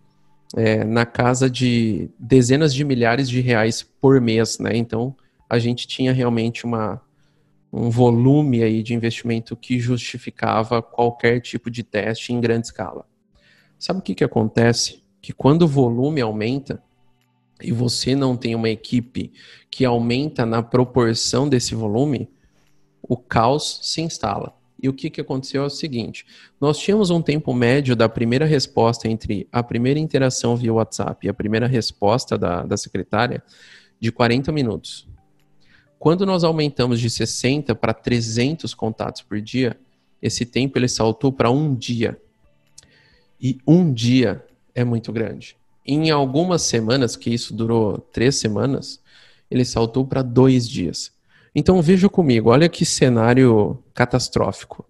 é, 0.55 0.83
na 0.83 1.05
casa 1.05 1.47
de 1.47 2.09
dezenas 2.17 2.73
de 2.73 2.83
milhares 2.83 3.29
de 3.29 3.39
reais 3.39 3.83
por 4.01 4.19
mês, 4.19 4.57
né? 4.57 4.75
Então 4.75 5.15
a 5.47 5.59
gente 5.59 5.85
tinha 5.85 6.11
realmente 6.11 6.65
uma, 6.65 6.99
um 7.71 7.87
volume 7.87 8.63
aí 8.63 8.81
de 8.81 8.95
investimento 8.95 9.55
que 9.55 9.77
justificava 9.77 10.81
qualquer 10.81 11.39
tipo 11.39 11.69
de 11.69 11.83
teste 11.83 12.33
em 12.33 12.41
grande 12.41 12.65
escala. 12.65 13.05
Sabe 13.77 13.99
o 13.99 14.01
que, 14.01 14.15
que 14.15 14.23
acontece? 14.23 15.03
Que 15.21 15.31
quando 15.31 15.61
o 15.61 15.67
volume 15.67 16.19
aumenta 16.19 16.81
e 17.61 17.71
você 17.71 18.15
não 18.15 18.35
tem 18.35 18.55
uma 18.55 18.71
equipe 18.71 19.31
que 19.69 19.85
aumenta 19.85 20.47
na 20.47 20.63
proporção 20.63 21.47
desse 21.47 21.75
volume, 21.75 22.27
o 23.03 23.15
caos 23.15 23.81
se 23.83 24.01
instala. 24.01 24.64
E 24.81 24.89
o 24.89 24.93
que, 24.93 25.09
que 25.09 25.21
aconteceu 25.21 25.63
é 25.63 25.65
o 25.65 25.69
seguinte: 25.69 26.25
nós 26.59 26.77
tínhamos 26.77 27.09
um 27.09 27.21
tempo 27.21 27.53
médio 27.53 27.95
da 27.95 28.09
primeira 28.09 28.45
resposta 28.45 29.07
entre 29.07 29.47
a 29.51 29.63
primeira 29.63 29.99
interação 29.99 30.55
via 30.55 30.73
WhatsApp 30.73 31.25
e 31.25 31.29
a 31.29 31.33
primeira 31.33 31.67
resposta 31.67 32.37
da, 32.37 32.63
da 32.63 32.77
secretária 32.77 33.43
de 33.99 34.11
40 34.11 34.51
minutos. 34.51 35.07
Quando 35.97 36.25
nós 36.25 36.43
aumentamos 36.43 36.99
de 36.99 37.09
60 37.09 37.73
para 37.73 37.93
300 37.93 38.73
contatos 38.73 39.21
por 39.21 39.41
dia, 39.41 39.79
esse 40.21 40.45
tempo 40.45 40.77
ele 40.77 40.87
saltou 40.87 41.31
para 41.31 41.49
um 41.49 41.73
dia. 41.73 42.19
E 43.41 43.57
um 43.65 43.91
dia 43.91 44.45
é 44.73 44.83
muito 44.83 45.11
grande. 45.11 45.57
Em 45.85 46.09
algumas 46.09 46.63
semanas, 46.63 47.15
que 47.15 47.29
isso 47.29 47.53
durou 47.53 47.97
três 47.97 48.35
semanas, 48.35 49.01
ele 49.49 49.63
saltou 49.63 50.05
para 50.05 50.21
dois 50.21 50.67
dias. 50.67 51.14
Então 51.55 51.81
veja 51.81 52.09
comigo, 52.09 52.49
olha 52.49 52.67
que 52.67 52.85
cenário 52.85 53.81
catastrófico. 53.93 54.85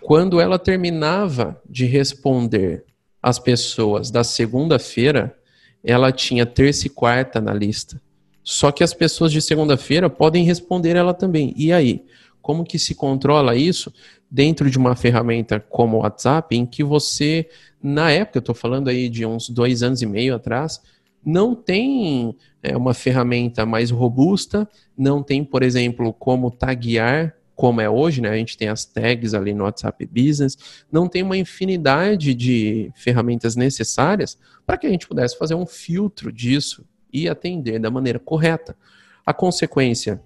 Quando 0.00 0.40
ela 0.40 0.58
terminava 0.58 1.60
de 1.68 1.84
responder 1.84 2.84
as 3.22 3.38
pessoas 3.38 4.10
da 4.10 4.24
segunda-feira, 4.24 5.36
ela 5.82 6.10
tinha 6.10 6.46
terça 6.46 6.86
e 6.86 6.90
quarta 6.90 7.40
na 7.40 7.52
lista. 7.52 8.00
Só 8.42 8.72
que 8.72 8.82
as 8.82 8.94
pessoas 8.94 9.30
de 9.30 9.40
segunda-feira 9.40 10.08
podem 10.08 10.44
responder 10.44 10.96
ela 10.96 11.12
também. 11.12 11.52
E 11.56 11.72
aí? 11.72 12.04
Como 12.40 12.64
que 12.64 12.78
se 12.78 12.94
controla 12.94 13.56
isso 13.56 13.92
dentro 14.30 14.70
de 14.70 14.76
uma 14.76 14.94
ferramenta 14.94 15.58
como 15.58 15.96
o 15.96 16.00
WhatsApp, 16.00 16.54
em 16.54 16.66
que 16.66 16.84
você, 16.84 17.48
na 17.82 18.10
época, 18.10 18.38
eu 18.38 18.40
estou 18.40 18.54
falando 18.54 18.88
aí 18.88 19.08
de 19.08 19.24
uns 19.24 19.48
dois 19.48 19.82
anos 19.82 20.02
e 20.02 20.06
meio 20.06 20.34
atrás, 20.34 20.82
não 21.24 21.54
tem 21.54 22.36
é, 22.62 22.76
uma 22.76 22.94
ferramenta 22.94 23.64
mais 23.64 23.90
robusta, 23.90 24.68
não 24.96 25.22
tem, 25.22 25.44
por 25.44 25.62
exemplo, 25.62 26.12
como 26.12 26.50
taguear, 26.50 27.34
como 27.54 27.80
é 27.80 27.88
hoje, 27.88 28.20
né? 28.20 28.30
A 28.30 28.36
gente 28.36 28.56
tem 28.56 28.68
as 28.68 28.84
tags 28.84 29.32
ali 29.32 29.54
no 29.54 29.64
WhatsApp 29.64 30.06
Business, 30.06 30.58
não 30.90 31.08
tem 31.08 31.22
uma 31.22 31.36
infinidade 31.36 32.34
de 32.34 32.90
ferramentas 32.96 33.54
necessárias 33.54 34.36
para 34.66 34.76
que 34.76 34.86
a 34.86 34.90
gente 34.90 35.06
pudesse 35.06 35.38
fazer 35.38 35.54
um 35.54 35.66
filtro 35.66 36.32
disso 36.32 36.84
e 37.12 37.28
atender 37.28 37.78
da 37.78 37.90
maneira 37.90 38.18
correta. 38.18 38.76
A 39.24 39.32
consequência, 39.32 40.20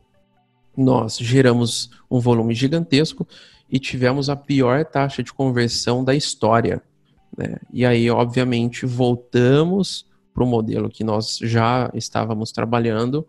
nós 0.77 1.19
geramos 1.19 1.91
um 2.11 2.19
volume 2.19 2.55
gigantesco 2.55 3.27
e 3.71 3.79
tivemos 3.79 4.31
a 4.31 4.37
pior 4.37 4.85
taxa 4.85 5.23
de 5.23 5.33
conversão 5.33 6.03
da 6.03 6.15
história. 6.15 6.83
Né? 7.37 7.57
E 7.71 7.85
aí, 7.85 8.11
obviamente, 8.11 8.87
voltamos 8.87 10.08
para 10.39 10.45
o 10.45 10.47
modelo 10.47 10.89
que 10.89 11.03
nós 11.03 11.37
já 11.43 11.91
estávamos 11.93 12.53
trabalhando. 12.53 13.27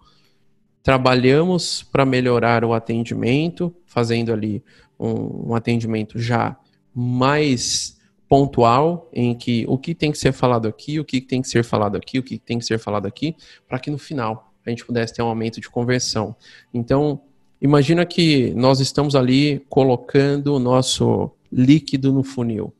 Trabalhamos 0.84 1.82
para 1.82 2.05
melhorar 2.05 2.64
o 2.64 2.72
atendimento, 2.72 3.76
fazendo 3.88 4.32
ali 4.32 4.64
um, 4.99 5.49
um 5.49 5.55
atendimento 5.55 6.20
já 6.20 6.55
mais 6.93 7.99
pontual, 8.28 9.10
em 9.12 9.34
que 9.34 9.66
o 9.68 9.76
que 9.76 9.95
tem 9.95 10.12
que 10.12 10.20
ser 10.20 10.32
falado 10.32 10.68
aqui, 10.68 10.99
o 10.99 11.03
que 11.03 11.20
tem 11.20 11.41
que 11.41 11.47
ser 11.47 11.64
falado 11.64 11.95
aqui, 11.95 12.20
o 12.20 12.24
que 12.24 12.38
tem 12.38 12.60
que 12.60 12.66
ser 12.66 12.78
falado 12.78 13.07
aqui, 13.07 13.36
para 13.68 13.80
que 13.80 13.89
no 13.89 13.97
final 13.97 14.53
a 14.64 14.70
gente 14.70 14.86
pudesse 14.86 15.16
ter 15.16 15.24
um 15.24 15.28
aumento 15.28 15.60
de 15.60 15.68
conversão. 15.68 16.36
Então, 16.72 17.22
imagina 17.60 18.05
que 18.05 18.53
nós 18.53 18.80
estamos 18.80 19.16
ali 19.16 19.66
colocando 19.68 20.53
o 20.53 20.60
nosso 20.60 21.32
líquido 21.51 22.14
no 22.14 22.22
funil. 22.22 22.72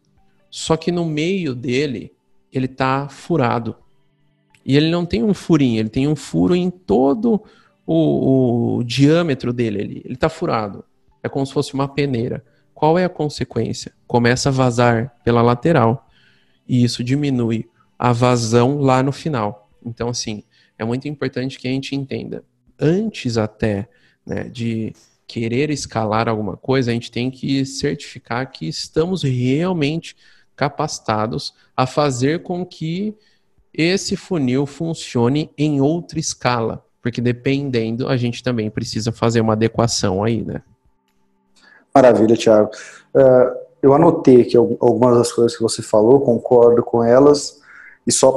Só 0.52 0.78
que 0.78 0.92
no 0.92 1.04
meio 1.04 1.56
dele, 1.56 2.14
ele 2.54 2.68
está 2.68 3.10
furado. 3.10 3.76
E 4.66 4.76
ele 4.76 4.90
não 4.90 5.06
tem 5.06 5.24
um 5.24 5.34
furinho, 5.34 5.80
ele 5.80 5.90
tem 5.90 6.08
um 6.08 6.16
furo 6.16 6.56
em 6.56 6.70
todo 6.70 7.44
o, 7.86 8.78
o 8.78 8.84
diâmetro 8.84 9.52
dele. 9.52 10.02
Ele 10.06 10.14
está 10.14 10.30
furado. 10.30 10.84
É 11.24 11.30
como 11.30 11.46
se 11.46 11.54
fosse 11.54 11.74
uma 11.74 11.88
peneira. 11.88 12.44
Qual 12.74 12.98
é 12.98 13.06
a 13.06 13.10
consequência? 13.10 13.94
Começa 14.08 14.50
a 14.50 14.52
vazar 14.52 15.14
pela 15.24 15.42
lateral. 15.42 16.08
E 16.68 16.84
isso 16.84 17.04
diminui 17.04 17.68
a 17.98 18.14
vazão 18.14 18.80
lá 18.80 19.02
no 19.04 19.12
final. 19.12 19.70
Então, 19.84 20.10
assim, 20.10 20.44
é 20.78 20.86
muito 20.86 21.08
importante 21.08 21.58
que 21.58 21.68
a 21.68 21.72
gente 21.72 21.96
entenda. 21.96 22.44
Antes 22.80 23.38
até 23.38 23.90
né, 24.26 24.44
de 24.46 24.94
querer 25.28 25.70
escalar 25.70 26.30
alguma 26.30 26.56
coisa, 26.56 26.92
a 26.92 26.94
gente 26.94 27.12
tem 27.12 27.30
que 27.30 27.66
certificar 27.66 28.50
que 28.52 28.68
estamos 28.68 29.24
realmente 29.24 30.16
capacitados 30.56 31.54
a 31.76 31.86
fazer 31.86 32.44
com 32.44 32.66
que 32.66 33.16
esse 33.74 34.16
funil 34.16 34.66
funcione 34.66 35.52
em 35.58 35.82
outra 35.82 36.20
escala, 36.20 36.84
porque 37.02 37.22
dependendo, 37.22 38.08
a 38.08 38.18
gente 38.18 38.44
também 38.44 38.70
precisa 38.70 39.12
fazer 39.12 39.42
uma 39.42 39.54
adequação 39.54 40.24
aí, 40.24 40.44
né? 40.44 40.62
Maravilha, 41.94 42.36
Thiago. 42.36 42.70
Uh, 43.14 43.58
eu 43.82 43.94
anotei 43.94 44.42
aqui 44.42 44.58
algumas 44.58 45.18
das 45.18 45.32
coisas 45.32 45.56
que 45.56 45.64
você 45.64 45.82
falou, 45.82 46.22
concordo 46.22 46.84
com 46.84 47.04
elas, 47.04 47.62
e 48.06 48.12
só 48.12 48.32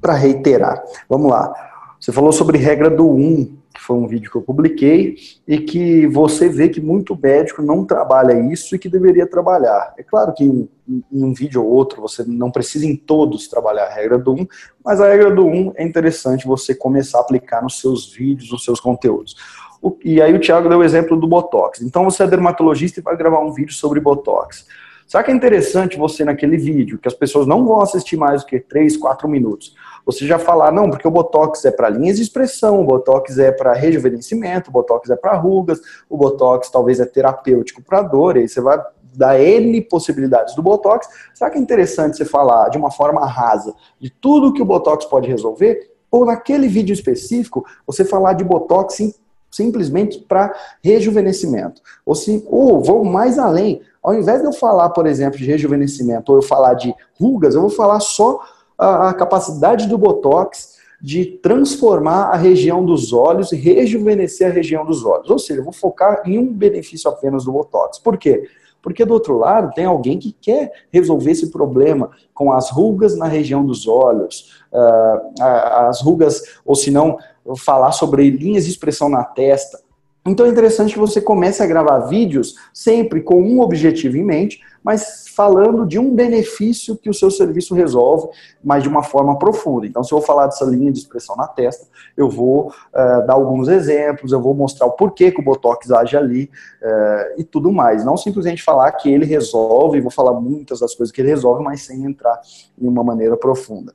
para 0.00 0.14
reiterar. 0.14 0.82
Vamos 1.08 1.30
lá. 1.30 1.52
Você 2.00 2.12
falou 2.12 2.32
sobre 2.32 2.58
regra 2.58 2.90
do 2.90 3.08
1, 3.08 3.56
que 3.74 3.82
foi 3.82 3.96
um 3.96 4.06
vídeo 4.06 4.30
que 4.30 4.36
eu 4.36 4.42
publiquei, 4.42 5.16
e 5.46 5.58
que 5.58 6.06
você 6.06 6.48
vê 6.48 6.68
que 6.68 6.80
muito 6.80 7.18
médico 7.20 7.60
não 7.60 7.84
trabalha 7.84 8.32
isso 8.52 8.76
e 8.76 8.78
que 8.78 8.88
deveria 8.88 9.26
trabalhar. 9.26 9.92
É 9.98 10.02
claro 10.02 10.32
que 10.32 10.44
em, 10.44 10.68
em 10.88 11.24
um 11.24 11.34
vídeo 11.34 11.62
ou 11.62 11.68
outro 11.68 12.00
você 12.00 12.24
não 12.24 12.52
precisa 12.52 12.86
em 12.86 12.94
todos 12.94 13.48
trabalhar 13.48 13.86
a 13.86 13.92
regra 13.92 14.16
do 14.16 14.32
1, 14.32 14.46
mas 14.84 15.00
a 15.00 15.08
regra 15.08 15.34
do 15.34 15.44
1 15.44 15.72
é 15.76 15.84
interessante 15.84 16.46
você 16.46 16.74
começar 16.74 17.18
a 17.18 17.22
aplicar 17.22 17.62
nos 17.62 17.80
seus 17.80 18.14
vídeos, 18.14 18.52
nos 18.52 18.64
seus 18.64 18.78
conteúdos. 18.78 19.34
O, 19.82 19.98
e 20.04 20.22
aí 20.22 20.32
o 20.32 20.40
Thiago 20.40 20.68
deu 20.68 20.78
o 20.78 20.84
exemplo 20.84 21.18
do 21.18 21.26
Botox. 21.26 21.82
Então 21.82 22.04
você 22.04 22.22
é 22.22 22.26
dermatologista 22.28 23.00
e 23.00 23.02
vai 23.02 23.16
gravar 23.16 23.40
um 23.40 23.52
vídeo 23.52 23.74
sobre 23.74 24.00
Botox. 24.00 24.66
Será 25.06 25.22
que 25.22 25.30
é 25.30 25.34
interessante 25.34 25.98
você 25.98 26.24
naquele 26.24 26.56
vídeo, 26.56 26.98
que 26.98 27.08
as 27.08 27.14
pessoas 27.14 27.46
não 27.46 27.66
vão 27.66 27.80
assistir 27.82 28.16
mais 28.16 28.42
do 28.42 28.46
que 28.46 28.58
3, 28.58 28.96
4 28.96 29.28
minutos, 29.28 29.74
você 30.04 30.26
já 30.26 30.38
falar, 30.38 30.70
não, 30.70 30.90
porque 30.90 31.06
o 31.08 31.10
Botox 31.10 31.64
é 31.64 31.70
para 31.70 31.88
linhas 31.88 32.16
de 32.16 32.22
expressão, 32.22 32.80
o 32.80 32.84
Botox 32.84 33.38
é 33.38 33.50
para 33.50 33.72
rejuvenescimento, 33.72 34.70
o 34.70 34.72
Botox 34.72 35.08
é 35.08 35.16
para 35.16 35.36
rugas, 35.36 35.80
o 36.08 36.16
Botox 36.16 36.68
talvez 36.70 37.00
é 37.00 37.06
terapêutico 37.06 37.82
para 37.82 38.02
dor, 38.02 38.36
aí 38.36 38.48
você 38.48 38.60
vai 38.60 38.78
dar 39.16 39.40
N 39.40 39.80
possibilidades 39.82 40.54
do 40.54 40.62
Botox. 40.62 41.08
Será 41.32 41.50
que 41.50 41.58
é 41.58 41.60
interessante 41.60 42.16
você 42.16 42.24
falar 42.24 42.68
de 42.68 42.76
uma 42.76 42.90
forma 42.90 43.24
rasa 43.26 43.74
de 44.00 44.10
tudo 44.10 44.52
que 44.52 44.62
o 44.62 44.64
Botox 44.66 45.04
pode 45.06 45.28
resolver? 45.28 45.90
Ou 46.10 46.24
naquele 46.24 46.68
vídeo 46.68 46.92
específico, 46.92 47.64
você 47.86 48.04
falar 48.04 48.34
de 48.34 48.44
Botox 48.44 48.94
sim, 48.94 49.14
simplesmente 49.50 50.18
para 50.18 50.54
rejuvenescimento? 50.82 51.80
Ou, 52.04 52.14
se, 52.14 52.44
ou 52.48 52.82
vou 52.82 53.04
mais 53.04 53.38
além, 53.38 53.80
ao 54.02 54.14
invés 54.14 54.40
de 54.40 54.46
eu 54.46 54.52
falar, 54.52 54.90
por 54.90 55.06
exemplo, 55.06 55.38
de 55.38 55.44
rejuvenescimento, 55.44 56.30
ou 56.30 56.38
eu 56.38 56.42
falar 56.42 56.74
de 56.74 56.94
rugas, 57.18 57.54
eu 57.54 57.62
vou 57.62 57.70
falar 57.70 58.00
só 58.00 58.40
a, 58.78 59.10
a 59.10 59.14
capacidade 59.14 59.88
do 59.88 59.98
Botox 59.98 60.74
de 61.00 61.26
transformar 61.26 62.30
a 62.30 62.36
região 62.36 62.84
dos 62.84 63.12
olhos 63.12 63.52
e 63.52 63.56
rejuvenescer 63.56 64.50
a 64.50 64.54
região 64.54 64.86
dos 64.86 65.04
olhos. 65.04 65.28
Ou 65.28 65.38
seja, 65.38 65.60
eu 65.60 65.64
vou 65.64 65.72
focar 65.72 66.22
em 66.24 66.38
um 66.38 66.50
benefício 66.50 67.10
apenas 67.10 67.44
do 67.44 67.52
Botox. 67.52 67.98
Por 67.98 68.16
quê? 68.16 68.48
Porque 68.80 69.04
do 69.04 69.12
outro 69.12 69.36
lado 69.36 69.72
tem 69.74 69.84
alguém 69.84 70.18
que 70.18 70.32
quer 70.32 70.72
resolver 70.90 71.30
esse 71.30 71.50
problema 71.50 72.10
com 72.32 72.52
as 72.52 72.70
rugas 72.70 73.16
na 73.16 73.26
região 73.26 73.64
dos 73.64 73.86
olhos, 73.86 74.62
uh, 74.72 75.42
as 75.88 76.00
rugas, 76.00 76.42
ou 76.64 76.74
se 76.74 76.90
não, 76.90 77.18
falar 77.56 77.92
sobre 77.92 78.30
linhas 78.30 78.64
de 78.64 78.70
expressão 78.70 79.08
na 79.08 79.24
testa. 79.24 79.83
Então 80.26 80.46
é 80.46 80.48
interessante 80.48 80.94
que 80.94 80.98
você 80.98 81.20
comece 81.20 81.62
a 81.62 81.66
gravar 81.66 81.98
vídeos 81.98 82.54
sempre 82.72 83.20
com 83.20 83.42
um 83.42 83.60
objetivo 83.60 84.16
em 84.16 84.24
mente, 84.24 84.58
mas 84.82 85.24
falando 85.34 85.86
de 85.86 85.98
um 85.98 86.14
benefício 86.14 86.96
que 86.96 87.10
o 87.10 87.14
seu 87.14 87.30
serviço 87.30 87.74
resolve, 87.74 88.28
mas 88.62 88.82
de 88.82 88.88
uma 88.88 89.02
forma 89.02 89.38
profunda. 89.38 89.86
Então, 89.86 90.02
se 90.02 90.12
eu 90.12 90.18
vou 90.18 90.26
falar 90.26 90.46
dessa 90.46 90.64
linha 90.64 90.92
de 90.92 90.98
expressão 90.98 91.36
na 91.36 91.46
testa, 91.46 91.86
eu 92.16 92.28
vou 92.28 92.68
uh, 92.68 93.26
dar 93.26 93.34
alguns 93.34 93.68
exemplos, 93.68 94.32
eu 94.32 94.40
vou 94.40 94.54
mostrar 94.54 94.86
o 94.86 94.92
porquê 94.92 95.30
que 95.30 95.40
o 95.40 95.44
Botox 95.44 95.90
age 95.90 96.16
ali 96.16 96.50
uh, 96.82 97.40
e 97.40 97.44
tudo 97.44 97.72
mais. 97.72 98.04
Não 98.04 98.16
simplesmente 98.16 98.62
falar 98.62 98.92
que 98.92 99.12
ele 99.12 99.26
resolve, 99.26 100.00
vou 100.00 100.10
falar 100.10 100.38
muitas 100.40 100.80
das 100.80 100.94
coisas 100.94 101.12
que 101.12 101.20
ele 101.20 101.28
resolve, 101.28 101.64
mas 101.64 101.82
sem 101.82 102.04
entrar 102.04 102.40
em 102.80 102.86
uma 102.86 103.02
maneira 103.02 103.36
profunda. 103.36 103.92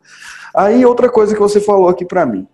Aí, 0.53 0.85
outra 0.85 1.09
coisa 1.09 1.33
que 1.33 1.41
você 1.41 1.59
falou 1.59 1.87
aqui 1.87 2.03
para 2.03 2.25
mim, 2.25 2.47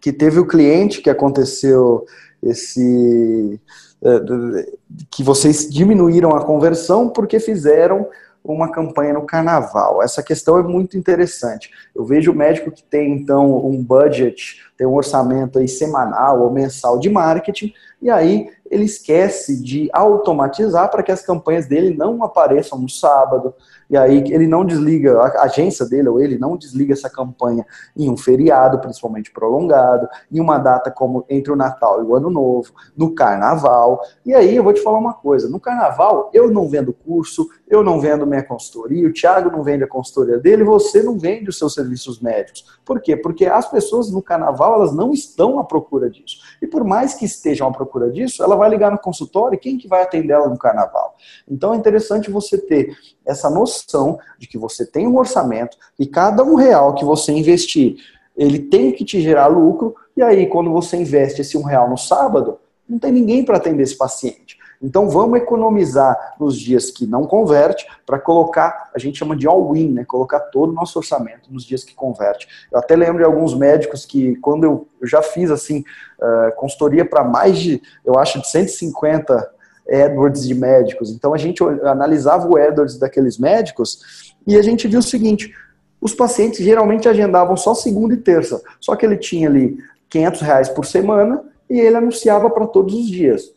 que 0.00 0.12
teve 0.12 0.40
o 0.40 0.46
cliente 0.46 1.00
que 1.00 1.08
aconteceu 1.08 2.04
esse 2.42 3.60
é, 4.02 4.66
que 5.10 5.22
vocês 5.22 5.68
diminuíram 5.70 6.34
a 6.34 6.44
conversão 6.44 7.08
porque 7.08 7.38
fizeram 7.38 8.08
uma 8.44 8.70
campanha 8.70 9.12
no 9.12 9.24
carnaval. 9.24 10.02
Essa 10.02 10.22
questão 10.22 10.58
é 10.58 10.62
muito 10.62 10.98
interessante. 10.98 11.70
Eu 11.94 12.04
vejo 12.04 12.32
o 12.32 12.34
médico 12.34 12.72
que 12.72 12.82
tem 12.82 13.12
então 13.12 13.64
um 13.64 13.82
budget, 13.82 14.60
tem 14.76 14.86
um 14.86 14.94
orçamento 14.94 15.58
aí 15.58 15.68
semanal 15.68 16.40
ou 16.40 16.50
mensal 16.50 16.98
de 16.98 17.08
marketing, 17.08 17.72
e 18.00 18.10
aí 18.10 18.50
ele 18.72 18.84
esquece 18.84 19.62
de 19.62 19.90
automatizar 19.92 20.90
para 20.90 21.02
que 21.02 21.12
as 21.12 21.20
campanhas 21.20 21.66
dele 21.66 21.94
não 21.94 22.24
apareçam 22.24 22.78
no 22.78 22.88
sábado, 22.88 23.54
e 23.90 23.96
aí 23.98 24.24
ele 24.32 24.46
não 24.46 24.64
desliga, 24.64 25.20
a 25.20 25.42
agência 25.42 25.84
dele 25.84 26.08
ou 26.08 26.18
ele 26.18 26.38
não 26.38 26.56
desliga 26.56 26.94
essa 26.94 27.10
campanha 27.10 27.66
em 27.94 28.08
um 28.08 28.16
feriado, 28.16 28.78
principalmente 28.78 29.30
prolongado, 29.30 30.08
em 30.32 30.40
uma 30.40 30.56
data 30.56 30.90
como 30.90 31.26
entre 31.28 31.52
o 31.52 31.56
Natal 31.56 32.02
e 32.02 32.06
o 32.06 32.16
Ano 32.16 32.30
Novo, 32.30 32.72
no 32.96 33.14
Carnaval. 33.14 34.00
E 34.24 34.32
aí 34.32 34.56
eu 34.56 34.64
vou 34.64 34.72
te 34.72 34.80
falar 34.80 34.98
uma 34.98 35.12
coisa: 35.12 35.50
no 35.50 35.60
Carnaval 35.60 36.30
eu 36.32 36.50
não 36.50 36.66
vendo 36.66 36.94
curso, 36.94 37.46
eu 37.68 37.82
não 37.82 38.00
vendo 38.00 38.26
minha 38.26 38.42
consultoria, 38.42 39.06
o 39.06 39.12
Thiago 39.12 39.50
não 39.50 39.62
vende 39.62 39.84
a 39.84 39.88
consultoria 39.88 40.38
dele, 40.38 40.64
você 40.64 41.02
não 41.02 41.18
vende 41.18 41.50
os 41.50 41.58
seus 41.58 41.74
serviços 41.74 42.20
médicos. 42.20 42.64
Por 42.86 43.02
quê? 43.02 43.14
Porque 43.14 43.44
as 43.44 43.70
pessoas 43.70 44.10
no 44.10 44.22
Carnaval 44.22 44.76
elas 44.76 44.94
não 44.94 45.12
estão 45.12 45.58
à 45.58 45.64
procura 45.64 46.08
disso. 46.08 46.38
E 46.62 46.66
por 46.66 46.82
mais 46.82 47.12
que 47.12 47.26
estejam 47.26 47.68
à 47.68 47.72
procura 47.72 48.10
disso, 48.10 48.42
ela 48.42 48.56
vai 48.56 48.61
ligar 48.68 48.90
no 48.90 48.98
consultório 48.98 49.58
quem 49.58 49.78
que 49.78 49.88
vai 49.88 50.02
atender 50.02 50.32
ela 50.32 50.48
no 50.48 50.58
Carnaval? 50.58 51.16
Então 51.48 51.74
é 51.74 51.76
interessante 51.76 52.30
você 52.30 52.58
ter 52.58 52.96
essa 53.26 53.48
noção 53.50 54.18
de 54.38 54.46
que 54.46 54.58
você 54.58 54.84
tem 54.84 55.06
um 55.06 55.16
orçamento 55.16 55.76
e 55.98 56.06
cada 56.06 56.42
um 56.42 56.54
real 56.54 56.94
que 56.94 57.04
você 57.04 57.32
investir, 57.32 57.96
ele 58.36 58.58
tem 58.58 58.92
que 58.92 59.04
te 59.04 59.20
gerar 59.20 59.46
lucro, 59.46 59.94
e 60.16 60.22
aí 60.22 60.46
quando 60.46 60.70
você 60.70 60.96
investe 60.96 61.40
esse 61.42 61.56
um 61.56 61.62
real 61.62 61.88
no 61.88 61.98
sábado, 61.98 62.58
não 62.88 62.98
tem 62.98 63.12
ninguém 63.12 63.44
para 63.44 63.56
atender 63.56 63.82
esse 63.82 63.96
paciente. 63.96 64.58
Então 64.82 65.08
vamos 65.08 65.38
economizar 65.38 66.34
nos 66.40 66.58
dias 66.58 66.90
que 66.90 67.06
não 67.06 67.24
converte 67.24 67.86
para 68.04 68.18
colocar, 68.18 68.90
a 68.94 68.98
gente 68.98 69.18
chama 69.18 69.36
de 69.36 69.46
all-in, 69.46 69.92
né? 69.92 70.04
Colocar 70.04 70.40
todo 70.40 70.70
o 70.70 70.72
nosso 70.72 70.98
orçamento 70.98 71.52
nos 71.52 71.64
dias 71.64 71.84
que 71.84 71.94
converte. 71.94 72.48
Eu 72.70 72.78
até 72.78 72.96
lembro 72.96 73.18
de 73.18 73.24
alguns 73.24 73.54
médicos 73.54 74.04
que, 74.04 74.34
quando 74.36 74.64
eu, 74.64 74.88
já 75.04 75.22
fiz 75.22 75.50
assim, 75.50 75.84
uh, 76.20 76.54
consultoria 76.56 77.04
para 77.04 77.22
mais 77.22 77.58
de, 77.58 77.80
eu 78.04 78.18
acho, 78.18 78.40
de 78.40 78.50
150 78.50 79.50
AdWords 79.88 80.46
de 80.46 80.54
médicos. 80.54 81.10
Então 81.10 81.32
a 81.32 81.38
gente 81.38 81.62
analisava 81.84 82.48
o 82.48 82.56
AdWords 82.56 82.98
daqueles 82.98 83.38
médicos 83.38 84.34
e 84.46 84.56
a 84.56 84.62
gente 84.62 84.88
viu 84.88 84.98
o 84.98 85.02
seguinte: 85.02 85.54
os 86.00 86.14
pacientes 86.14 86.58
geralmente 86.58 87.08
agendavam 87.08 87.56
só 87.56 87.74
segunda 87.74 88.14
e 88.14 88.18
terça, 88.18 88.60
só 88.80 88.96
que 88.96 89.06
ele 89.06 89.16
tinha 89.16 89.48
ali 89.48 89.78
500 90.08 90.40
reais 90.40 90.68
por 90.68 90.84
semana 90.84 91.42
e 91.70 91.80
ele 91.80 91.96
anunciava 91.96 92.50
para 92.50 92.66
todos 92.66 92.94
os 92.94 93.08
dias. 93.08 93.51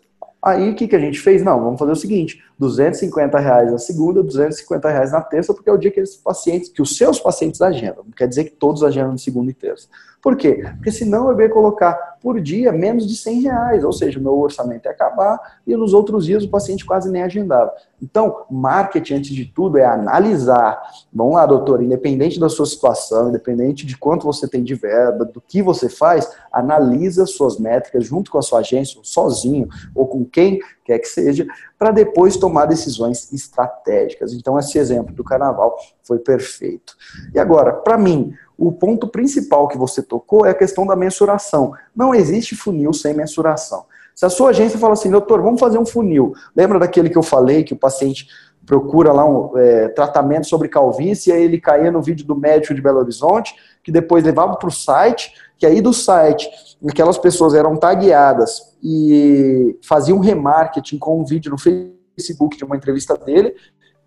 Aí 0.45 0.69
o 0.69 0.75
que, 0.75 0.87
que 0.87 0.95
a 0.95 0.99
gente 0.99 1.19
fez? 1.19 1.41
Não, 1.41 1.59
vamos 1.59 1.79
fazer 1.79 1.91
o 1.91 1.95
seguinte: 1.95 2.43
250 2.59 3.39
reais 3.39 3.71
na 3.71 3.79
segunda, 3.79 4.21
250 4.21 4.89
reais 4.89 5.11
na 5.11 5.19
terça, 5.19 5.55
porque 5.55 5.67
é 5.67 5.73
o 5.73 5.77
dia 5.77 5.89
que 5.89 5.99
esses 5.99 6.17
pacientes, 6.17 6.69
que 6.69 6.83
os 6.83 6.95
seus 6.95 7.19
pacientes 7.19 7.63
agendam. 7.63 8.03
Não 8.03 8.11
quer 8.11 8.27
dizer 8.27 8.43
que 8.43 8.51
todos 8.51 8.83
agendam 8.83 9.17
segunda 9.17 9.49
e 9.49 9.55
terça. 9.55 9.87
Por 10.25 10.35
quê? 10.35 10.63
Porque 10.77 10.91
senão 10.91 11.29
eu 11.29 11.39
ia 11.39 11.47
colocar 11.47 12.17
por 12.19 12.41
dia 12.41 12.71
menos 12.71 13.07
de 13.07 13.15
100 13.15 13.41
reais, 13.41 13.83
ou 13.83 13.93
seja, 13.93 14.19
meu 14.19 14.35
orçamento 14.39 14.85
ia 14.85 14.91
acabar 14.91 15.39
e 15.67 15.77
nos 15.77 15.93
outros 15.93 16.25
dias 16.25 16.43
o 16.43 16.49
paciente 16.49 16.83
quase 16.83 17.11
nem 17.11 17.21
agendava. 17.21 17.71
Então, 18.01 18.43
marketing, 18.49 19.13
antes 19.17 19.35
de 19.35 19.45
tudo, 19.45 19.77
é 19.77 19.85
analisar. 19.85 20.81
Vamos 21.13 21.35
lá, 21.35 21.45
doutor, 21.45 21.83
independente 21.83 22.39
da 22.39 22.49
sua 22.49 22.65
situação, 22.65 23.29
independente 23.29 23.85
de 23.85 23.95
quanto 23.95 24.25
você 24.25 24.47
tem 24.47 24.63
de 24.63 24.73
verba, 24.73 25.25
do 25.25 25.39
que 25.39 25.61
você 25.61 25.87
faz, 25.87 26.27
analisa 26.51 27.27
suas 27.27 27.59
métricas 27.59 28.03
junto 28.03 28.31
com 28.31 28.39
a 28.39 28.41
sua 28.41 28.61
agência, 28.61 28.99
sozinho, 29.03 29.69
ou 29.93 30.07
com 30.07 30.25
quem 30.25 30.59
quer 30.83 30.97
que 30.97 31.07
seja, 31.07 31.45
para 31.77 31.91
depois 31.91 32.35
tomar 32.35 32.65
decisões 32.65 33.31
estratégicas. 33.31 34.33
Então, 34.33 34.57
esse 34.57 34.75
exemplo 34.79 35.13
do 35.13 35.23
carnaval 35.23 35.77
foi 36.05 36.19
perfeito. 36.19 36.95
E 37.33 37.39
agora, 37.39 37.73
para 37.73 37.97
mim, 37.97 38.33
o 38.57 38.71
ponto 38.71 39.07
principal 39.07 39.67
que 39.67 39.77
você 39.77 40.01
tocou 40.01 40.45
é 40.45 40.51
a 40.51 40.55
questão 40.55 40.85
da 40.85 40.95
mensuração. 40.95 41.73
Não 41.95 42.13
existe 42.13 42.55
funil 42.55 42.93
sem 42.93 43.13
mensuração. 43.13 43.85
Se 44.13 44.25
a 44.25 44.29
sua 44.29 44.51
agência 44.51 44.79
fala 44.79 44.93
assim, 44.93 45.11
doutor, 45.11 45.41
vamos 45.41 45.59
fazer 45.59 45.77
um 45.77 45.85
funil. 45.85 46.33
Lembra 46.55 46.79
daquele 46.79 47.09
que 47.09 47.17
eu 47.17 47.23
falei 47.23 47.63
que 47.63 47.73
o 47.73 47.77
paciente 47.77 48.27
procura 48.65 49.11
lá 49.11 49.25
um 49.25 49.57
é, 49.57 49.89
tratamento 49.89 50.47
sobre 50.47 50.69
calvície 50.69 51.29
e 51.29 51.33
aí 51.33 51.43
ele 51.43 51.59
caía 51.59 51.91
no 51.91 52.01
vídeo 52.01 52.25
do 52.25 52.35
médico 52.35 52.73
de 52.73 52.81
Belo 52.81 52.99
Horizonte, 52.99 53.53
que 53.83 53.91
depois 53.91 54.23
levava 54.23 54.55
para 54.55 54.69
o 54.69 54.71
site, 54.71 55.33
que 55.57 55.65
aí 55.65 55.81
do 55.81 55.93
site 55.93 56.49
aquelas 56.87 57.17
pessoas 57.17 57.53
eram 57.53 57.75
tagueadas 57.75 58.75
e 58.81 59.77
faziam 59.83 60.19
remarketing 60.19 60.97
com 60.97 61.19
um 61.21 61.25
vídeo 61.25 61.51
no 61.51 61.57
Facebook 61.57 62.57
de 62.57 62.63
uma 62.63 62.75
entrevista 62.75 63.15
dele, 63.17 63.53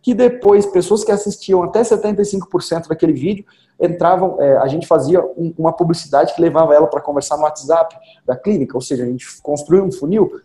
que 0.09 0.15
depois 0.15 0.65
pessoas 0.65 1.05
que 1.05 1.13
assistiam 1.13 1.63
até 1.63 1.83
75% 1.83 2.89
daquele 2.89 3.13
vídeo 3.13 3.45
entravam, 3.79 4.41
é, 4.41 4.57
a 4.57 4.67
gente 4.67 4.87
fazia 4.87 5.23
um, 5.23 5.53
uma 5.59 5.71
publicidade 5.71 6.35
que 6.35 6.41
levava 6.41 6.75
ela 6.75 6.87
para 6.87 7.03
conversar 7.03 7.37
no 7.37 7.43
WhatsApp 7.43 7.95
da 8.25 8.35
clínica, 8.35 8.75
ou 8.75 8.81
seja, 8.81 9.03
a 9.03 9.07
gente 9.07 9.27
construiu 9.43 9.85
um 9.85 9.93
funil. 9.93 10.41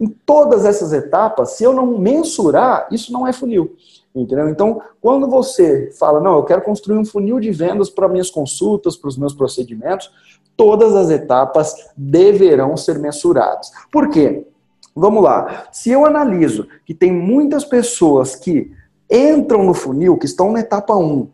Em 0.00 0.08
todas 0.08 0.64
essas 0.64 0.92
etapas, 0.92 1.50
se 1.50 1.62
eu 1.62 1.72
não 1.72 1.96
mensurar, 1.96 2.88
isso 2.90 3.12
não 3.12 3.24
é 3.24 3.32
funil. 3.32 3.76
Entendeu? 4.12 4.48
Então, 4.48 4.82
quando 5.00 5.28
você 5.28 5.92
fala, 5.96 6.18
não, 6.18 6.34
eu 6.38 6.42
quero 6.42 6.62
construir 6.62 6.98
um 6.98 7.04
funil 7.04 7.38
de 7.38 7.52
vendas 7.52 7.88
para 7.88 8.08
minhas 8.08 8.32
consultas, 8.32 8.96
para 8.96 9.06
os 9.06 9.16
meus 9.16 9.32
procedimentos, 9.32 10.10
todas 10.56 10.92
as 10.96 11.08
etapas 11.08 11.72
deverão 11.96 12.76
ser 12.76 12.98
mensuradas. 12.98 13.70
Por 13.92 14.10
quê? 14.10 14.44
Vamos 14.92 15.22
lá. 15.22 15.68
Se 15.70 15.92
eu 15.92 16.04
analiso 16.04 16.66
que 16.84 16.92
tem 16.92 17.12
muitas 17.12 17.64
pessoas 17.64 18.34
que 18.34 18.72
entram 19.10 19.64
no 19.64 19.74
funil, 19.74 20.16
que 20.16 20.26
estão 20.26 20.52
na 20.52 20.60
etapa 20.60 20.94
1, 20.96 21.28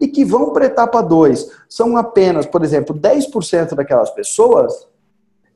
e 0.00 0.08
que 0.08 0.24
vão 0.24 0.52
para 0.52 0.64
a 0.64 0.68
etapa 0.68 1.02
2 1.02 1.50
são 1.68 1.96
apenas, 1.96 2.46
por 2.46 2.64
exemplo, 2.64 2.94
10% 2.94 3.74
daquelas 3.74 4.10
pessoas, 4.10 4.86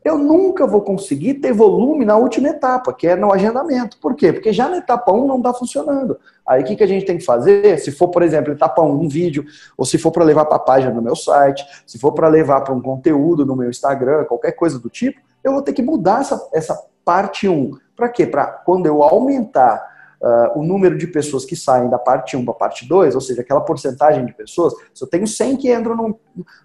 eu 0.04 0.18
nunca 0.18 0.66
vou 0.66 0.80
conseguir 0.80 1.34
ter 1.34 1.52
volume 1.52 2.04
na 2.04 2.16
última 2.16 2.48
etapa, 2.48 2.92
que 2.92 3.06
é 3.06 3.14
no 3.14 3.32
agendamento. 3.32 3.98
Por 4.00 4.16
quê? 4.16 4.32
Porque 4.32 4.52
já 4.52 4.68
na 4.68 4.78
etapa 4.78 5.12
1 5.12 5.26
não 5.28 5.36
está 5.36 5.54
funcionando. 5.54 6.18
Aí 6.44 6.62
o 6.62 6.64
que, 6.64 6.74
que 6.74 6.82
a 6.82 6.88
gente 6.88 7.06
tem 7.06 7.18
que 7.18 7.24
fazer? 7.24 7.78
Se 7.78 7.92
for, 7.92 8.08
por 8.08 8.22
exemplo, 8.22 8.52
etapa 8.52 8.82
1, 8.82 8.90
um 8.90 9.08
vídeo, 9.08 9.44
ou 9.76 9.84
se 9.84 9.98
for 9.98 10.10
para 10.10 10.24
levar 10.24 10.44
para 10.46 10.56
a 10.56 10.60
página 10.60 10.92
no 10.92 11.00
meu 11.00 11.14
site, 11.14 11.64
se 11.86 12.00
for 12.00 12.12
para 12.12 12.26
levar 12.26 12.62
para 12.62 12.74
um 12.74 12.82
conteúdo 12.82 13.46
no 13.46 13.54
meu 13.54 13.70
Instagram, 13.70 14.24
qualquer 14.24 14.52
coisa 14.52 14.76
do 14.76 14.90
tipo, 14.90 15.20
eu 15.44 15.52
vou 15.52 15.62
ter 15.62 15.72
que 15.72 15.82
mudar 15.82 16.22
essa, 16.22 16.48
essa 16.52 16.76
parte 17.04 17.48
1. 17.48 17.70
Para 17.94 18.08
quê? 18.08 18.26
Para 18.26 18.46
quando 18.46 18.86
eu 18.86 19.04
aumentar 19.04 19.91
uh, 20.22 20.58
o 20.58 20.62
número 20.62 20.96
de 20.96 21.06
pessoas 21.06 21.44
que 21.44 21.56
saem 21.56 21.90
da 21.90 21.98
parte 21.98 22.36
1 22.36 22.44
para 22.44 22.54
a 22.54 22.56
parte 22.56 22.88
2, 22.88 23.14
ou 23.14 23.20
seja, 23.20 23.42
aquela 23.42 23.60
porcentagem 23.60 24.24
de 24.24 24.32
pessoas, 24.32 24.72
se 24.94 25.02
eu 25.04 25.08
tenho 25.08 25.26
100 25.26 25.56
que 25.56 25.74
entram 25.74 25.96
no, 25.96 26.18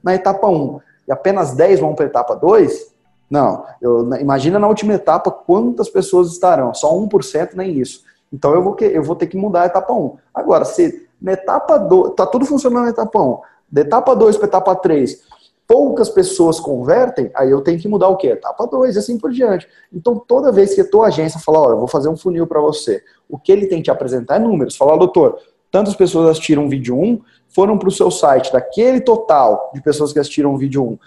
na 0.04 0.16
etapa 0.16 0.48
1 0.48 0.80
e 1.08 1.12
apenas 1.12 1.54
10 1.54 1.80
vão 1.80 1.96
para 1.96 2.06
a 2.06 2.08
etapa 2.08 2.36
2, 2.36 2.96
não, 3.30 3.66
eu, 3.82 4.10
imagina 4.16 4.58
na 4.58 4.68
última 4.68 4.94
etapa 4.94 5.30
quantas 5.32 5.90
pessoas 5.90 6.32
estarão, 6.32 6.74
só 6.74 6.94
1% 6.94 7.56
nem 7.56 7.78
isso. 7.78 8.04
Então 8.32 8.54
eu 8.54 8.62
vou, 8.62 8.76
eu 8.80 9.04
vou 9.04 9.16
ter 9.16 9.28
que 9.28 9.38
mudar 9.38 9.64
a 9.64 9.66
etapa 9.66 9.92
1. 9.94 10.18
Agora, 10.34 10.64
se 10.64 11.08
na 11.22 11.34
etapa 11.34 11.78
2, 11.78 12.12
está 12.12 12.26
tudo 12.26 12.46
funcionando 12.46 12.86
na 12.86 12.92
etapa 12.92 13.20
1, 13.20 13.40
da 13.70 13.82
etapa 13.82 14.16
2 14.16 14.38
para 14.38 14.46
a 14.46 14.50
etapa 14.50 14.76
3, 14.76 15.24
poucas 15.68 16.10
pessoas 16.10 16.60
convertem, 16.60 17.30
aí 17.36 17.52
eu 17.52 17.62
tenho 17.62 17.78
que 17.78 17.88
mudar 17.88 18.08
o 18.08 18.16
quê? 18.16 18.28
Etapa 18.28 18.66
2 18.66 18.96
e 18.96 19.00
assim 19.00 19.18
por 19.20 19.32
diante. 19.32 19.68
Então, 19.94 20.18
toda 20.18 20.52
vez 20.52 20.74
que 20.74 20.82
a 20.82 20.90
tua 20.90 21.08
agência 21.08 21.40
fala, 21.42 21.60
olha, 21.60 21.74
eu 21.74 21.80
vou 21.80 21.88
fazer 21.88 22.08
um 22.08 22.16
funil 22.16 22.48
para 22.48 22.62
você, 22.62 23.04
o 23.30 23.38
que 23.38 23.52
ele 23.52 23.68
tem 23.68 23.80
que 23.80 23.86
te 23.86 23.92
apresentar 23.92 24.38
é 24.38 24.40
números. 24.40 24.78
Falar, 24.78 24.96
doutor, 24.96 25.38
tantas 25.70 25.94
pessoas 25.94 26.30
assistiram 26.30 26.66
o 26.66 26.70
vídeo 26.70 26.98
1, 26.98 27.20
foram 27.50 27.78
para 27.78 27.90
o 27.90 27.92
seu 27.92 28.10
site, 28.10 28.52
daquele 28.52 29.02
total 29.02 29.72
de 29.74 29.82
pessoas 29.82 30.14
que 30.14 30.20
assistiram 30.20 30.54
o 30.54 30.58
vídeo 30.58 30.84
1, 30.84 30.98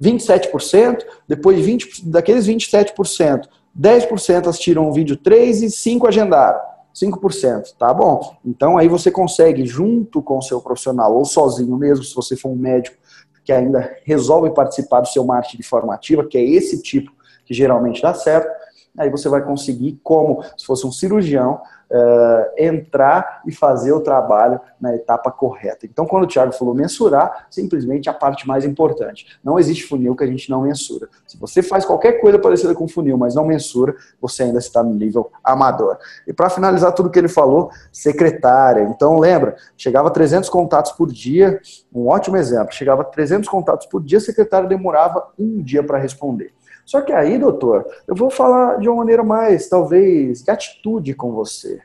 27%, 0.00 1.04
depois 1.26 1.64
20, 1.64 2.08
daqueles 2.08 2.46
27%, 2.46 3.48
10% 3.76 4.46
assistiram 4.46 4.88
o 4.88 4.92
vídeo 4.92 5.16
3 5.16 5.62
e 5.62 5.70
5 5.70 6.06
agendaram. 6.06 6.60
5%, 6.94 7.74
tá 7.76 7.92
bom? 7.92 8.36
Então 8.44 8.78
aí 8.78 8.86
você 8.86 9.10
consegue, 9.10 9.66
junto 9.66 10.22
com 10.22 10.38
o 10.38 10.42
seu 10.42 10.60
profissional, 10.60 11.12
ou 11.12 11.24
sozinho 11.24 11.76
mesmo, 11.76 12.04
se 12.04 12.14
você 12.14 12.36
for 12.36 12.50
um 12.50 12.54
médico 12.54 12.96
que 13.44 13.52
ainda 13.52 13.96
resolve 14.04 14.54
participar 14.54 15.00
do 15.00 15.08
seu 15.08 15.24
marketing 15.24 15.58
de 15.58 15.62
forma 15.62 15.94
ativa, 15.94 16.24
que 16.24 16.38
é 16.38 16.42
esse 16.42 16.82
tipo 16.82 17.12
que 17.44 17.52
geralmente 17.52 18.00
dá 18.00 18.14
certo, 18.14 18.50
aí 18.96 19.10
você 19.10 19.28
vai 19.28 19.44
conseguir, 19.44 20.00
como 20.02 20.42
se 20.56 20.64
fosse 20.64 20.86
um 20.86 20.92
cirurgião, 20.92 21.60
uh, 21.90 22.52
entrar 22.56 23.42
e 23.46 23.52
fazer 23.52 23.92
o 23.92 24.00
trabalho 24.00 24.60
na 24.80 24.94
etapa 24.94 25.30
correta. 25.30 25.86
Então, 25.86 26.06
quando 26.06 26.24
o 26.24 26.26
Thiago 26.26 26.52
falou 26.52 26.74
mensurar, 26.74 27.46
simplesmente 27.50 28.08
a 28.08 28.12
parte 28.12 28.46
mais 28.46 28.64
importante. 28.64 29.38
Não 29.42 29.58
existe 29.58 29.84
funil 29.84 30.14
que 30.14 30.24
a 30.24 30.26
gente 30.26 30.50
não 30.50 30.62
mensura. 30.62 31.08
Se 31.26 31.38
você 31.38 31.62
faz 31.62 31.84
qualquer 31.84 32.20
coisa 32.20 32.38
parecida 32.38 32.74
com 32.74 32.86
funil, 32.86 33.16
mas 33.16 33.34
não 33.34 33.44
mensura, 33.44 33.94
você 34.20 34.44
ainda 34.44 34.58
está 34.58 34.82
no 34.82 34.94
nível 34.94 35.30
amador. 35.42 35.98
E 36.26 36.32
para 36.32 36.50
finalizar 36.50 36.92
tudo 36.92 37.10
que 37.10 37.18
ele 37.18 37.28
falou, 37.28 37.70
secretária. 37.92 38.82
Então, 38.82 39.18
lembra, 39.18 39.56
chegava 39.76 40.08
a 40.08 40.10
300 40.10 40.48
contatos 40.48 40.92
por 40.92 41.10
dia, 41.10 41.60
um 41.92 42.08
ótimo 42.08 42.36
exemplo. 42.36 42.72
Chegava 42.72 43.02
a 43.02 43.04
300 43.04 43.48
contatos 43.48 43.86
por 43.86 44.02
dia, 44.02 44.18
a 44.18 44.20
secretária 44.20 44.68
demorava 44.68 45.28
um 45.38 45.62
dia 45.62 45.82
para 45.82 45.98
responder. 45.98 46.52
Só 46.84 47.00
que 47.00 47.12
aí, 47.12 47.38
doutor, 47.38 47.86
eu 48.06 48.14
vou 48.14 48.30
falar 48.30 48.78
de 48.78 48.88
uma 48.88 48.98
maneira 48.98 49.22
mais, 49.22 49.68
talvez, 49.68 50.42
de 50.42 50.50
atitude 50.50 51.14
com 51.14 51.32
você. 51.32 51.80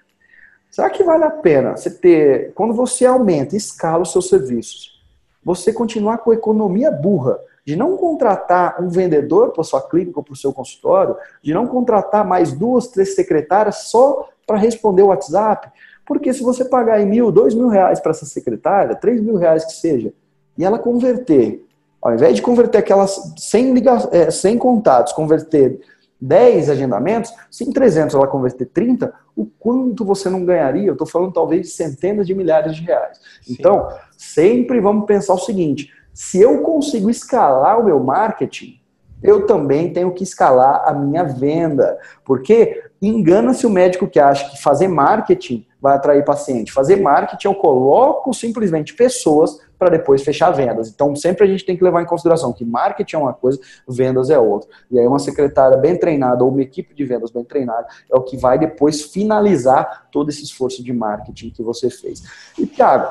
Será 0.70 0.89
que 0.89 1.04
vale 1.04 1.24
a 1.24 1.32
pena 1.32 1.76
você 1.76 1.89
ter, 1.89 2.54
quando 2.54 2.74
você 2.74 3.06
aumenta, 3.06 3.56
escala 3.56 4.04
os 4.04 4.12
seus 4.12 4.30
serviços, 4.30 5.02
você 5.43 5.74
continuar 5.74 6.20
com 6.20 6.32
a 6.32 6.36
economia 6.36 6.91
burra 6.91 7.39
de 7.66 7.76
não 7.76 7.97
contratar 7.97 8.82
um 8.82 8.89
vendedor 8.89 9.52
para 9.52 9.64
sua 9.64 9.82
clínica 9.82 10.20
ou 10.20 10.24
para 10.24 10.34
o 10.34 10.38
seu 10.38 10.52
consultório, 10.52 11.16
de 11.41 11.54
não 11.54 11.68
contratar 11.68 12.26
mais 12.26 12.52
duas, 12.52 12.88
três 12.88 13.16
secretárias 13.16 13.89
só 13.89 14.30
para 14.45 14.58
responder 14.58 15.04
o 15.04 15.08
WhatsApp? 15.08 15.72
Porque 16.06 16.34
se 16.34 16.41
você 16.41 16.66
pagar 16.66 17.00
em 17.00 17.06
mil, 17.06 17.32
dois 17.32 17.54
mil 17.54 17.68
reais 17.68 18.00
para 18.00 18.12
essa 18.12 18.26
secretária, 18.26 18.95
três 18.95 19.22
mil 19.22 19.36
reais 19.36 19.66
que 19.66 19.74
seja, 19.74 20.12
e 20.58 20.66
ela 20.66 20.80
converter 20.80 21.66
ao 22.02 22.14
invés 22.14 22.36
de 22.36 22.41
converter 22.41 22.78
aquelas 22.78 23.34
100, 23.38 23.74
liga, 23.74 24.10
é, 24.12 24.32
100 24.32 24.58
contatos, 24.58 25.14
converter 25.14 25.80
10 26.22 26.70
agendamentos, 26.70 27.32
se 27.50 27.64
em 27.64 27.72
300 27.72 28.16
ela 28.16 28.28
converter 28.28 28.66
30, 28.66 29.14
o 29.36 29.45
quanto 29.45 30.04
você 30.04 30.30
não 30.30 30.43
ganharia? 30.43 30.88
Eu 30.88 30.93
estou 30.93 31.08
falando 31.08 31.32
talvez 31.32 31.68
de 31.68 31.74
centenas 31.74 32.28
de 32.28 32.36
milhares 32.36 32.76
de 32.76 32.82
reais. 32.82 33.18
Sim. 33.41 33.56
Então, 33.58 33.88
sempre 34.18 34.82
vamos 34.82 35.06
pensar 35.06 35.34
o 35.34 35.39
seguinte: 35.39 35.91
se 36.14 36.41
eu 36.41 36.62
consigo 36.62 37.10
escalar 37.10 37.80
o 37.80 37.86
meu 37.86 38.00
marketing, 38.02 38.80
eu 39.24 39.45
também 39.45 39.93
tenho 39.93 40.14
que 40.14 40.24
escalar 40.24 40.84
a 40.86 40.93
minha 40.93 41.24
venda. 41.24 41.97
Porque 42.26 42.84
engana-se 43.02 43.66
o 43.66 43.70
médico 43.70 44.08
que 44.08 44.20
acha 44.20 44.50
que 44.50 44.62
fazer 44.62 44.88
marketing 44.89 45.66
vai 45.82 45.95
atrair 45.95 46.26
paciente. 46.26 46.72
Fazer 46.72 46.97
marketing 46.97 47.47
eu 47.47 47.56
coloco 47.56 48.34
simplesmente 48.34 48.93
pessoas 48.93 49.60
para 49.80 49.89
depois 49.89 50.21
fechar 50.21 50.51
vendas. 50.51 50.89
Então, 50.89 51.15
sempre 51.15 51.45
a 51.45 51.47
gente 51.47 51.65
tem 51.65 51.77
que 51.77 51.84
levar 51.84 52.01
em 52.01 52.05
consideração 52.05 52.51
que 52.51 52.65
marketing 52.65 53.15
é 53.15 53.19
uma 53.19 53.34
coisa, 53.34 53.57
vendas 53.88 54.30
é 54.30 54.38
outra. 54.38 54.69
E 54.91 54.99
aí, 54.99 55.07
uma 55.07 55.17
secretária 55.17 55.77
bem 55.77 55.97
treinada 55.97 56.43
ou 56.43 56.51
uma 56.51 56.61
equipe 56.61 56.93
de 56.93 57.05
vendas 57.05 57.32
bem 57.32 57.45
treinada 57.45 57.88
é 58.11 58.15
o 58.15 58.21
que 58.21 58.36
vai 58.36 58.59
depois 58.59 59.01
finalizar 59.01 60.09
todo 60.11 60.30
esse 60.30 60.43
esforço 60.43 60.84
de 60.84 60.91
marketing 60.91 61.49
que 61.51 61.63
você 61.63 61.89
fez. 61.89 62.21
E, 62.57 62.67
Thiago, 62.67 63.07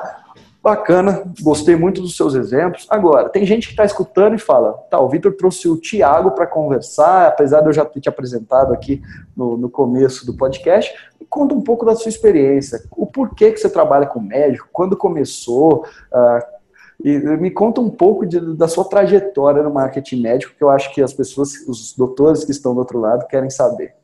Bacana, 0.61 1.23
gostei 1.41 1.77
muito 1.77 2.01
dos 2.01 2.17
seus 2.17 2.35
exemplos. 2.35 2.85
Agora, 2.89 3.29
tem 3.29 3.45
gente 3.45 3.67
que 3.67 3.73
está 3.73 3.85
escutando 3.85 4.35
e 4.35 4.39
fala: 4.39 4.73
tá, 4.89 4.99
o 4.99 5.07
Vitor 5.07 5.33
trouxe 5.33 5.69
o 5.69 5.77
Tiago 5.77 6.31
para 6.31 6.45
conversar, 6.45 7.27
apesar 7.27 7.61
de 7.61 7.67
eu 7.67 7.73
já 7.73 7.85
ter 7.85 8.01
te 8.01 8.09
apresentado 8.09 8.73
aqui 8.73 9.01
no, 9.35 9.55
no 9.55 9.69
começo 9.69 10.25
do 10.25 10.35
podcast. 10.35 10.93
Conta 11.29 11.55
um 11.55 11.61
pouco 11.61 11.85
da 11.85 11.95
sua 11.95 12.09
experiência, 12.09 12.83
o 12.91 13.05
porquê 13.05 13.51
que 13.51 13.59
você 13.59 13.69
trabalha 13.69 14.05
com 14.05 14.19
médico, 14.19 14.67
quando 14.73 14.97
começou, 14.97 15.85
uh, 16.11 16.58
e 17.03 17.17
me 17.37 17.49
conta 17.49 17.79
um 17.79 17.89
pouco 17.89 18.25
de, 18.25 18.39
da 18.55 18.67
sua 18.67 18.83
trajetória 18.83 19.63
no 19.63 19.73
marketing 19.73 20.21
médico, 20.21 20.53
que 20.57 20.63
eu 20.63 20.69
acho 20.69 20.93
que 20.93 21.01
as 21.01 21.13
pessoas, 21.13 21.53
os 21.67 21.95
doutores 21.95 22.43
que 22.43 22.51
estão 22.51 22.73
do 22.73 22.79
outro 22.79 22.99
lado, 22.99 23.25
querem 23.27 23.49
saber. 23.49 23.95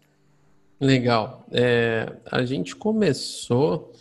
Legal. 0.79 1.45
É, 1.51 2.13
a 2.31 2.45
gente 2.45 2.75
começou 2.75 3.91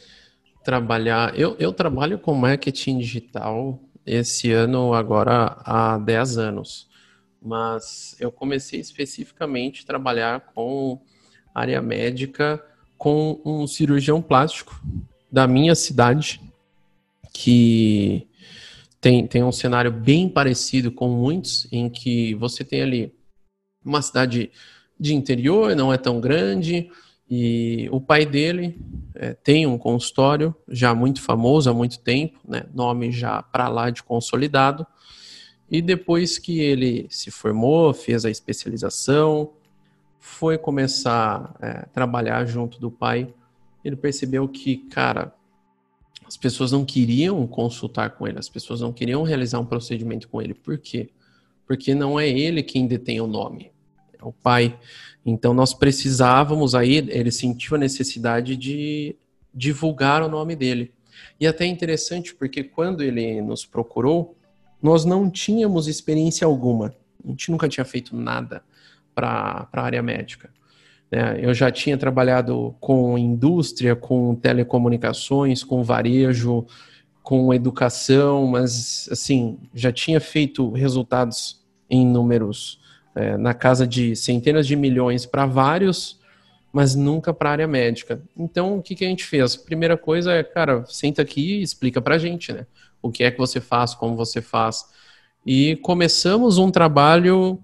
a 0.61 0.64
trabalhar. 0.64 1.38
Eu, 1.38 1.57
eu 1.59 1.72
trabalho 1.72 2.18
com 2.18 2.34
marketing 2.34 2.99
digital 2.99 3.80
esse 4.07 4.53
ano, 4.53 4.95
agora 4.95 5.57
há 5.64 5.99
10 5.99 6.38
anos. 6.38 6.88
Mas 7.42 8.16
eu 8.20 8.30
comecei 8.30 8.78
especificamente 8.78 9.82
a 9.82 9.86
trabalhar 9.86 10.53
com 10.55 11.01
área 11.55 11.82
médica 11.82 12.64
com 12.97 13.40
um 13.45 13.66
cirurgião 13.66 14.22
plástico 14.22 14.80
da 15.30 15.47
minha 15.47 15.74
cidade 15.74 16.40
que 17.32 18.26
tem, 19.05 19.26
tem 19.26 19.44
um 19.44 19.52
cenário 19.52 19.92
bem 19.92 20.30
parecido 20.30 20.90
com 20.90 21.11
muitos, 21.11 21.68
em 21.70 21.90
que 21.90 22.34
você 22.36 22.64
tem 22.64 22.80
ali 22.80 23.14
uma 23.84 24.00
cidade 24.00 24.50
de 24.98 25.14
interior, 25.14 25.76
não 25.76 25.92
é 25.92 25.98
tão 25.98 26.18
grande, 26.18 26.90
e 27.28 27.86
o 27.92 28.00
pai 28.00 28.24
dele 28.24 28.80
é, 29.14 29.34
tem 29.34 29.66
um 29.66 29.76
consultório 29.76 30.55
já 30.66 30.94
muito 30.94 31.20
famoso 31.20 31.68
há 31.68 31.74
muito 31.74 32.00
tempo, 32.00 32.38
né, 32.48 32.64
nome 32.72 33.12
já 33.12 33.42
para 33.42 33.68
lá 33.68 33.90
de 33.90 34.02
consolidado. 34.02 34.86
E 35.70 35.82
depois 35.82 36.38
que 36.38 36.61
ele 36.61 37.07
se 37.11 37.30
formou, 37.30 37.92
fez 37.92 38.24
a 38.24 38.30
especialização, 38.30 39.52
foi 40.18 40.57
começar 40.57 41.55
a 41.61 41.66
é, 41.66 41.72
trabalhar 41.92 42.46
junto 42.46 42.80
do 42.80 42.90
pai, 42.90 43.34
ele 43.84 43.96
percebeu 43.96 44.48
que, 44.48 44.78
cara, 44.78 45.34
as 46.27 46.37
pessoas 46.37 46.72
não 46.72 46.85
queriam 46.85 47.47
consultar 47.47 48.11
com 48.11 48.27
ele, 48.27 48.39
as 48.39 48.49
pessoas 48.49 48.81
não 48.81 48.93
queriam 48.93 49.22
realizar 49.22 49.59
um 49.61 49.66
procedimento 49.66 50.29
com 50.29 50.41
ele. 50.41 50.55
Por 50.55 50.79
quê? 50.79 51.11
Porque 51.66 51.95
não 51.95 52.18
é 52.18 52.29
ele 52.29 52.62
quem 52.62 52.87
detém 52.87 53.20
o 53.20 53.27
nome, 53.27 53.72
é 54.18 54.25
o 54.25 54.33
pai. 54.33 54.79
Então 55.25 55.55
nós 55.55 55.75
precisávamos 55.75 56.75
aí, 56.75 56.97
ele 56.97 57.31
sentiu 57.31 57.77
a 57.77 57.79
necessidade 57.79 58.57
de 58.57 59.16
divulgar 59.53 60.22
o 60.22 60.29
nome 60.29 60.57
dele. 60.57 60.93
E 61.39 61.47
até 61.47 61.64
interessante 61.66 62.35
porque 62.35 62.64
quando 62.64 63.03
ele 63.03 63.41
nos 63.41 63.64
procurou, 63.64 64.37
nós 64.83 65.05
não 65.05 65.31
tínhamos 65.31 65.89
experiência 65.89 66.47
alguma. 66.47 66.95
A 67.25 67.29
gente 67.29 67.51
nunca 67.51 67.68
tinha 67.68 67.85
feito 67.85 68.14
nada 68.14 68.62
para 69.14 69.68
a 69.72 69.81
área 69.81 70.03
médica. 70.03 70.51
Né? 71.11 71.38
Eu 71.40 71.55
já 71.55 71.70
tinha 71.70 71.96
trabalhado 71.96 72.74
com 72.80 73.16
indústria, 73.16 73.94
com 73.94 74.34
telecomunicações, 74.34 75.62
com 75.62 75.82
varejo, 75.82 76.66
com 77.22 77.55
educação, 77.55 78.46
mas 78.46 79.09
assim 79.11 79.59
já 79.74 79.90
tinha 79.90 80.20
feito 80.20 80.70
resultados 80.70 81.64
em 81.88 82.07
números 82.07 82.80
é, 83.14 83.36
na 83.36 83.55
casa 83.55 83.86
de 83.86 84.16
centenas 84.16 84.66
de 84.66 84.76
milhões 84.76 85.24
para 85.24 85.46
vários, 85.46 86.20
mas 86.72 86.94
nunca 86.94 87.32
para 87.32 87.48
a 87.48 87.52
área 87.52 87.68
médica. 87.68 88.20
Então, 88.36 88.78
o 88.78 88.82
que, 88.82 88.96
que 88.96 89.05
a 89.05 89.09
gente 89.09 89.24
fez? 89.24 89.55
Primeira 89.55 89.96
coisa 89.96 90.32
é, 90.32 90.42
cara, 90.42 90.84
senta 90.86 91.22
aqui 91.22 91.59
e 91.59 91.62
explica 91.62 92.02
para 92.02 92.16
a 92.16 92.18
gente, 92.18 92.52
né? 92.52 92.66
O 93.00 93.11
que 93.11 93.22
é 93.22 93.30
que 93.30 93.38
você 93.38 93.61
faz, 93.61 93.94
como 93.94 94.16
você 94.16 94.42
faz. 94.42 94.84
E 95.46 95.76
começamos 95.76 96.59
um 96.59 96.70
trabalho 96.70 97.62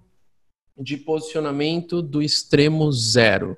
de 0.80 0.96
posicionamento 0.96 2.00
do 2.00 2.22
extremo 2.22 2.90
zero. 2.90 3.56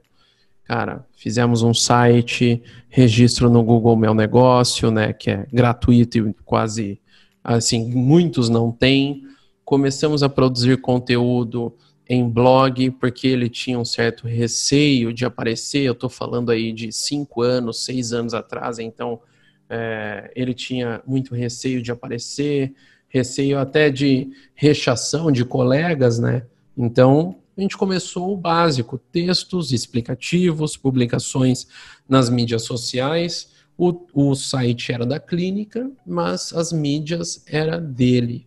Cara, 0.65 1.07
fizemos 1.17 1.63
um 1.63 1.75
site, 1.75 2.63
registro 2.89 3.51
no 3.51 3.63
Google 3.63 3.97
Meu 3.97 4.15
Negócio, 4.15 4.91
né, 4.91 5.13
que 5.13 5.31
é 5.31 5.47
gratuito 5.53 6.19
e 6.19 6.35
quase, 6.45 7.01
assim, 7.43 7.89
muitos 7.95 8.49
não 8.49 8.73
têm. 8.73 9.23
Começamos 9.65 10.23
a 10.23 10.29
produzir 10.29 10.81
conteúdo 10.81 11.75
em 12.09 12.29
blog, 12.29 12.91
porque 12.93 13.27
ele 13.27 13.49
tinha 13.49 13.79
um 13.79 13.85
certo 13.85 14.27
receio 14.27 15.13
de 15.13 15.25
aparecer. 15.25 15.83
Eu 15.83 15.93
estou 15.93 16.11
falando 16.11 16.51
aí 16.51 16.73
de 16.73 16.93
cinco 16.93 17.43
anos, 17.43 17.85
seis 17.85 18.13
anos 18.13 18.35
atrás, 18.35 18.79
então 18.79 19.21
é, 19.69 20.31
ele 20.35 20.53
tinha 20.53 21.01
muito 21.07 21.35
receio 21.35 21.81
de 21.83 21.91
aparecer, 21.91 22.75
receio 23.09 23.59
até 23.59 23.91
de 23.91 24.31
rechação 24.55 25.31
de 25.31 25.45
colegas, 25.45 26.19
né? 26.19 26.45
Então, 26.77 27.37
a 27.57 27.61
gente 27.61 27.77
começou 27.77 28.33
o 28.33 28.37
básico: 28.37 28.99
textos 28.99 29.73
explicativos, 29.73 30.77
publicações 30.77 31.67
nas 32.09 32.29
mídias 32.31 32.63
sociais. 32.63 33.51
O, 33.77 34.07
o 34.13 34.35
site 34.35 34.93
era 34.93 35.05
da 35.05 35.19
clínica, 35.19 35.91
mas 36.07 36.53
as 36.53 36.73
mídias 36.73 37.43
era 37.47 37.81
dele. 37.81 38.47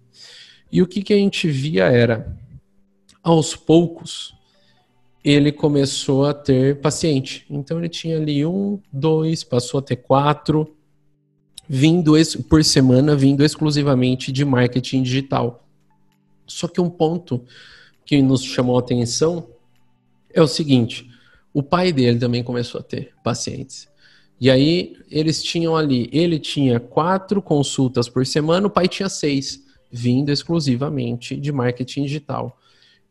E 0.71 0.81
o 0.81 0.87
que, 0.87 1.01
que 1.01 1.13
a 1.13 1.17
gente 1.17 1.47
via 1.47 1.85
era, 1.85 2.37
aos 3.23 3.55
poucos, 3.55 4.35
ele 5.23 5.51
começou 5.51 6.25
a 6.25 6.33
ter 6.33 6.79
paciente. 6.79 7.45
Então 7.49 7.79
ele 7.79 7.89
tinha 7.89 8.17
ali 8.17 8.45
um, 8.45 8.79
dois, 8.93 9.43
passou 9.43 9.79
a 9.79 9.83
ter 9.83 9.95
quatro, 9.95 10.75
vindo 11.67 12.13
por 12.47 12.63
semana, 12.63 13.15
vindo 13.15 13.43
exclusivamente 13.43 14.31
de 14.31 14.45
marketing 14.45 15.01
digital. 15.01 15.67
Só 16.45 16.67
que 16.67 16.79
um 16.79 16.89
ponto 16.89 17.43
que 18.05 18.21
nos 18.21 18.43
chamou 18.43 18.77
a 18.77 18.79
atenção 18.79 19.47
é 20.33 20.41
o 20.41 20.47
seguinte: 20.47 21.09
o 21.53 21.63
pai 21.63 21.91
dele 21.91 22.19
também 22.19 22.43
começou 22.43 22.79
a 22.79 22.83
ter 22.83 23.13
pacientes. 23.23 23.87
E 24.39 24.51
aí 24.51 24.97
eles 25.09 25.41
tinham 25.41 25.75
ali, 25.75 26.09
ele 26.11 26.37
tinha 26.37 26.79
quatro 26.79 27.41
consultas 27.41 28.09
por 28.09 28.25
semana, 28.25 28.67
o 28.67 28.69
pai 28.69 28.87
tinha 28.87 29.07
seis, 29.07 29.63
vindo 29.89 30.29
exclusivamente 30.29 31.37
de 31.37 31.51
marketing 31.51 32.03
digital. 32.03 32.59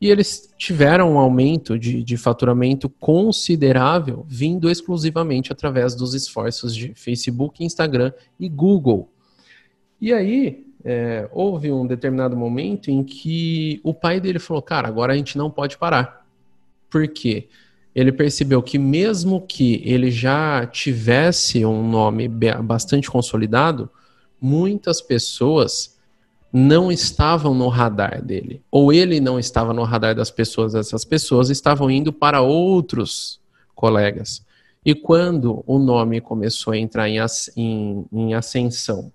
E 0.01 0.11
eles 0.11 0.53
tiveram 0.59 1.15
um 1.15 1.19
aumento 1.19 1.79
de, 1.79 2.03
de 2.03 2.17
faturamento 2.19 2.91
considerável, 2.91 4.27
vindo 4.29 4.71
exclusivamente 4.71 5.51
através 5.51 5.95
dos 5.95 6.13
esforços 6.13 6.77
de 6.77 6.93
Facebook, 6.95 7.65
Instagram 7.65 8.13
e 8.39 8.47
Google. 8.47 9.09
E 9.99 10.13
aí, 10.13 10.67
é, 10.85 11.27
houve 11.33 11.73
um 11.73 11.87
determinado 11.87 12.37
momento 12.37 12.91
em 12.91 13.03
que 13.03 13.81
o 13.83 13.95
pai 13.95 14.21
dele 14.21 14.39
falou: 14.39 14.61
Cara, 14.61 14.87
agora 14.87 15.15
a 15.15 15.17
gente 15.17 15.39
não 15.39 15.51
pode 15.51 15.79
parar. 15.79 16.27
Por 16.91 17.09
quê? 17.09 17.49
Ele 17.95 18.13
percebeu 18.13 18.63
que, 18.63 18.79
mesmo 18.79 19.41
que 19.41 19.81
ele 19.85 20.11
já 20.11 20.67
tivesse 20.67 21.65
um 21.65 21.89
nome 21.89 22.29
bastante 22.29 23.11
consolidado, 23.11 23.89
muitas 24.41 25.01
pessoas 25.01 25.97
não 26.53 26.93
estavam 26.93 27.55
no 27.55 27.69
radar 27.69 28.23
dele. 28.23 28.63
Ou 28.71 28.93
ele 28.93 29.21
não 29.21 29.39
estava 29.39 29.73
no 29.73 29.85
radar 29.85 30.15
das 30.15 30.31
pessoas, 30.31 30.75
essas 30.75 31.05
pessoas 31.05 31.51
estavam 31.51 31.91
indo 31.91 32.13
para 32.13 32.41
outros 32.41 33.41
colegas. 33.75 34.45
E 34.85 34.95
quando 34.95 35.65
o 35.67 35.79
nome 35.79 36.21
começou 36.21 36.73
a 36.73 36.79
entrar 36.79 37.09
em, 37.09 37.19
em, 37.57 38.07
em 38.13 38.35
ascensão 38.35 39.11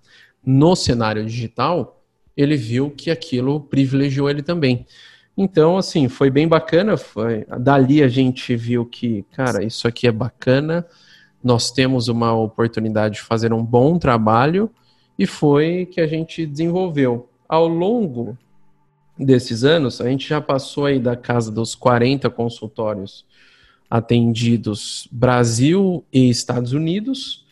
no 0.46 0.76
cenário 0.76 1.26
digital, 1.26 2.04
ele 2.36 2.56
viu 2.56 2.90
que 2.90 3.12
aquilo 3.12 3.60
privilegiou 3.60 4.30
ele 4.30 4.42
também. 4.42 4.86
Então, 5.38 5.78
assim, 5.78 6.08
foi 6.10 6.30
bem 6.30 6.48
bacana. 6.48 6.98
Foi, 6.98 7.46
dali 7.60 8.04
a 8.04 8.08
gente 8.08 8.56
viu 8.56 8.86
que, 8.86 9.24
cara, 9.32 9.64
isso 9.64 9.88
aqui 9.88 10.08
é 10.08 10.12
bacana. 10.12 10.86
Nós 11.44 11.72
temos 11.72 12.08
uma 12.10 12.34
oportunidade 12.34 13.16
de 13.16 13.22
fazer 13.22 13.54
um 13.54 13.64
bom 13.64 13.98
trabalho 13.98 14.70
e 15.18 15.26
foi 15.26 15.86
que 15.86 16.02
a 16.02 16.08
gente 16.08 16.46
desenvolveu. 16.46 17.30
Ao 17.48 17.68
longo 17.68 18.38
desses 19.18 19.64
anos, 19.64 20.00
a 20.00 20.10
gente 20.10 20.28
já 20.28 20.40
passou 20.40 20.86
aí 20.86 21.00
da 21.00 21.16
casa 21.16 21.52
dos 21.52 21.76
40 21.76 22.30
consultórios 22.30 23.26
atendidos 23.90 25.08
Brasil 25.12 26.06
e 26.12 26.30
Estados 26.30 26.74
Unidos. 26.74 27.46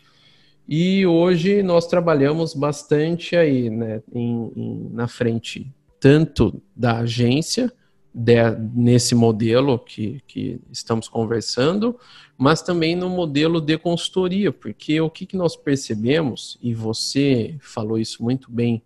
E 0.68 1.05
hoje 1.05 1.63
nós 1.63 1.88
trabalhamos 1.88 2.53
bastante 2.53 3.36
aí, 3.38 3.70
né, 3.70 4.01
em, 4.13 4.51
em, 4.55 4.89
na 4.91 5.07
frente 5.07 5.74
tanto 5.99 6.61
da 6.76 6.99
agência, 6.99 7.72
de, 8.13 8.36
nesse 8.74 9.13
modelo 9.13 9.78
que, 9.80 10.22
que 10.28 10.59
estamos 10.72 11.07
conversando, 11.07 11.97
mas 12.38 12.61
também 12.61 12.95
no 12.95 13.09
modelo 13.09 13.61
de 13.61 13.78
consultoria, 13.78 14.51
porque 14.51 14.99
o 14.99 15.09
que, 15.09 15.26
que 15.26 15.38
nós 15.38 15.55
percebemos, 15.55 16.57
e 16.61 16.74
você 16.74 17.55
falou 17.61 17.97
isso 17.97 18.24
muito 18.24 18.51
bem 18.51 18.82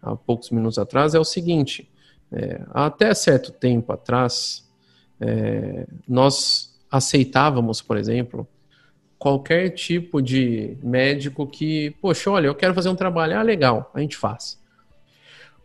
há 0.00 0.14
poucos 0.16 0.50
minutos 0.50 0.78
atrás, 0.78 1.14
é 1.14 1.18
o 1.18 1.24
seguinte: 1.24 1.90
é, 2.32 2.62
até 2.70 3.12
certo 3.14 3.52
tempo 3.52 3.92
atrás, 3.92 4.66
é, 5.20 5.86
nós 6.06 6.78
aceitávamos, 6.90 7.82
por 7.82 7.96
exemplo, 7.96 8.46
qualquer 9.18 9.70
tipo 9.70 10.22
de 10.22 10.76
médico 10.82 11.46
que, 11.46 11.90
poxa, 12.00 12.30
olha, 12.30 12.46
eu 12.46 12.54
quero 12.54 12.74
fazer 12.74 12.88
um 12.88 12.94
trabalho, 12.94 13.38
ah, 13.38 13.42
legal, 13.42 13.90
a 13.94 14.00
gente 14.00 14.16
faz. 14.16 14.58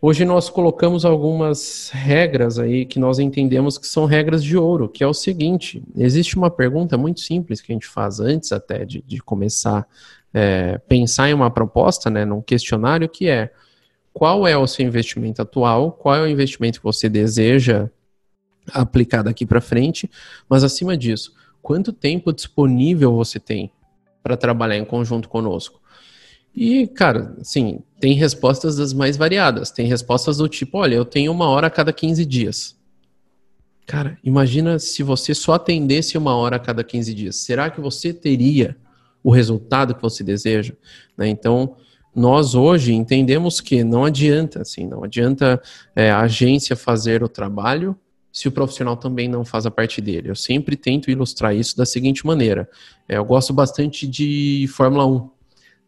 Hoje 0.01 0.25
nós 0.25 0.49
colocamos 0.49 1.05
algumas 1.05 1.89
regras 1.93 2.59
aí 2.59 2.85
que 2.85 2.99
nós 2.99 3.19
entendemos 3.19 3.77
que 3.77 3.87
são 3.87 4.05
regras 4.05 4.43
de 4.43 4.57
ouro, 4.57 4.89
que 4.89 5.01
é 5.01 5.07
o 5.07 5.13
seguinte: 5.13 5.81
existe 5.95 6.35
uma 6.35 6.51
pergunta 6.51 6.97
muito 6.97 7.21
simples 7.21 7.61
que 7.61 7.71
a 7.71 7.75
gente 7.75 7.87
faz 7.87 8.19
antes 8.19 8.51
até 8.51 8.83
de, 8.83 9.01
de 9.01 9.21
começar 9.21 9.87
é, 10.33 10.77
pensar 10.89 11.29
em 11.29 11.33
uma 11.33 11.51
proposta, 11.51 12.09
né, 12.09 12.25
num 12.25 12.41
questionário, 12.41 13.07
que 13.07 13.29
é 13.29 13.53
qual 14.11 14.47
é 14.47 14.57
o 14.57 14.67
seu 14.67 14.85
investimento 14.85 15.41
atual, 15.41 15.91
qual 15.91 16.15
é 16.15 16.21
o 16.21 16.27
investimento 16.27 16.79
que 16.79 16.83
você 16.83 17.07
deseja 17.07 17.89
aplicar 18.71 19.21
daqui 19.21 19.45
para 19.45 19.61
frente, 19.61 20.09
mas 20.49 20.63
acima 20.63 20.97
disso, 20.97 21.33
quanto 21.63 21.93
tempo 21.93 22.33
disponível 22.33 23.13
você 23.13 23.39
tem 23.39 23.71
para 24.21 24.37
trabalhar 24.37 24.77
em 24.77 24.85
conjunto 24.85 25.29
conosco. 25.29 25.81
E, 26.55 26.85
cara, 26.85 27.35
assim, 27.41 27.79
tem 27.99 28.13
respostas 28.13 28.75
das 28.75 28.93
mais 28.93 29.17
variadas. 29.17 29.71
Tem 29.71 29.87
respostas 29.87 30.37
do 30.37 30.47
tipo: 30.47 30.77
olha, 30.77 30.93
eu 30.93 31.05
tenho 31.05 31.31
uma 31.31 31.47
hora 31.47 31.67
a 31.67 31.71
cada 31.71 31.91
15 31.91 32.23
dias. 32.25 32.77
Cara, 33.87 34.17
imagina 34.23 34.77
se 34.77 35.01
você 35.01 35.33
só 35.33 35.53
atendesse 35.53 36.17
uma 36.17 36.35
hora 36.35 36.57
a 36.57 36.59
cada 36.59 36.83
15 36.83 37.13
dias. 37.13 37.37
Será 37.37 37.69
que 37.69 37.81
você 37.81 38.13
teria 38.13 38.77
o 39.23 39.31
resultado 39.31 39.95
que 39.95 40.01
você 40.01 40.23
deseja? 40.23 40.73
Né? 41.17 41.27
Então, 41.27 41.75
nós 42.15 42.53
hoje 42.53 42.93
entendemos 42.93 43.59
que 43.59 43.83
não 43.83 44.05
adianta, 44.05 44.61
assim, 44.61 44.85
não 44.85 45.03
adianta 45.03 45.61
é, 45.95 46.11
a 46.11 46.21
agência 46.21 46.75
fazer 46.75 47.23
o 47.23 47.27
trabalho 47.27 47.97
se 48.33 48.47
o 48.47 48.51
profissional 48.51 48.97
também 48.97 49.29
não 49.29 49.45
faz 49.45 49.67
a 49.67 49.71
parte 49.71 50.01
dele. 50.01 50.31
Eu 50.31 50.35
sempre 50.35 50.75
tento 50.75 51.11
ilustrar 51.11 51.55
isso 51.55 51.77
da 51.77 51.85
seguinte 51.85 52.25
maneira. 52.25 52.67
É, 53.07 53.17
eu 53.17 53.23
gosto 53.23 53.53
bastante 53.53 54.07
de 54.07 54.65
Fórmula 54.73 55.05
1. 55.05 55.29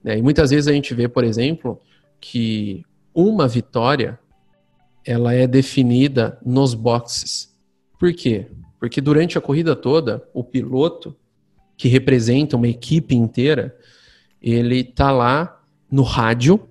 Né? 0.04 0.20
E 0.20 0.22
muitas 0.22 0.52
vezes 0.52 0.68
a 0.68 0.72
gente 0.72 0.93
vê, 0.93 1.08
por 1.08 1.24
exemplo, 1.24 1.82
que 2.22 2.86
uma 3.16 3.48
vitória 3.48 4.20
ela 5.04 5.34
é 5.34 5.48
definida 5.48 6.38
nos 6.46 6.76
boxes. 6.76 7.52
Por 8.00 8.14
quê? 8.14 8.46
Porque 8.80 9.02
durante 9.02 9.39
a 9.39 9.41
corrida 9.41 9.76
toda, 9.76 10.24
o 10.32 10.43
piloto, 10.43 11.16
que 11.76 11.88
representa 11.88 12.56
uma 12.56 12.68
equipe 12.68 13.16
inteira, 13.16 13.76
ele 14.39 14.82
está 14.82 15.12
lá 15.12 15.64
no 15.91 16.04
rádio 16.04 16.70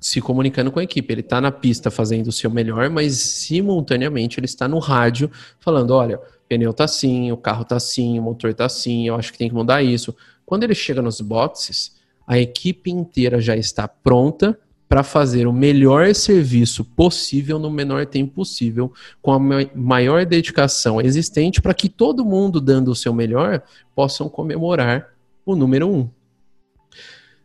se 0.00 0.20
comunicando 0.20 0.72
com 0.72 0.80
a 0.80 0.84
equipe. 0.84 1.12
Ele 1.12 1.20
está 1.20 1.40
na 1.40 1.52
pista 1.52 1.90
fazendo 1.90 2.28
o 2.28 2.32
seu 2.32 2.50
melhor, 2.50 2.88
mas 2.88 3.16
simultaneamente 3.18 4.40
ele 4.40 4.46
está 4.46 4.66
no 4.66 4.78
rádio 4.78 5.30
falando: 5.60 5.90
olha, 5.90 6.18
pneu 6.48 6.72
tá 6.72 6.84
assim, 6.84 7.30
o 7.30 7.36
carro 7.36 7.64
tá 7.64 7.76
assim, 7.76 8.18
o 8.18 8.22
motor 8.22 8.54
tá 8.54 8.64
assim, 8.64 9.06
eu 9.06 9.14
acho 9.14 9.30
que 9.30 9.38
tem 9.38 9.48
que 9.48 9.54
mudar 9.54 9.82
isso. 9.82 10.16
Quando 10.46 10.64
ele 10.64 10.74
chega 10.74 11.02
nos 11.02 11.20
boxes, 11.20 11.94
a 12.26 12.38
equipe 12.38 12.90
inteira 12.90 13.40
já 13.40 13.56
está 13.56 13.86
pronta 13.86 14.58
para 14.88 15.04
fazer 15.04 15.46
o 15.46 15.52
melhor 15.52 16.12
serviço 16.16 16.84
possível 16.84 17.60
no 17.60 17.70
menor 17.70 18.06
tempo 18.06 18.34
possível, 18.34 18.92
com 19.22 19.32
a 19.32 19.38
maior 19.72 20.26
dedicação 20.26 21.00
existente, 21.00 21.62
para 21.62 21.72
que 21.72 21.88
todo 21.88 22.24
mundo, 22.24 22.60
dando 22.60 22.90
o 22.90 22.96
seu 22.96 23.14
melhor, 23.14 23.62
possam 23.94 24.28
comemorar 24.28 25.10
o 25.46 25.54
número 25.54 25.88
um. 25.88 26.10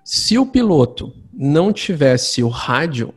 Se 0.04 0.40
o 0.40 0.46
piloto 0.48 1.14
não 1.36 1.74
tivesse 1.74 2.42
o 2.42 2.48
rádio, 2.48 3.14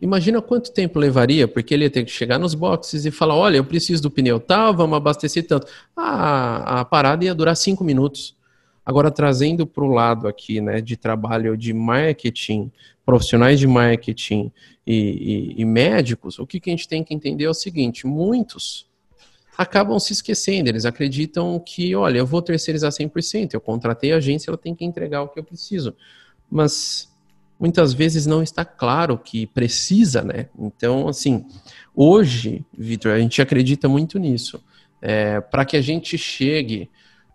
imagina 0.00 0.40
quanto 0.40 0.72
tempo 0.72 0.98
levaria, 0.98 1.46
porque 1.46 1.74
ele 1.74 1.84
ia 1.84 1.90
ter 1.90 2.04
que 2.04 2.10
chegar 2.10 2.38
nos 2.38 2.54
boxes 2.54 3.04
e 3.04 3.10
falar: 3.10 3.36
olha, 3.36 3.58
eu 3.58 3.64
preciso 3.64 4.02
do 4.02 4.10
pneu 4.10 4.40
tal, 4.40 4.74
vamos 4.74 4.96
abastecer 4.96 5.46
tanto. 5.46 5.66
Ah, 5.96 6.80
a 6.80 6.84
parada 6.84 7.24
ia 7.24 7.34
durar 7.34 7.56
cinco 7.56 7.84
minutos. 7.84 8.34
Agora, 8.84 9.12
trazendo 9.12 9.64
para 9.64 9.84
o 9.84 9.88
lado 9.88 10.26
aqui 10.26 10.60
né, 10.60 10.80
de 10.80 10.96
trabalho 10.96 11.56
de 11.56 11.72
marketing, 11.72 12.72
profissionais 13.06 13.60
de 13.60 13.66
marketing 13.66 14.50
e, 14.84 15.54
e, 15.56 15.60
e 15.60 15.64
médicos, 15.64 16.38
o 16.38 16.46
que, 16.46 16.58
que 16.58 16.68
a 16.68 16.72
gente 16.72 16.88
tem 16.88 17.04
que 17.04 17.14
entender 17.14 17.44
é 17.44 17.50
o 17.50 17.54
seguinte: 17.54 18.06
muitos 18.06 18.90
acabam 19.56 20.00
se 20.00 20.14
esquecendo, 20.14 20.70
eles 20.70 20.86
acreditam 20.86 21.60
que, 21.60 21.94
olha, 21.94 22.18
eu 22.18 22.26
vou 22.26 22.40
terceirizar 22.40 22.90
100%, 22.90 23.52
eu 23.52 23.60
contratei 23.60 24.12
a 24.12 24.16
agência, 24.16 24.50
ela 24.50 24.56
tem 24.56 24.74
que 24.74 24.84
entregar 24.84 25.22
o 25.22 25.28
que 25.28 25.38
eu 25.38 25.44
preciso. 25.44 25.94
Mas 26.50 27.11
muitas 27.62 27.92
vezes 27.92 28.26
não 28.26 28.42
está 28.42 28.64
claro 28.64 29.16
que 29.16 29.46
precisa, 29.46 30.22
né? 30.22 30.48
Então, 30.58 31.06
assim, 31.06 31.46
hoje, 31.94 32.66
Vitor, 32.76 33.12
a 33.12 33.20
gente 33.20 33.40
acredita 33.40 33.88
muito 33.88 34.18
nisso. 34.18 34.60
É, 35.00 35.40
Para 35.40 35.64
que 35.64 35.76
a 35.76 35.80
gente 35.80 36.18
chegue 36.18 36.90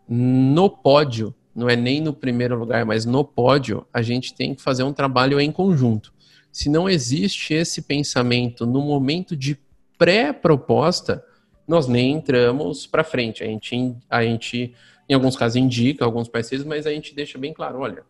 no 0.06 0.70
pódio, 0.70 1.34
não 1.56 1.70
é 1.70 1.78
nem 1.78 2.02
no 2.02 2.12
primeiro 2.12 2.60
lugar, 2.60 2.86
mas 2.86 3.06
no 3.06 3.24
pódio, 3.24 3.88
a 3.94 4.02
gente 4.02 4.34
tem 4.34 4.54
que 4.54 4.62
fazer 4.62 4.84
um 4.84 4.92
trabalho 4.92 5.40
em 5.40 5.50
conjunto. 5.50 6.14
Se 6.52 6.68
não 6.68 6.90
existe 6.90 7.54
esse 7.54 7.82
pensamento 7.82 8.66
no 8.66 8.82
momento 8.82 9.34
de 9.34 9.58
pré-proposta, 9.98 11.24
nós 11.66 11.88
nem 11.88 12.12
entramos 12.12 12.86
para 12.86 13.02
frente. 13.02 13.46
A 13.46 13.48
gente, 13.48 13.96
a 14.10 14.24
gente, 14.24 14.74
em 15.08 15.14
alguns 15.14 15.38
casos, 15.38 15.56
indica 15.56 16.04
alguns 16.04 16.28
parceiros, 16.28 16.68
mas 16.68 16.86
a 16.86 16.92
gente 16.92 17.16
deixa 17.16 17.38
bem 17.38 17.54
claro: 17.54 17.80
olha, 17.80 18.04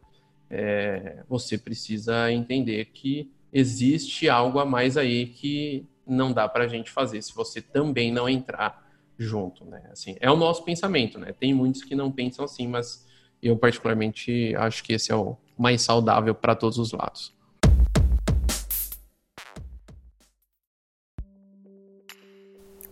é, 0.49 1.23
você 1.27 1.57
precisa 1.57 2.31
entender 2.31 2.85
que 2.85 3.31
existe 3.51 4.29
algo 4.29 4.59
a 4.59 4.65
mais 4.65 4.97
aí 4.97 5.27
que 5.27 5.85
não 6.05 6.31
dá 6.31 6.47
para 6.47 6.65
a 6.65 6.67
gente 6.67 6.89
fazer 6.89 7.21
se 7.21 7.33
você 7.33 7.61
também 7.61 8.11
não 8.11 8.29
entrar 8.29 8.87
junto, 9.17 9.65
né? 9.65 9.81
Assim, 9.91 10.15
é 10.19 10.31
o 10.31 10.35
nosso 10.35 10.63
pensamento, 10.63 11.19
né? 11.19 11.33
Tem 11.33 11.53
muitos 11.53 11.83
que 11.83 11.95
não 11.95 12.11
pensam 12.11 12.45
assim, 12.45 12.67
mas 12.67 13.05
eu 13.41 13.57
particularmente 13.57 14.55
acho 14.55 14.83
que 14.83 14.93
esse 14.93 15.11
é 15.11 15.15
o 15.15 15.35
mais 15.57 15.81
saudável 15.81 16.33
para 16.33 16.55
todos 16.55 16.77
os 16.77 16.91
lados. 16.91 17.35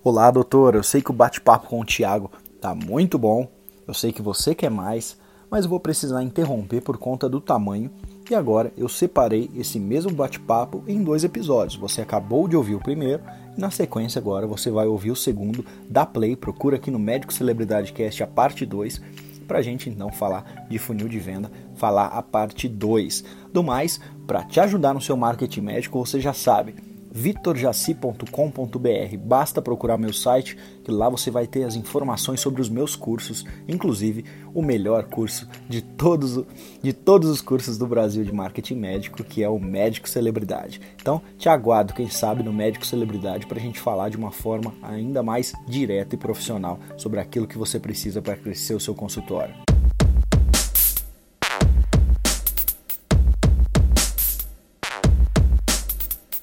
Olá, 0.03 0.29
doutor. 0.29 0.75
Eu 0.75 0.83
sei 0.83 1.01
que 1.01 1.09
o 1.09 1.13
bate-papo 1.13 1.67
com 1.67 1.79
o 1.79 1.85
Thiago 1.85 2.31
tá 2.61 2.75
muito 2.75 3.17
bom. 3.17 3.49
Eu 3.87 3.93
sei 3.93 4.11
que 4.11 4.21
você 4.21 4.53
quer 4.53 4.69
mais, 4.69 5.17
mas 5.49 5.65
vou 5.65 5.79
precisar 5.79 6.23
interromper 6.23 6.81
por 6.81 6.97
conta 6.97 7.29
do 7.29 7.39
tamanho. 7.41 7.89
E 8.29 8.33
agora 8.33 8.73
eu 8.75 8.89
separei 8.89 9.49
esse 9.55 9.79
mesmo 9.79 10.11
bate-papo 10.11 10.83
em 10.87 11.03
dois 11.03 11.23
episódios. 11.23 11.75
Você 11.75 12.01
acabou 12.01 12.47
de 12.47 12.55
ouvir 12.55 12.75
o 12.75 12.81
primeiro 12.81 13.21
Na 13.57 13.71
sequência, 13.71 14.19
agora 14.19 14.45
você 14.45 14.69
vai 14.69 14.85
ouvir 14.85 15.11
o 15.11 15.15
segundo, 15.15 15.65
da 15.89 16.05
Play, 16.05 16.35
procura 16.35 16.75
aqui 16.75 16.91
no 16.91 16.99
Médico 16.99 17.33
Celebridade 17.33 17.93
Cast 17.93 18.21
a 18.21 18.27
parte 18.27 18.65
2, 18.65 19.01
para 19.47 19.59
a 19.59 19.61
gente 19.61 19.89
então 19.89 20.11
falar 20.11 20.65
de 20.69 20.77
funil 20.77 21.07
de 21.07 21.19
venda, 21.19 21.49
falar 21.75 22.07
a 22.07 22.21
parte 22.21 22.67
2. 22.67 23.23
Do 23.53 23.63
mais, 23.63 23.99
para 24.27 24.43
te 24.43 24.59
ajudar 24.59 24.93
no 24.93 24.99
seu 24.99 25.15
marketing 25.15 25.61
médico, 25.61 26.05
você 26.05 26.19
já 26.19 26.33
sabe, 26.33 26.75
vitorjaci.com.br. 27.16 29.18
Basta 29.18 29.61
procurar 29.61 29.97
meu 29.97 30.11
site, 30.11 30.57
que 30.84 30.91
lá 30.91 31.07
você 31.07 31.32
vai 31.32 31.47
ter 31.47 31.63
as 31.63 31.76
informações 31.76 32.41
sobre 32.41 32.61
os 32.61 32.70
meus 32.70 32.93
cursos, 32.93 33.45
inclusive 33.70 34.26
o 34.53 34.61
melhor 34.61 35.05
curso 35.05 35.47
de 35.70 35.82
todos, 35.82 36.43
de 36.84 36.91
todos 36.91 37.30
os 37.30 37.41
cursos 37.41 37.78
do 37.78 37.88
Brasil 37.88 38.26
de 38.26 38.34
marketing 38.34 38.76
médico, 38.76 39.24
que 39.24 39.41
é 39.41 39.47
o 39.47 39.57
Médico 39.57 40.09
Celebridade. 40.09 40.82
Então, 41.01 41.22
te 41.38 41.47
aguardo, 41.47 41.93
quem 41.93 42.09
sabe, 42.09 42.43
no 42.43 42.51
Médico 42.51 42.86
Celebridade 42.86 43.47
para 43.47 43.59
a 43.59 43.61
gente 43.61 43.80
falar 43.80 44.09
de 44.09 44.18
uma 44.18 44.32
forma 44.32 44.74
ainda 44.84 45.24
mais 45.24 45.53
direta 45.66 46.16
e 46.16 46.18
profissional 46.18 46.78
sobre 46.97 47.22
aquilo 47.22 47.47
que 47.47 47.57
você 47.57 47.80
precisa 47.80 48.22
para 48.22 48.36
crescer 48.36 48.74
o 48.74 48.80
seu 48.80 48.93
consultório. 48.93 49.64